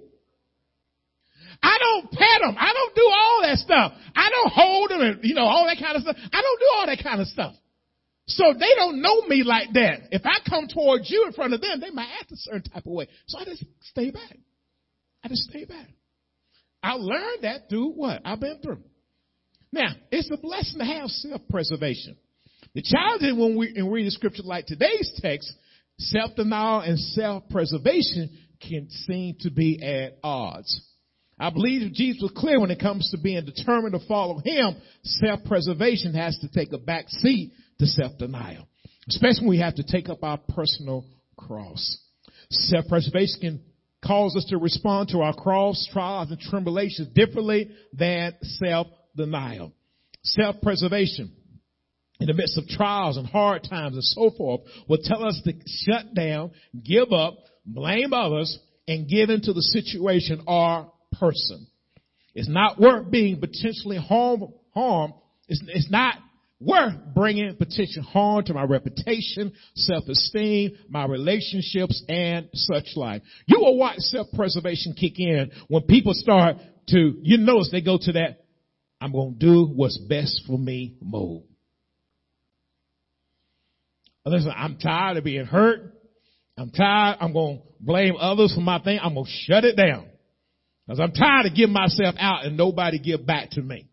I 1.62 1.78
don't 1.78 2.10
pet 2.10 2.40
them. 2.42 2.56
I 2.58 2.72
don't 2.74 2.94
do 2.94 3.02
all 3.02 3.40
that 3.42 3.58
stuff. 3.58 3.92
I 4.14 4.28
don't 4.30 4.52
hold 4.52 4.90
them 4.90 5.00
and, 5.00 5.20
you 5.22 5.34
know, 5.34 5.44
all 5.44 5.64
that 5.66 5.78
kind 5.82 5.96
of 5.96 6.02
stuff. 6.02 6.16
I 6.32 6.42
don't 6.42 6.60
do 6.60 6.66
all 6.76 6.86
that 6.86 7.02
kind 7.02 7.20
of 7.20 7.28
stuff. 7.28 7.54
So 8.26 8.52
they 8.52 8.74
don't 8.76 9.02
know 9.02 9.22
me 9.22 9.42
like 9.42 9.72
that. 9.72 10.08
If 10.12 10.22
I 10.24 10.38
come 10.48 10.68
towards 10.68 11.10
you 11.10 11.24
in 11.26 11.32
front 11.32 11.54
of 11.54 11.60
them, 11.60 11.80
they 11.80 11.90
might 11.90 12.08
act 12.20 12.30
a 12.32 12.36
certain 12.36 12.62
type 12.62 12.86
of 12.86 12.92
way. 12.92 13.08
So 13.26 13.38
I 13.38 13.44
just 13.44 13.64
stay 13.80 14.10
back. 14.10 14.36
I 15.24 15.28
just 15.28 15.48
stay 15.50 15.64
back. 15.64 15.88
I 16.82 16.94
learned 16.94 17.42
that 17.42 17.68
through 17.68 17.92
what 17.92 18.22
I've 18.24 18.40
been 18.40 18.60
through. 18.62 18.82
Now, 19.72 19.94
it's 20.10 20.30
a 20.30 20.36
blessing 20.36 20.78
to 20.78 20.84
have 20.84 21.08
self-preservation. 21.08 22.16
The 22.74 22.82
challenge 22.82 23.22
is 23.22 23.34
when 23.34 23.56
we 23.56 23.80
read 23.80 24.06
the 24.06 24.10
scripture 24.10 24.42
like 24.44 24.66
today's 24.66 25.18
text, 25.20 25.52
self-denial 25.98 26.80
and 26.80 26.98
self-preservation 26.98 28.30
can 28.60 28.88
seem 28.90 29.36
to 29.40 29.50
be 29.50 29.82
at 29.82 30.18
odds. 30.22 30.88
I 31.38 31.50
believe 31.50 31.92
Jesus 31.92 32.22
was 32.22 32.32
clear 32.36 32.60
when 32.60 32.70
it 32.70 32.80
comes 32.80 33.10
to 33.10 33.18
being 33.18 33.44
determined 33.44 33.92
to 33.98 34.06
follow 34.06 34.38
him, 34.38 34.76
self-preservation 35.02 36.14
has 36.14 36.38
to 36.38 36.48
take 36.48 36.72
a 36.72 36.78
back 36.78 37.08
seat 37.08 37.52
to 37.78 37.86
self-denial. 37.86 38.66
Especially 39.08 39.42
when 39.42 39.50
we 39.50 39.58
have 39.58 39.74
to 39.76 39.82
take 39.82 40.08
up 40.08 40.22
our 40.22 40.38
personal 40.38 41.04
cross. 41.36 41.98
Self-preservation 42.50 43.40
can 43.40 43.60
cause 44.04 44.36
us 44.36 44.44
to 44.46 44.58
respond 44.58 45.08
to 45.10 45.20
our 45.20 45.34
cross, 45.34 45.88
trials, 45.92 46.30
and 46.30 46.40
tribulations 46.40 47.08
differently 47.08 47.70
than 47.92 48.34
self-denial. 48.42 49.72
Self-preservation 50.22 51.32
in 52.20 52.26
the 52.26 52.34
midst 52.34 52.56
of 52.56 52.66
trials 52.68 53.16
and 53.16 53.26
hard 53.26 53.64
times 53.68 53.94
and 53.94 54.04
so 54.04 54.30
forth 54.36 54.60
will 54.88 54.98
tell 55.02 55.24
us 55.24 55.40
to 55.44 55.52
shut 55.66 56.14
down, 56.14 56.52
give 56.84 57.12
up, 57.12 57.34
blame 57.66 58.12
others, 58.12 58.58
and 58.86 59.08
give 59.08 59.30
into 59.30 59.52
the 59.52 59.62
situation 59.62 60.42
or 60.46 60.92
person. 61.18 61.66
It's 62.34 62.48
not 62.48 62.80
worth 62.80 63.10
being 63.10 63.40
potentially 63.40 63.98
harm, 63.98 64.52
harm. 64.74 65.14
It's, 65.48 65.62
it's 65.68 65.90
not 65.90 66.14
worth 66.64 66.94
bringing 67.14 67.54
potential 67.56 68.02
harm 68.02 68.44
to 68.44 68.54
my 68.54 68.62
reputation, 68.62 69.52
self-esteem, 69.74 70.78
my 70.88 71.06
relationships, 71.06 72.02
and 72.08 72.48
such 72.52 72.86
like. 72.96 73.22
You 73.46 73.60
will 73.60 73.76
watch 73.76 73.98
self-preservation 73.98 74.94
kick 74.94 75.18
in 75.18 75.50
when 75.68 75.82
people 75.82 76.14
start 76.14 76.56
to, 76.88 77.14
you 77.22 77.38
notice 77.38 77.70
they 77.70 77.80
go 77.80 77.98
to 78.00 78.12
that, 78.12 78.44
I'm 79.00 79.12
going 79.12 79.38
to 79.38 79.38
do 79.38 79.66
what's 79.66 79.98
best 79.98 80.42
for 80.46 80.58
me 80.58 80.96
mode. 81.02 81.42
Listen, 84.24 84.52
I'm 84.56 84.78
tired 84.78 85.16
of 85.16 85.24
being 85.24 85.44
hurt. 85.44 85.80
I'm 86.56 86.70
tired. 86.70 87.16
I'm 87.20 87.32
going 87.32 87.58
to 87.58 87.64
blame 87.80 88.14
others 88.18 88.54
for 88.54 88.60
my 88.60 88.78
thing. 88.78 89.00
I'm 89.02 89.14
going 89.14 89.26
to 89.26 89.30
shut 89.30 89.64
it 89.64 89.76
down. 89.76 90.06
Because 90.86 91.00
I'm 91.00 91.12
tired 91.12 91.46
of 91.46 91.54
giving 91.54 91.72
myself 91.72 92.14
out 92.18 92.44
and 92.44 92.56
nobody 92.56 92.98
give 92.98 93.26
back 93.26 93.50
to 93.50 93.62
me. 93.62 93.88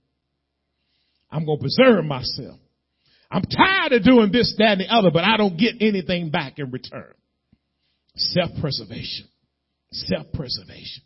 I'm 1.32 1.46
going 1.46 1.58
to 1.58 1.62
preserve 1.62 2.06
myself. 2.06 2.60
I'm 3.32 3.44
tired 3.44 3.94
of 3.94 4.04
doing 4.04 4.32
this, 4.32 4.56
that, 4.58 4.72
and 4.72 4.82
the 4.82 4.94
other, 4.94 5.12
but 5.12 5.24
I 5.24 5.38
don't 5.38 5.58
get 5.58 5.76
anything 5.82 6.32
back 6.32 6.58
in 6.58 6.72
return. 6.72 7.14
Self-preservation. 8.16 9.28
Self-preservation. 9.92 11.04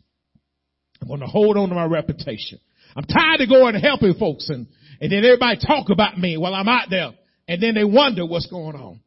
I'm 1.02 1.08
going 1.08 1.20
to 1.20 1.26
hold 1.26 1.56
on 1.58 1.68
to 1.68 1.74
my 1.74 1.84
reputation. 1.84 2.58
I'm 2.96 3.04
tired 3.04 3.40
of 3.40 3.48
going 3.48 3.74
and 3.74 3.84
helping 3.84 4.14
folks 4.14 4.48
and, 4.48 4.66
and 5.00 5.12
then 5.12 5.24
everybody 5.24 5.58
talk 5.58 5.90
about 5.90 6.16
me 6.18 6.36
while 6.36 6.54
I'm 6.54 6.68
out 6.68 6.88
there 6.88 7.10
and 7.46 7.62
then 7.62 7.74
they 7.74 7.84
wonder 7.84 8.24
what's 8.24 8.46
going 8.46 8.76
on. 8.76 9.00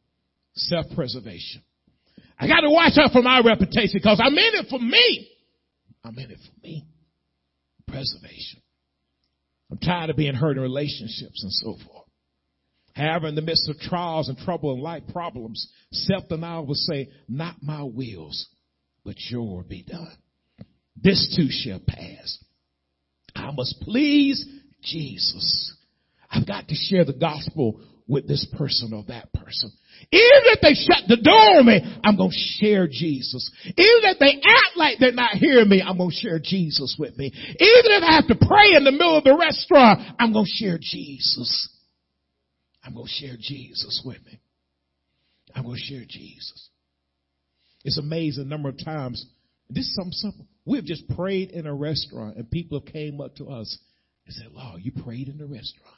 Self-preservation. 0.54 1.62
I 2.38 2.46
got 2.46 2.60
to 2.60 2.70
watch 2.70 2.92
out 2.98 3.12
for 3.12 3.22
my 3.22 3.40
reputation 3.44 3.94
because 3.94 4.20
I'm 4.22 4.32
in 4.32 4.54
it 4.54 4.66
for 4.70 4.78
me. 4.78 5.28
I'm 6.04 6.16
in 6.18 6.30
it 6.30 6.38
for 6.38 6.60
me. 6.62 6.84
Preservation. 7.88 8.60
I'm 9.70 9.78
tired 9.78 10.10
of 10.10 10.16
being 10.16 10.34
hurt 10.34 10.56
in 10.56 10.62
relationships 10.62 11.42
and 11.42 11.52
so 11.52 11.76
forth. 11.86 12.06
However, 12.94 13.28
in 13.28 13.34
the 13.34 13.42
midst 13.42 13.68
of 13.68 13.78
trials 13.78 14.28
and 14.28 14.36
trouble 14.38 14.72
and 14.72 14.82
life 14.82 15.04
problems, 15.12 15.70
self-denial 15.92 16.66
will 16.66 16.74
say, 16.74 17.10
not 17.28 17.56
my 17.62 17.82
wills, 17.82 18.48
but 19.04 19.14
your 19.28 19.62
be 19.62 19.84
done. 19.84 20.16
This 21.00 21.34
too 21.36 21.48
shall 21.48 21.80
pass. 21.86 22.38
I 23.36 23.52
must 23.52 23.80
please 23.82 24.44
Jesus. 24.82 25.74
I've 26.30 26.46
got 26.46 26.68
to 26.68 26.74
share 26.74 27.04
the 27.04 27.12
gospel 27.12 27.80
with 28.08 28.26
this 28.26 28.46
person 28.56 28.92
or 28.92 29.04
that 29.08 29.32
person. 29.32 29.70
Even 30.10 30.42
if 30.56 30.60
they 30.62 30.74
shut 30.74 31.04
the 31.06 31.20
door 31.20 31.58
on 31.60 31.66
me, 31.66 31.80
I'm 32.02 32.16
going 32.16 32.30
to 32.30 32.44
share 32.60 32.86
Jesus. 32.86 33.50
Even 33.66 34.08
if 34.08 34.18
they 34.18 34.40
act 34.40 34.76
like 34.76 34.98
they're 34.98 35.12
not 35.12 35.32
hearing 35.36 35.68
me, 35.68 35.82
I'm 35.82 35.98
going 35.98 36.10
to 36.10 36.16
share 36.16 36.38
Jesus 36.42 36.96
with 36.98 37.16
me. 37.18 37.26
Even 37.26 37.90
if 37.92 38.02
I 38.02 38.16
have 38.16 38.26
to 38.28 38.46
pray 38.46 38.74
in 38.74 38.84
the 38.84 38.92
middle 38.92 39.18
of 39.18 39.24
the 39.24 39.36
restaurant, 39.36 40.00
I'm 40.18 40.32
going 40.32 40.46
to 40.46 40.64
share 40.64 40.78
Jesus. 40.80 41.68
I'm 42.82 42.94
going 42.94 43.06
to 43.06 43.12
share 43.12 43.36
Jesus 43.38 44.02
with 44.04 44.24
me. 44.24 44.40
I'm 45.54 45.64
going 45.64 45.76
to 45.76 45.94
share 45.94 46.04
Jesus. 46.08 46.70
It's 47.84 47.98
amazing 47.98 48.44
the 48.44 48.48
number 48.48 48.70
of 48.70 48.82
times. 48.82 49.24
This 49.68 49.84
is 49.84 49.94
something 49.94 50.12
simple. 50.12 50.46
We've 50.64 50.84
just 50.84 51.08
prayed 51.10 51.50
in 51.50 51.66
a 51.66 51.74
restaurant 51.74 52.36
and 52.36 52.50
people 52.50 52.80
have 52.80 52.92
came 52.92 53.20
up 53.20 53.36
to 53.36 53.48
us 53.48 53.78
and 54.26 54.34
said, 54.34 54.48
Lord, 54.52 54.80
you 54.82 54.92
prayed 54.92 55.28
in 55.28 55.38
the 55.38 55.46
restaurant. 55.46 55.96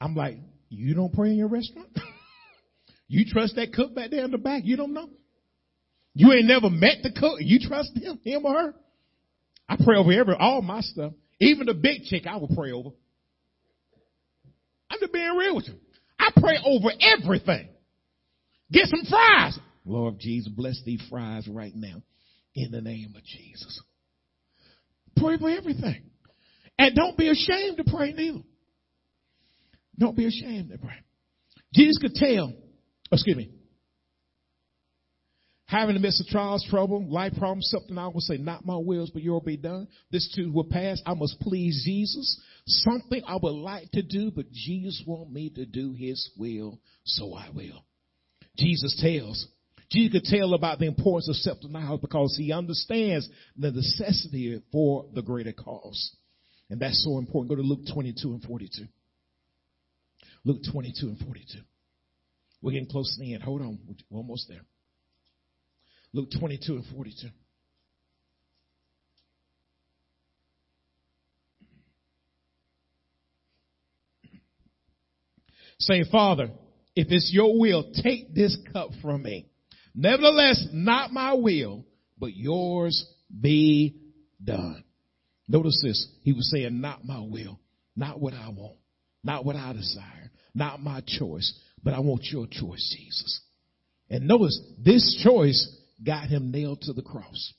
I'm 0.00 0.14
like, 0.14 0.38
you 0.78 0.94
don't 0.94 1.12
pray 1.12 1.30
in 1.30 1.36
your 1.36 1.48
restaurant? 1.48 1.88
you 3.08 3.24
trust 3.26 3.56
that 3.56 3.72
cook 3.72 3.94
back 3.94 4.10
there 4.10 4.24
in 4.24 4.30
the 4.30 4.38
back? 4.38 4.62
You 4.64 4.76
don't 4.76 4.94
know? 4.94 5.08
You 6.14 6.32
ain't 6.32 6.46
never 6.46 6.70
met 6.70 6.98
the 7.02 7.10
cook. 7.12 7.38
You 7.40 7.58
trust 7.60 7.90
him, 7.96 8.20
him 8.24 8.44
or 8.44 8.52
her? 8.52 8.74
I 9.68 9.76
pray 9.82 9.96
over 9.96 10.12
every, 10.12 10.34
all 10.38 10.62
my 10.62 10.80
stuff. 10.80 11.12
Even 11.40 11.66
the 11.66 11.74
big 11.74 12.02
chick 12.02 12.26
I 12.26 12.36
will 12.36 12.54
pray 12.54 12.72
over. 12.72 12.90
I'm 14.90 14.98
just 15.00 15.12
being 15.12 15.36
real 15.36 15.56
with 15.56 15.68
you. 15.68 15.74
I 16.18 16.30
pray 16.36 16.58
over 16.64 16.88
everything. 17.00 17.68
Get 18.70 18.86
some 18.86 19.04
fries. 19.08 19.58
Lord 19.84 20.18
Jesus, 20.18 20.52
bless 20.52 20.80
these 20.84 21.02
fries 21.10 21.48
right 21.48 21.72
now 21.74 22.02
in 22.54 22.70
the 22.70 22.80
name 22.80 23.14
of 23.16 23.24
Jesus. 23.24 23.82
Pray 25.16 25.38
for 25.38 25.50
everything. 25.50 26.02
And 26.78 26.94
don't 26.94 27.16
be 27.16 27.28
ashamed 27.28 27.78
to 27.78 27.84
pray 27.84 28.12
neither. 28.12 28.40
Don't 29.98 30.16
be 30.16 30.26
ashamed 30.26 30.72
pray. 30.82 30.96
Jesus 31.74 31.98
could 31.98 32.14
tell, 32.14 32.52
oh, 32.52 33.12
excuse 33.12 33.36
me, 33.36 33.50
having 35.66 35.94
the 35.94 36.00
midst 36.00 36.20
of 36.20 36.26
trials, 36.26 36.66
trouble, 36.68 37.10
life 37.10 37.32
problems, 37.38 37.68
something 37.70 37.96
I 37.96 38.08
will 38.08 38.20
say, 38.20 38.36
not 38.36 38.66
my 38.66 38.76
wills, 38.76 39.10
but 39.10 39.22
your 39.22 39.34
will 39.34 39.40
be 39.40 39.56
done. 39.56 39.88
This 40.10 40.30
too 40.36 40.52
will 40.52 40.64
pass. 40.64 41.00
I 41.06 41.14
must 41.14 41.40
please 41.40 41.82
Jesus. 41.84 42.40
Something 42.66 43.22
I 43.26 43.36
would 43.42 43.54
like 43.54 43.90
to 43.92 44.02
do, 44.02 44.30
but 44.30 44.52
Jesus 44.52 45.02
want 45.06 45.32
me 45.32 45.50
to 45.50 45.64
do 45.64 45.94
his 45.94 46.30
will, 46.36 46.78
so 47.04 47.34
I 47.34 47.48
will. 47.54 47.84
Jesus 48.58 49.00
tells, 49.00 49.46
Jesus 49.90 50.12
could 50.12 50.24
tell 50.24 50.52
about 50.52 50.78
the 50.78 50.86
importance 50.86 51.28
of 51.28 51.36
self-denial 51.36 51.98
because 51.98 52.36
he 52.36 52.52
understands 52.52 53.28
the 53.56 53.70
necessity 53.70 54.62
for 54.70 55.06
the 55.14 55.22
greater 55.22 55.52
cause. 55.52 56.16
And 56.68 56.80
that's 56.80 57.02
so 57.02 57.18
important. 57.18 57.50
Go 57.50 57.56
to 57.56 57.62
Luke 57.62 57.86
22 57.92 58.32
and 58.32 58.42
42. 58.42 58.84
Luke 60.44 60.62
22 60.70 61.08
and 61.08 61.18
42. 61.18 61.58
We're 62.60 62.72
getting 62.72 62.88
close 62.88 63.14
to 63.14 63.20
the 63.20 63.34
end. 63.34 63.42
Hold 63.42 63.62
on. 63.62 63.78
We're 64.10 64.18
almost 64.18 64.48
there. 64.48 64.62
Luke 66.12 66.28
22 66.38 66.74
and 66.74 66.84
42. 66.94 67.28
Say, 75.78 76.04
Father, 76.10 76.50
if 76.94 77.08
it's 77.10 77.30
your 77.32 77.58
will, 77.58 77.90
take 78.02 78.34
this 78.34 78.56
cup 78.72 78.90
from 79.00 79.22
me. 79.22 79.46
Nevertheless, 79.94 80.68
not 80.72 81.12
my 81.12 81.34
will, 81.34 81.84
but 82.18 82.36
yours 82.36 83.04
be 83.40 83.96
done. 84.42 84.84
Notice 85.48 85.80
this. 85.82 86.08
He 86.22 86.32
was 86.32 86.50
saying, 86.50 86.80
not 86.80 87.04
my 87.04 87.20
will, 87.20 87.58
not 87.96 88.20
what 88.20 88.32
I 88.32 88.48
want, 88.50 88.76
not 89.24 89.44
what 89.44 89.56
I 89.56 89.72
desire, 89.72 90.30
not 90.54 90.82
my 90.82 91.02
choice, 91.06 91.52
but 91.82 91.94
I 91.94 92.00
want 92.00 92.24
your 92.30 92.46
choice, 92.46 92.96
Jesus. 92.96 93.40
And 94.10 94.26
notice 94.26 94.60
this 94.78 95.22
choice 95.24 95.78
got 96.04 96.28
him 96.28 96.50
nailed 96.50 96.82
to 96.82 96.92
the 96.92 97.02
cross. 97.02 97.54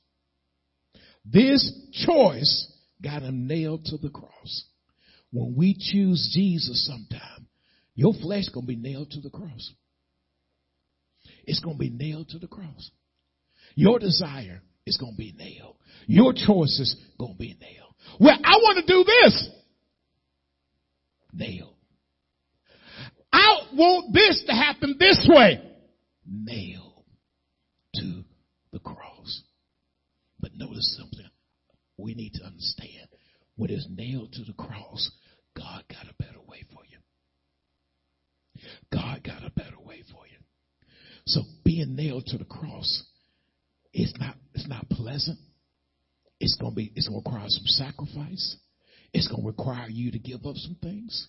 This 1.25 1.71
choice 2.05 2.71
got 3.01 3.21
him 3.21 3.47
nailed 3.47 3.85
to 3.85 3.97
the 3.97 4.09
cross. 4.09 4.65
When 5.31 5.55
we 5.55 5.75
choose 5.79 6.31
Jesus 6.33 6.85
sometime, 6.85 7.47
your 7.95 8.13
flesh 8.13 8.45
gonna 8.53 8.67
be 8.67 8.75
nailed 8.75 9.11
to 9.11 9.21
the 9.21 9.29
cross. 9.29 9.73
It's 11.45 11.59
gonna 11.59 11.77
be 11.77 11.89
nailed 11.89 12.29
to 12.29 12.39
the 12.39 12.47
cross. 12.47 12.91
Your 13.75 13.99
desire 13.99 14.61
is 14.85 14.97
gonna 14.97 15.15
be 15.17 15.33
nailed. 15.37 15.77
Your 16.07 16.33
choices 16.33 16.95
gonna 17.19 17.35
be 17.35 17.55
nailed. 17.59 17.95
Well, 18.19 18.37
I 18.43 18.55
want 18.57 18.85
to 18.85 18.93
do 18.93 19.03
this. 19.03 19.49
Nailed. 21.33 21.75
I 23.31 23.61
want 23.73 24.13
this 24.13 24.43
to 24.47 24.53
happen 24.53 24.95
this 24.99 25.27
way. 25.27 25.61
Nailed 26.25 27.03
to 27.95 28.23
the 28.71 28.79
cross. 28.79 29.43
But 30.39 30.51
notice 30.55 30.95
something 30.97 31.27
we 31.97 32.13
need 32.13 32.33
to 32.33 32.43
understand. 32.43 33.07
When 33.55 33.71
it's 33.71 33.87
nailed 33.89 34.33
to 34.33 34.43
the 34.43 34.53
cross, 34.53 35.09
God 35.55 35.83
got 35.89 36.05
a 36.09 36.23
better 36.23 36.39
way 36.47 36.63
for 36.73 36.81
you. 36.89 36.97
God 38.91 39.23
got 39.23 39.43
a 39.45 39.51
better 39.51 39.79
way 39.83 40.03
for 40.11 40.27
you. 40.27 40.37
So 41.25 41.41
being 41.63 41.95
nailed 41.95 42.25
to 42.27 42.37
the 42.37 42.45
cross 42.45 43.03
is 43.93 44.13
not, 44.19 44.35
it's 44.53 44.67
not 44.67 44.89
pleasant. 44.89 45.39
It's 46.39 46.57
to 46.57 46.71
be, 46.71 46.91
it's 46.95 47.07
to 47.07 47.15
require 47.15 47.45
some 47.47 47.65
sacrifice. 47.65 48.57
It's 49.13 49.27
going 49.27 49.41
to 49.41 49.47
require 49.47 49.89
you 49.89 50.11
to 50.11 50.19
give 50.19 50.45
up 50.45 50.55
some 50.55 50.77
things. 50.81 51.27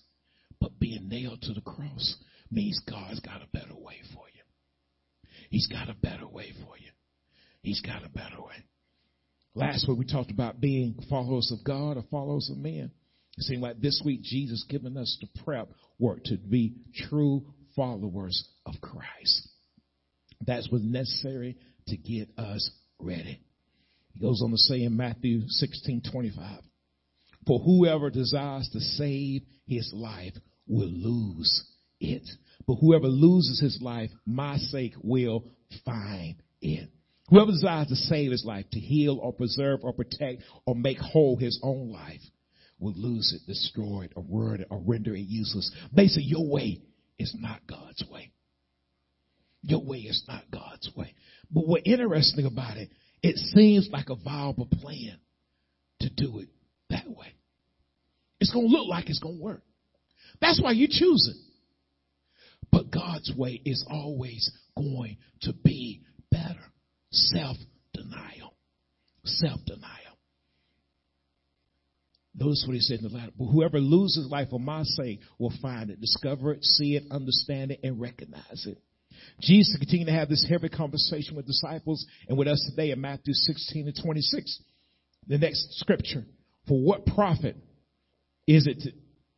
But 0.59 0.79
being 0.79 1.07
nailed 1.07 1.41
to 1.43 1.53
the 1.53 1.61
cross 1.61 2.15
means 2.51 2.81
God's 2.89 3.19
got 3.19 3.41
a 3.41 3.47
better 3.53 3.75
way 3.75 4.01
for 4.13 4.23
you. 4.33 4.41
He's 5.49 5.67
got 5.67 5.89
a 5.89 5.93
better 5.93 6.27
way 6.27 6.51
for 6.65 6.77
you. 6.77 6.91
He's 7.61 7.81
got 7.81 8.05
a 8.05 8.09
better 8.09 8.41
way. 8.41 8.63
Last 9.53 9.87
week 9.87 9.97
we 9.97 10.05
talked 10.05 10.31
about 10.31 10.59
being 10.59 10.95
followers 11.09 11.51
of 11.51 11.63
God 11.63 11.97
or 11.97 12.03
followers 12.11 12.49
of 12.51 12.57
men. 12.57 12.91
It 13.37 13.43
seemed 13.43 13.61
like 13.61 13.79
this 13.79 14.01
week 14.05 14.21
Jesus 14.21 14.65
given 14.69 14.97
us 14.97 15.17
the 15.21 15.43
prep 15.43 15.69
work 15.99 16.23
to 16.25 16.37
be 16.37 16.73
true 17.09 17.45
followers 17.75 18.47
of 18.65 18.73
Christ. 18.81 19.49
That's 20.45 20.69
what's 20.71 20.83
necessary 20.83 21.57
to 21.87 21.97
get 21.97 22.29
us 22.37 22.69
ready. 22.99 23.41
He 24.13 24.19
goes 24.19 24.41
on 24.43 24.51
to 24.51 24.57
say 24.57 24.83
in 24.83 24.95
Matthew 24.95 25.41
16, 25.47 26.03
25, 26.11 26.61
for 27.45 27.59
whoever 27.59 28.09
desires 28.09 28.69
to 28.73 28.79
save 28.79 29.43
his 29.67 29.91
life 29.93 30.33
will 30.67 30.89
lose 30.89 31.63
it. 31.99 32.27
But 32.67 32.75
whoever 32.75 33.07
loses 33.07 33.59
his 33.59 33.79
life, 33.81 34.09
my 34.25 34.57
sake 34.57 34.93
will 35.03 35.45
find 35.85 36.35
it. 36.61 36.89
Whoever 37.29 37.51
desires 37.51 37.87
to 37.87 37.95
save 37.95 38.31
his 38.31 38.45
life, 38.45 38.65
to 38.71 38.79
heal 38.79 39.19
or 39.21 39.33
preserve 39.33 39.79
or 39.83 39.93
protect 39.93 40.43
or 40.65 40.75
make 40.75 40.97
whole 40.99 41.37
his 41.37 41.59
own 41.63 41.91
life, 41.91 42.21
will 42.79 42.93
lose 42.95 43.33
it, 43.33 43.47
destroy 43.47 44.03
it, 44.03 44.13
or 44.15 44.23
ruin 44.29 44.61
it, 44.61 44.67
or 44.69 44.81
render 44.85 45.15
it 45.15 45.21
useless. 45.21 45.71
Basically, 45.93 46.23
your 46.23 46.47
way 46.47 46.81
is 47.17 47.33
not 47.39 47.65
God's 47.67 48.03
way. 48.11 48.31
Your 49.61 49.83
way 49.83 49.99
is 49.99 50.23
not 50.27 50.43
God's 50.51 50.89
way. 50.95 51.15
But 51.49 51.67
what's 51.67 51.83
interesting 51.85 52.45
about 52.45 52.77
it, 52.77 52.89
it 53.23 53.37
seems 53.37 53.89
like 53.91 54.09
a 54.09 54.15
viable 54.15 54.67
plan 54.67 55.17
to 56.01 56.09
do 56.09 56.39
it 56.39 56.49
that 56.95 57.09
way. 57.09 57.33
It's 58.39 58.51
going 58.51 58.67
to 58.67 58.71
look 58.71 58.87
like 58.87 59.09
it's 59.09 59.19
going 59.19 59.37
to 59.37 59.43
work. 59.43 59.63
That's 60.41 60.61
why 60.61 60.71
you 60.71 60.87
choose 60.89 61.31
it. 61.33 61.37
But 62.71 62.91
God's 62.91 63.31
way 63.35 63.61
is 63.63 63.85
always 63.89 64.51
going 64.75 65.17
to 65.41 65.53
be 65.53 66.01
better. 66.31 66.59
Self 67.11 67.57
denial. 67.93 68.53
Self 69.23 69.59
denial. 69.65 69.91
Notice 72.37 72.65
what 72.67 72.73
he 72.73 72.81
said 72.81 72.99
in 72.99 73.07
the 73.07 73.17
latter. 73.17 73.31
But 73.37 73.45
whoever 73.45 73.79
loses 73.79 74.27
life 74.29 74.49
for 74.49 74.59
my 74.59 74.83
sake 74.83 75.21
will 75.39 75.53
find 75.61 75.89
it, 75.89 76.01
discover 76.01 76.51
it, 76.51 76.63
see 76.63 76.97
it, 76.97 77.05
understand 77.09 77.71
it, 77.71 77.79
and 77.81 77.99
recognize 77.99 78.65
it. 78.67 78.77
Jesus 79.39 79.77
continued 79.79 80.07
to 80.07 80.11
have 80.11 80.27
this 80.27 80.45
heavy 80.47 80.67
conversation 80.67 81.37
with 81.37 81.47
disciples 81.47 82.05
and 82.27 82.37
with 82.37 82.49
us 82.49 82.69
today 82.69 82.91
in 82.91 82.99
Matthew 82.99 83.33
16 83.33 83.87
and 83.87 84.03
26. 84.03 84.59
The 85.27 85.37
next 85.37 85.79
scripture. 85.79 86.25
For 86.67 86.79
what 86.79 87.05
profit 87.05 87.57
is 88.47 88.67
it 88.67 88.79
to, 88.81 88.91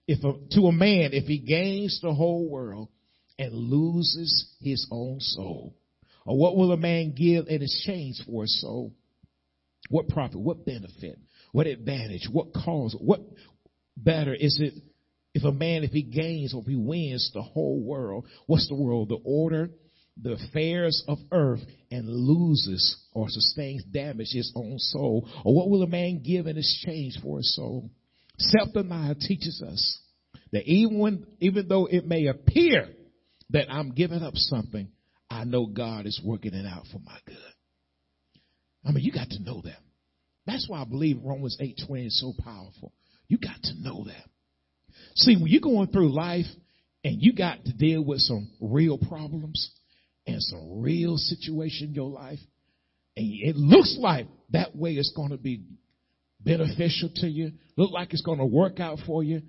if 0.07 0.23
a, 0.23 0.33
to 0.55 0.67
a 0.67 0.71
man 0.71 1.11
if 1.13 1.25
he 1.25 1.39
gains 1.39 1.99
the 2.01 2.13
whole 2.13 2.49
world 2.49 2.89
and 3.37 3.53
loses 3.53 4.53
his 4.61 4.87
own 4.91 5.19
soul? 5.19 5.75
Or 6.25 6.37
what 6.37 6.57
will 6.57 6.71
a 6.71 6.77
man 6.77 7.13
give 7.15 7.47
in 7.47 7.61
exchange 7.61 8.21
for 8.25 8.43
his 8.43 8.61
soul? 8.61 8.93
What 9.89 10.09
profit? 10.09 10.39
What 10.39 10.65
benefit? 10.65 11.19
What 11.51 11.67
advantage? 11.67 12.27
What 12.31 12.53
cause? 12.53 12.95
What 12.99 13.21
better 13.95 14.33
is 14.33 14.59
it 14.61 14.73
if 15.33 15.43
a 15.43 15.51
man, 15.51 15.83
if 15.83 15.91
he 15.91 16.03
gains 16.03 16.53
or 16.53 16.61
if 16.61 16.67
he 16.67 16.75
wins 16.75 17.31
the 17.33 17.41
whole 17.41 17.79
world? 17.81 18.27
What's 18.45 18.67
the 18.67 18.75
world? 18.75 19.09
The 19.09 19.19
order, 19.23 19.69
the 20.21 20.33
affairs 20.33 21.03
of 21.07 21.19
earth 21.31 21.61
and 21.91 22.09
loses 22.09 22.97
or 23.13 23.27
sustains 23.29 23.83
damage 23.85 24.31
his 24.31 24.51
own 24.55 24.79
soul? 24.79 25.27
Or 25.45 25.55
what 25.55 25.69
will 25.69 25.83
a 25.83 25.87
man 25.87 26.21
give 26.23 26.47
in 26.47 26.57
exchange 26.57 27.19
for 27.21 27.37
his 27.37 27.55
soul? 27.55 27.89
Self-denial 28.39 29.15
teaches 29.15 29.61
us 29.61 29.99
that 30.51 30.63
even 30.65 30.99
when, 30.99 31.25
even 31.39 31.67
though 31.67 31.85
it 31.85 32.05
may 32.05 32.27
appear 32.27 32.89
that 33.49 33.71
I'm 33.71 33.91
giving 33.91 34.21
up 34.21 34.35
something, 34.35 34.89
I 35.29 35.43
know 35.43 35.65
God 35.65 36.05
is 36.05 36.21
working 36.23 36.53
it 36.53 36.65
out 36.65 36.85
for 36.91 36.99
my 36.99 37.17
good. 37.25 37.37
I 38.85 38.91
mean, 38.91 39.03
you 39.03 39.11
got 39.11 39.29
to 39.29 39.43
know 39.43 39.61
that. 39.65 39.79
That's 40.45 40.67
why 40.69 40.81
I 40.81 40.85
believe 40.85 41.19
Romans 41.23 41.57
8:20 41.59 42.07
is 42.07 42.19
so 42.19 42.33
powerful. 42.41 42.93
You 43.27 43.37
got 43.37 43.61
to 43.61 43.81
know 43.81 44.05
that. 44.05 44.29
See, 45.15 45.35
when 45.35 45.47
you're 45.47 45.61
going 45.61 45.87
through 45.87 46.13
life 46.13 46.45
and 47.03 47.21
you 47.21 47.33
got 47.33 47.63
to 47.65 47.73
deal 47.73 48.01
with 48.03 48.19
some 48.19 48.49
real 48.61 48.97
problems 48.97 49.71
and 50.27 50.41
some 50.43 50.81
real 50.81 51.17
situation 51.17 51.87
in 51.87 51.93
your 51.95 52.09
life, 52.09 52.39
and 53.15 53.25
it 53.25 53.55
looks 53.55 53.97
like 53.99 54.27
that 54.51 54.75
way 54.75 54.91
it's 54.91 55.13
going 55.15 55.31
to 55.31 55.37
be 55.37 55.63
beneficial 56.39 57.09
to 57.15 57.27
you, 57.27 57.53
look 57.77 57.91
like 57.91 58.13
it's 58.13 58.21
going 58.21 58.39
to 58.39 58.45
work 58.45 58.79
out 58.79 58.99
for 59.07 59.23
you, 59.23 59.41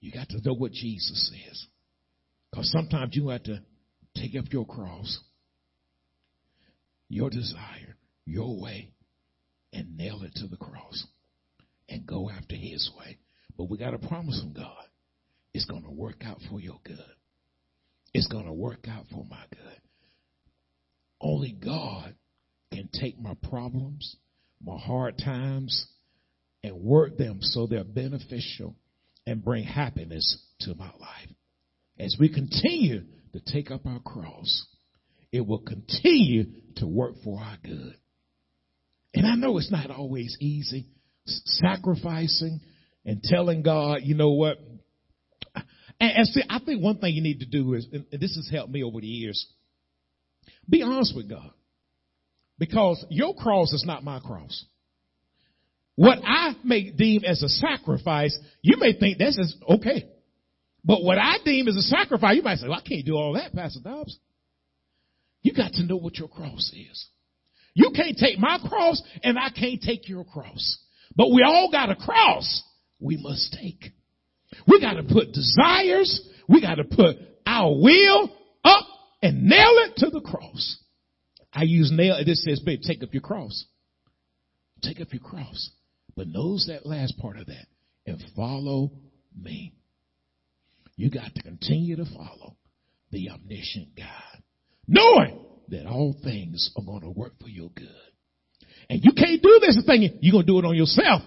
you 0.00 0.12
got 0.12 0.28
to 0.28 0.40
know 0.42 0.54
what 0.54 0.72
Jesus 0.72 1.30
says. 1.30 1.66
Because 2.50 2.70
sometimes 2.70 3.14
you 3.16 3.28
have 3.28 3.42
to 3.44 3.60
take 4.14 4.36
up 4.36 4.46
your 4.50 4.64
cross, 4.64 5.18
your 7.08 7.28
desire, 7.28 7.96
your 8.24 8.60
way, 8.60 8.92
and 9.72 9.96
nail 9.96 10.22
it 10.22 10.32
to 10.36 10.46
the 10.46 10.56
cross 10.56 11.06
and 11.88 12.06
go 12.06 12.30
after 12.30 12.54
his 12.54 12.90
way. 12.98 13.18
But 13.58 13.68
we 13.68 13.76
got 13.76 13.94
a 13.94 13.98
promise 13.98 14.40
from 14.40 14.52
God. 14.52 14.84
It's 15.52 15.66
going 15.66 15.84
to 15.84 15.90
work 15.90 16.22
out 16.24 16.38
for 16.50 16.60
your 16.60 16.78
good. 16.84 16.98
It's 18.14 18.28
going 18.28 18.46
to 18.46 18.52
work 18.52 18.86
out 18.88 19.04
for 19.10 19.24
my 19.28 19.42
good. 19.50 19.80
Only 21.20 21.52
God 21.52 22.14
can 22.72 22.88
take 22.92 23.18
my 23.18 23.34
problems, 23.50 24.16
my 24.62 24.78
hard 24.78 25.18
times, 25.18 25.86
and 26.62 26.76
work 26.76 27.16
them 27.16 27.38
so 27.40 27.66
they're 27.66 27.84
beneficial 27.84 28.76
and 29.26 29.44
bring 29.44 29.64
happiness 29.64 30.38
to 30.60 30.74
my 30.74 30.90
life. 30.98 31.30
As 31.98 32.16
we 32.18 32.32
continue 32.32 33.02
to 33.32 33.40
take 33.52 33.70
up 33.70 33.86
our 33.86 34.00
cross, 34.00 34.66
it 35.32 35.46
will 35.46 35.60
continue 35.60 36.44
to 36.76 36.86
work 36.86 37.14
for 37.24 37.40
our 37.40 37.56
good. 37.64 37.96
And 39.14 39.26
I 39.26 39.34
know 39.34 39.56
it's 39.58 39.70
not 39.70 39.90
always 39.90 40.36
easy 40.40 40.86
sacrificing 41.26 42.60
and 43.04 43.22
telling 43.22 43.62
God, 43.62 44.00
you 44.02 44.14
know 44.14 44.32
what? 44.32 44.58
And, 45.98 46.12
and 46.12 46.26
see, 46.28 46.42
I 46.48 46.58
think 46.58 46.82
one 46.82 46.98
thing 46.98 47.14
you 47.14 47.22
need 47.22 47.40
to 47.40 47.46
do 47.46 47.74
is, 47.74 47.86
and 47.92 48.04
this 48.12 48.36
has 48.36 48.48
helped 48.52 48.70
me 48.70 48.82
over 48.82 49.00
the 49.00 49.06
years, 49.06 49.46
be 50.68 50.82
honest 50.82 51.14
with 51.14 51.28
God. 51.28 51.50
Because 52.58 53.04
your 53.10 53.34
cross 53.34 53.72
is 53.72 53.84
not 53.86 54.02
my 54.02 54.18
cross. 54.20 54.64
What 55.94 56.18
I 56.24 56.54
may 56.64 56.90
deem 56.90 57.24
as 57.24 57.42
a 57.42 57.48
sacrifice, 57.48 58.36
you 58.62 58.76
may 58.78 58.98
think 58.98 59.18
this 59.18 59.36
is 59.38 59.56
okay. 59.68 60.08
But 60.84 61.02
what 61.02 61.18
I 61.18 61.36
deem 61.44 61.68
as 61.68 61.76
a 61.76 61.82
sacrifice, 61.82 62.36
you 62.36 62.42
might 62.42 62.58
say, 62.58 62.68
well, 62.68 62.78
I 62.78 62.88
can't 62.88 63.04
do 63.04 63.16
all 63.16 63.34
that, 63.34 63.54
Pastor 63.54 63.80
Dobbs. 63.82 64.18
You 65.42 65.52
got 65.52 65.72
to 65.74 65.84
know 65.84 65.96
what 65.96 66.16
your 66.16 66.28
cross 66.28 66.72
is. 66.74 67.06
You 67.74 67.90
can't 67.94 68.16
take 68.16 68.38
my 68.38 68.58
cross 68.68 69.02
and 69.22 69.38
I 69.38 69.50
can't 69.50 69.80
take 69.80 70.08
your 70.08 70.24
cross. 70.24 70.78
But 71.14 71.30
we 71.30 71.42
all 71.42 71.70
got 71.70 71.90
a 71.90 71.96
cross 71.96 72.62
we 72.98 73.16
must 73.20 73.56
take. 73.60 73.92
We 74.66 74.80
got 74.80 74.94
to 74.94 75.02
put 75.02 75.32
desires, 75.32 76.28
we 76.48 76.60
got 76.60 76.76
to 76.76 76.84
put 76.84 77.16
our 77.46 77.72
will 77.72 78.35
and 79.26 79.44
nail 79.44 79.74
it 79.86 79.96
to 79.96 80.10
the 80.10 80.20
cross. 80.20 80.78
I 81.52 81.62
use 81.62 81.90
nail, 81.92 82.18
this 82.24 82.44
says, 82.44 82.60
babe, 82.60 82.80
take 82.82 83.02
up 83.02 83.12
your 83.12 83.22
cross. 83.22 83.64
Take 84.82 85.00
up 85.00 85.12
your 85.12 85.22
cross. 85.22 85.70
But 86.16 86.28
knows 86.28 86.66
that 86.68 86.86
last 86.86 87.18
part 87.18 87.38
of 87.38 87.46
that 87.46 87.66
and 88.06 88.22
follow 88.34 88.92
me. 89.36 89.74
You 90.96 91.10
got 91.10 91.34
to 91.34 91.42
continue 91.42 91.96
to 91.96 92.04
follow 92.04 92.56
the 93.10 93.30
omniscient 93.30 93.96
God, 93.96 94.42
knowing 94.88 95.44
that 95.68 95.86
all 95.86 96.14
things 96.22 96.70
are 96.76 96.84
going 96.84 97.02
to 97.02 97.10
work 97.10 97.34
for 97.40 97.48
your 97.48 97.70
good. 97.70 97.88
And 98.88 99.00
you 99.02 99.12
can't 99.12 99.42
do 99.42 99.60
this 99.60 99.82
thing, 99.86 100.18
you're 100.20 100.32
going 100.32 100.46
to 100.46 100.52
do 100.52 100.58
it 100.58 100.64
on 100.64 100.76
yourself. 100.76 101.22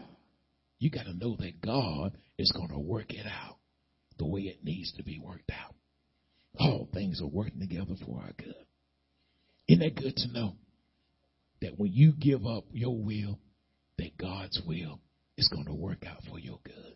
You 0.79 0.89
got 0.89 1.03
to 1.03 1.13
know 1.13 1.35
that 1.39 1.61
God 1.61 2.17
is 2.37 2.51
going 2.55 2.69
to 2.69 2.79
work 2.79 3.13
it 3.13 3.25
out 3.25 3.57
the 4.17 4.25
way 4.25 4.41
it 4.41 4.63
needs 4.63 4.93
to 4.93 5.03
be 5.03 5.19
worked 5.19 5.51
out. 5.51 5.75
All 6.59 6.89
things 6.93 7.21
are 7.21 7.27
working 7.27 7.59
together 7.59 7.95
for 8.05 8.19
our 8.19 8.33
good. 8.37 8.53
Isn't 9.67 9.79
that 9.81 9.95
good 9.95 10.15
to 10.17 10.33
know 10.33 10.55
that 11.61 11.79
when 11.79 11.91
you 11.91 12.13
give 12.13 12.45
up 12.45 12.65
your 12.71 12.95
will 12.97 13.39
that 13.97 14.17
God's 14.17 14.61
will 14.65 14.99
is 15.37 15.47
going 15.49 15.65
to 15.65 15.73
work 15.73 16.05
out 16.05 16.21
for 16.29 16.39
your 16.39 16.59
good. 16.63 16.95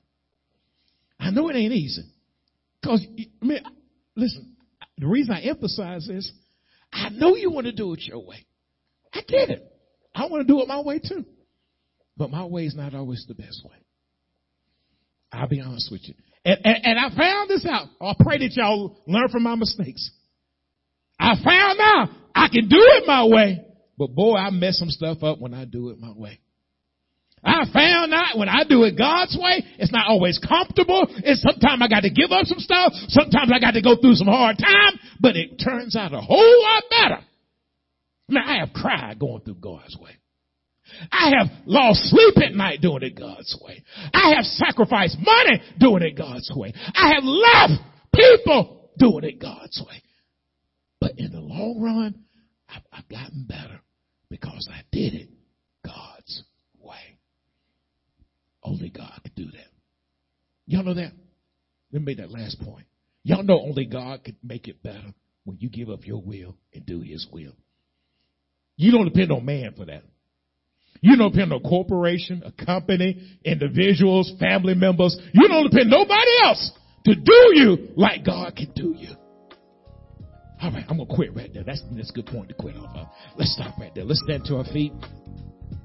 I 1.19 1.29
know 1.29 1.49
it 1.49 1.55
ain't 1.55 1.73
easy. 1.73 2.03
Because, 2.81 3.05
I 3.41 3.45
mean, 3.45 3.61
listen, 4.15 4.55
the 4.97 5.07
reason 5.07 5.33
I 5.33 5.41
emphasize 5.41 6.07
this, 6.07 6.29
I 6.91 7.09
know 7.09 7.35
you 7.35 7.51
want 7.51 7.65
to 7.65 7.71
do 7.71 7.93
it 7.93 8.01
your 8.01 8.25
way. 8.25 8.45
I 9.13 9.21
get 9.21 9.49
it. 9.49 9.63
I 10.13 10.25
want 10.27 10.45
to 10.45 10.53
do 10.53 10.61
it 10.61 10.67
my 10.67 10.81
way 10.81 10.99
too. 10.99 11.25
But 12.17 12.29
my 12.29 12.45
way 12.45 12.65
is 12.65 12.75
not 12.75 12.93
always 12.93 13.25
the 13.27 13.33
best 13.33 13.61
way. 13.63 13.77
I'll 15.31 15.47
be 15.47 15.61
honest 15.61 15.89
with 15.91 16.01
you. 16.07 16.13
And, 16.45 16.59
and, 16.63 16.77
and 16.83 16.99
I 16.99 17.15
found 17.15 17.49
this 17.49 17.65
out. 17.65 17.87
Oh, 18.01 18.07
I 18.07 18.13
pray 18.19 18.37
that 18.39 18.51
y'all 18.55 18.97
learn 19.07 19.29
from 19.29 19.43
my 19.43 19.55
mistakes. 19.55 20.11
I 21.19 21.35
found 21.43 21.79
out 21.79 22.09
I 22.35 22.47
can 22.49 22.67
do 22.67 22.79
it 22.79 23.03
my 23.07 23.25
way, 23.25 23.65
but 23.97 24.13
boy, 24.13 24.35
I 24.35 24.49
mess 24.49 24.77
some 24.77 24.89
stuff 24.89 25.23
up 25.23 25.39
when 25.39 25.53
I 25.53 25.65
do 25.65 25.89
it 25.89 25.99
my 25.99 26.11
way. 26.11 26.39
I 27.45 27.65
found 27.73 28.13
out 28.13 28.37
when 28.37 28.47
I 28.47 28.63
do 28.67 28.83
it 28.83 28.97
God's 28.97 29.37
way, 29.39 29.63
it's 29.77 29.91
not 29.91 30.07
always 30.07 30.39
comfortable. 30.39 31.05
It's 31.09 31.41
sometimes 31.41 31.81
I 31.81 31.87
got 31.89 32.01
to 32.01 32.09
give 32.09 32.31
up 32.31 32.45
some 32.45 32.59
stuff. 32.59 32.93
Sometimes 33.09 33.51
I 33.53 33.59
got 33.59 33.71
to 33.71 33.81
go 33.81 33.97
through 33.97 34.15
some 34.15 34.27
hard 34.27 34.57
time, 34.57 34.99
but 35.19 35.35
it 35.35 35.61
turns 35.63 35.95
out 35.95 36.13
a 36.13 36.21
whole 36.21 36.63
lot 36.63 36.83
better. 36.89 37.21
Now 38.29 38.43
I 38.45 38.59
have 38.59 38.71
cried 38.73 39.19
going 39.19 39.41
through 39.41 39.55
God's 39.55 39.97
way. 39.97 40.11
I 41.11 41.31
have 41.37 41.47
lost 41.65 42.01
sleep 42.09 42.37
at 42.37 42.53
night 42.53 42.81
doing 42.81 43.03
it 43.03 43.17
God's 43.17 43.57
way. 43.61 43.83
I 44.13 44.33
have 44.35 44.45
sacrificed 44.45 45.17
money 45.19 45.61
doing 45.79 46.03
it 46.03 46.17
God's 46.17 46.51
way. 46.55 46.73
I 46.93 47.13
have 47.15 47.23
left 47.23 47.83
people 48.13 48.91
doing 48.97 49.23
it 49.23 49.39
God's 49.39 49.81
way. 49.87 50.03
But 50.99 51.13
in 51.17 51.31
the 51.31 51.39
long 51.39 51.81
run, 51.81 52.23
I've, 52.69 52.83
I've 52.91 53.09
gotten 53.09 53.45
better 53.47 53.81
because 54.29 54.69
I 54.71 54.81
did 54.91 55.13
it 55.13 55.29
God's 55.85 56.43
way. 56.79 57.19
Only 58.63 58.89
God 58.89 59.19
could 59.23 59.35
do 59.35 59.45
that. 59.45 59.67
Y'all 60.65 60.83
know 60.83 60.93
that? 60.93 61.11
Let 61.91 62.01
me 62.01 62.05
make 62.05 62.17
that 62.17 62.31
last 62.31 62.59
point. 62.61 62.85
Y'all 63.23 63.43
know 63.43 63.59
only 63.59 63.85
God 63.85 64.23
could 64.23 64.37
make 64.43 64.67
it 64.67 64.81
better 64.81 65.13
when 65.43 65.57
you 65.59 65.69
give 65.69 65.89
up 65.89 66.05
your 66.05 66.21
will 66.21 66.55
and 66.73 66.85
do 66.85 67.01
his 67.01 67.27
will. 67.31 67.53
You 68.75 68.91
don't 68.91 69.05
depend 69.05 69.31
on 69.31 69.45
man 69.45 69.73
for 69.77 69.85
that. 69.85 70.03
You 71.03 71.17
don't 71.17 71.33
depend 71.33 71.51
on 71.51 71.59
a 71.59 71.67
corporation, 71.67 72.43
a 72.45 72.65
company, 72.65 73.37
individuals, 73.43 74.31
family 74.39 74.73
members. 74.73 75.19
You 75.33 75.49
don't 75.49 75.69
depend 75.69 75.89
nobody 75.89 76.31
else 76.41 76.71
to 77.03 77.13
do 77.13 77.51
you 77.55 77.89
like 77.97 78.23
God 78.23 78.55
can 78.55 78.71
do 78.73 78.95
you. 78.97 79.09
All 80.61 80.71
right, 80.71 80.85
I'm 80.87 80.97
gonna 80.97 81.13
quit 81.13 81.35
right 81.35 81.53
there. 81.53 81.65
That's 81.65 81.83
that's 81.91 82.09
a 82.09 82.13
good 82.13 82.27
point 82.27 82.47
to 82.47 82.55
quit 82.55 82.77
off 82.77 82.95
of. 82.95 83.07
Let's 83.37 83.53
stop 83.53 83.77
right 83.77 83.93
there. 83.93 84.05
Let's 84.05 84.21
stand 84.23 84.45
to 84.45 84.55
our 84.55 84.63
feet. 84.63 84.93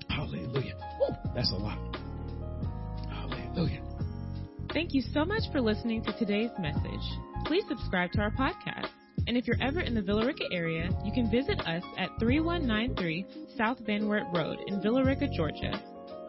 Hallelujah. 0.09 0.77
Woo, 1.01 1.17
that's 1.35 1.51
a 1.51 1.57
lot. 1.57 1.79
Hallelujah. 3.11 3.83
Thank 4.73 4.95
you 4.95 5.03
so 5.03 5.25
much 5.25 5.43
for 5.51 5.61
listening 5.61 6.05
to 6.05 6.17
today's 6.17 6.51
message. 6.61 7.03
Please 7.45 7.65
subscribe 7.69 8.13
to 8.13 8.21
our 8.21 8.31
podcast. 8.31 8.98
And 9.29 9.37
if 9.37 9.47
you're 9.47 9.61
ever 9.61 9.81
in 9.81 9.95
the 9.95 10.01
Villa 10.01 10.25
Rica 10.27 10.45
area, 10.53 10.89
you 11.05 11.13
can 11.13 11.31
visit 11.31 11.61
us 11.61 11.85
at 11.99 12.09
3193 12.19 13.27
South 13.59 13.79
Van 13.81 14.09
Wert 14.09 14.25
Road 14.35 14.61
in 14.67 14.81
Villa 14.81 15.05
Rica, 15.05 15.29
Georgia, 15.29 15.79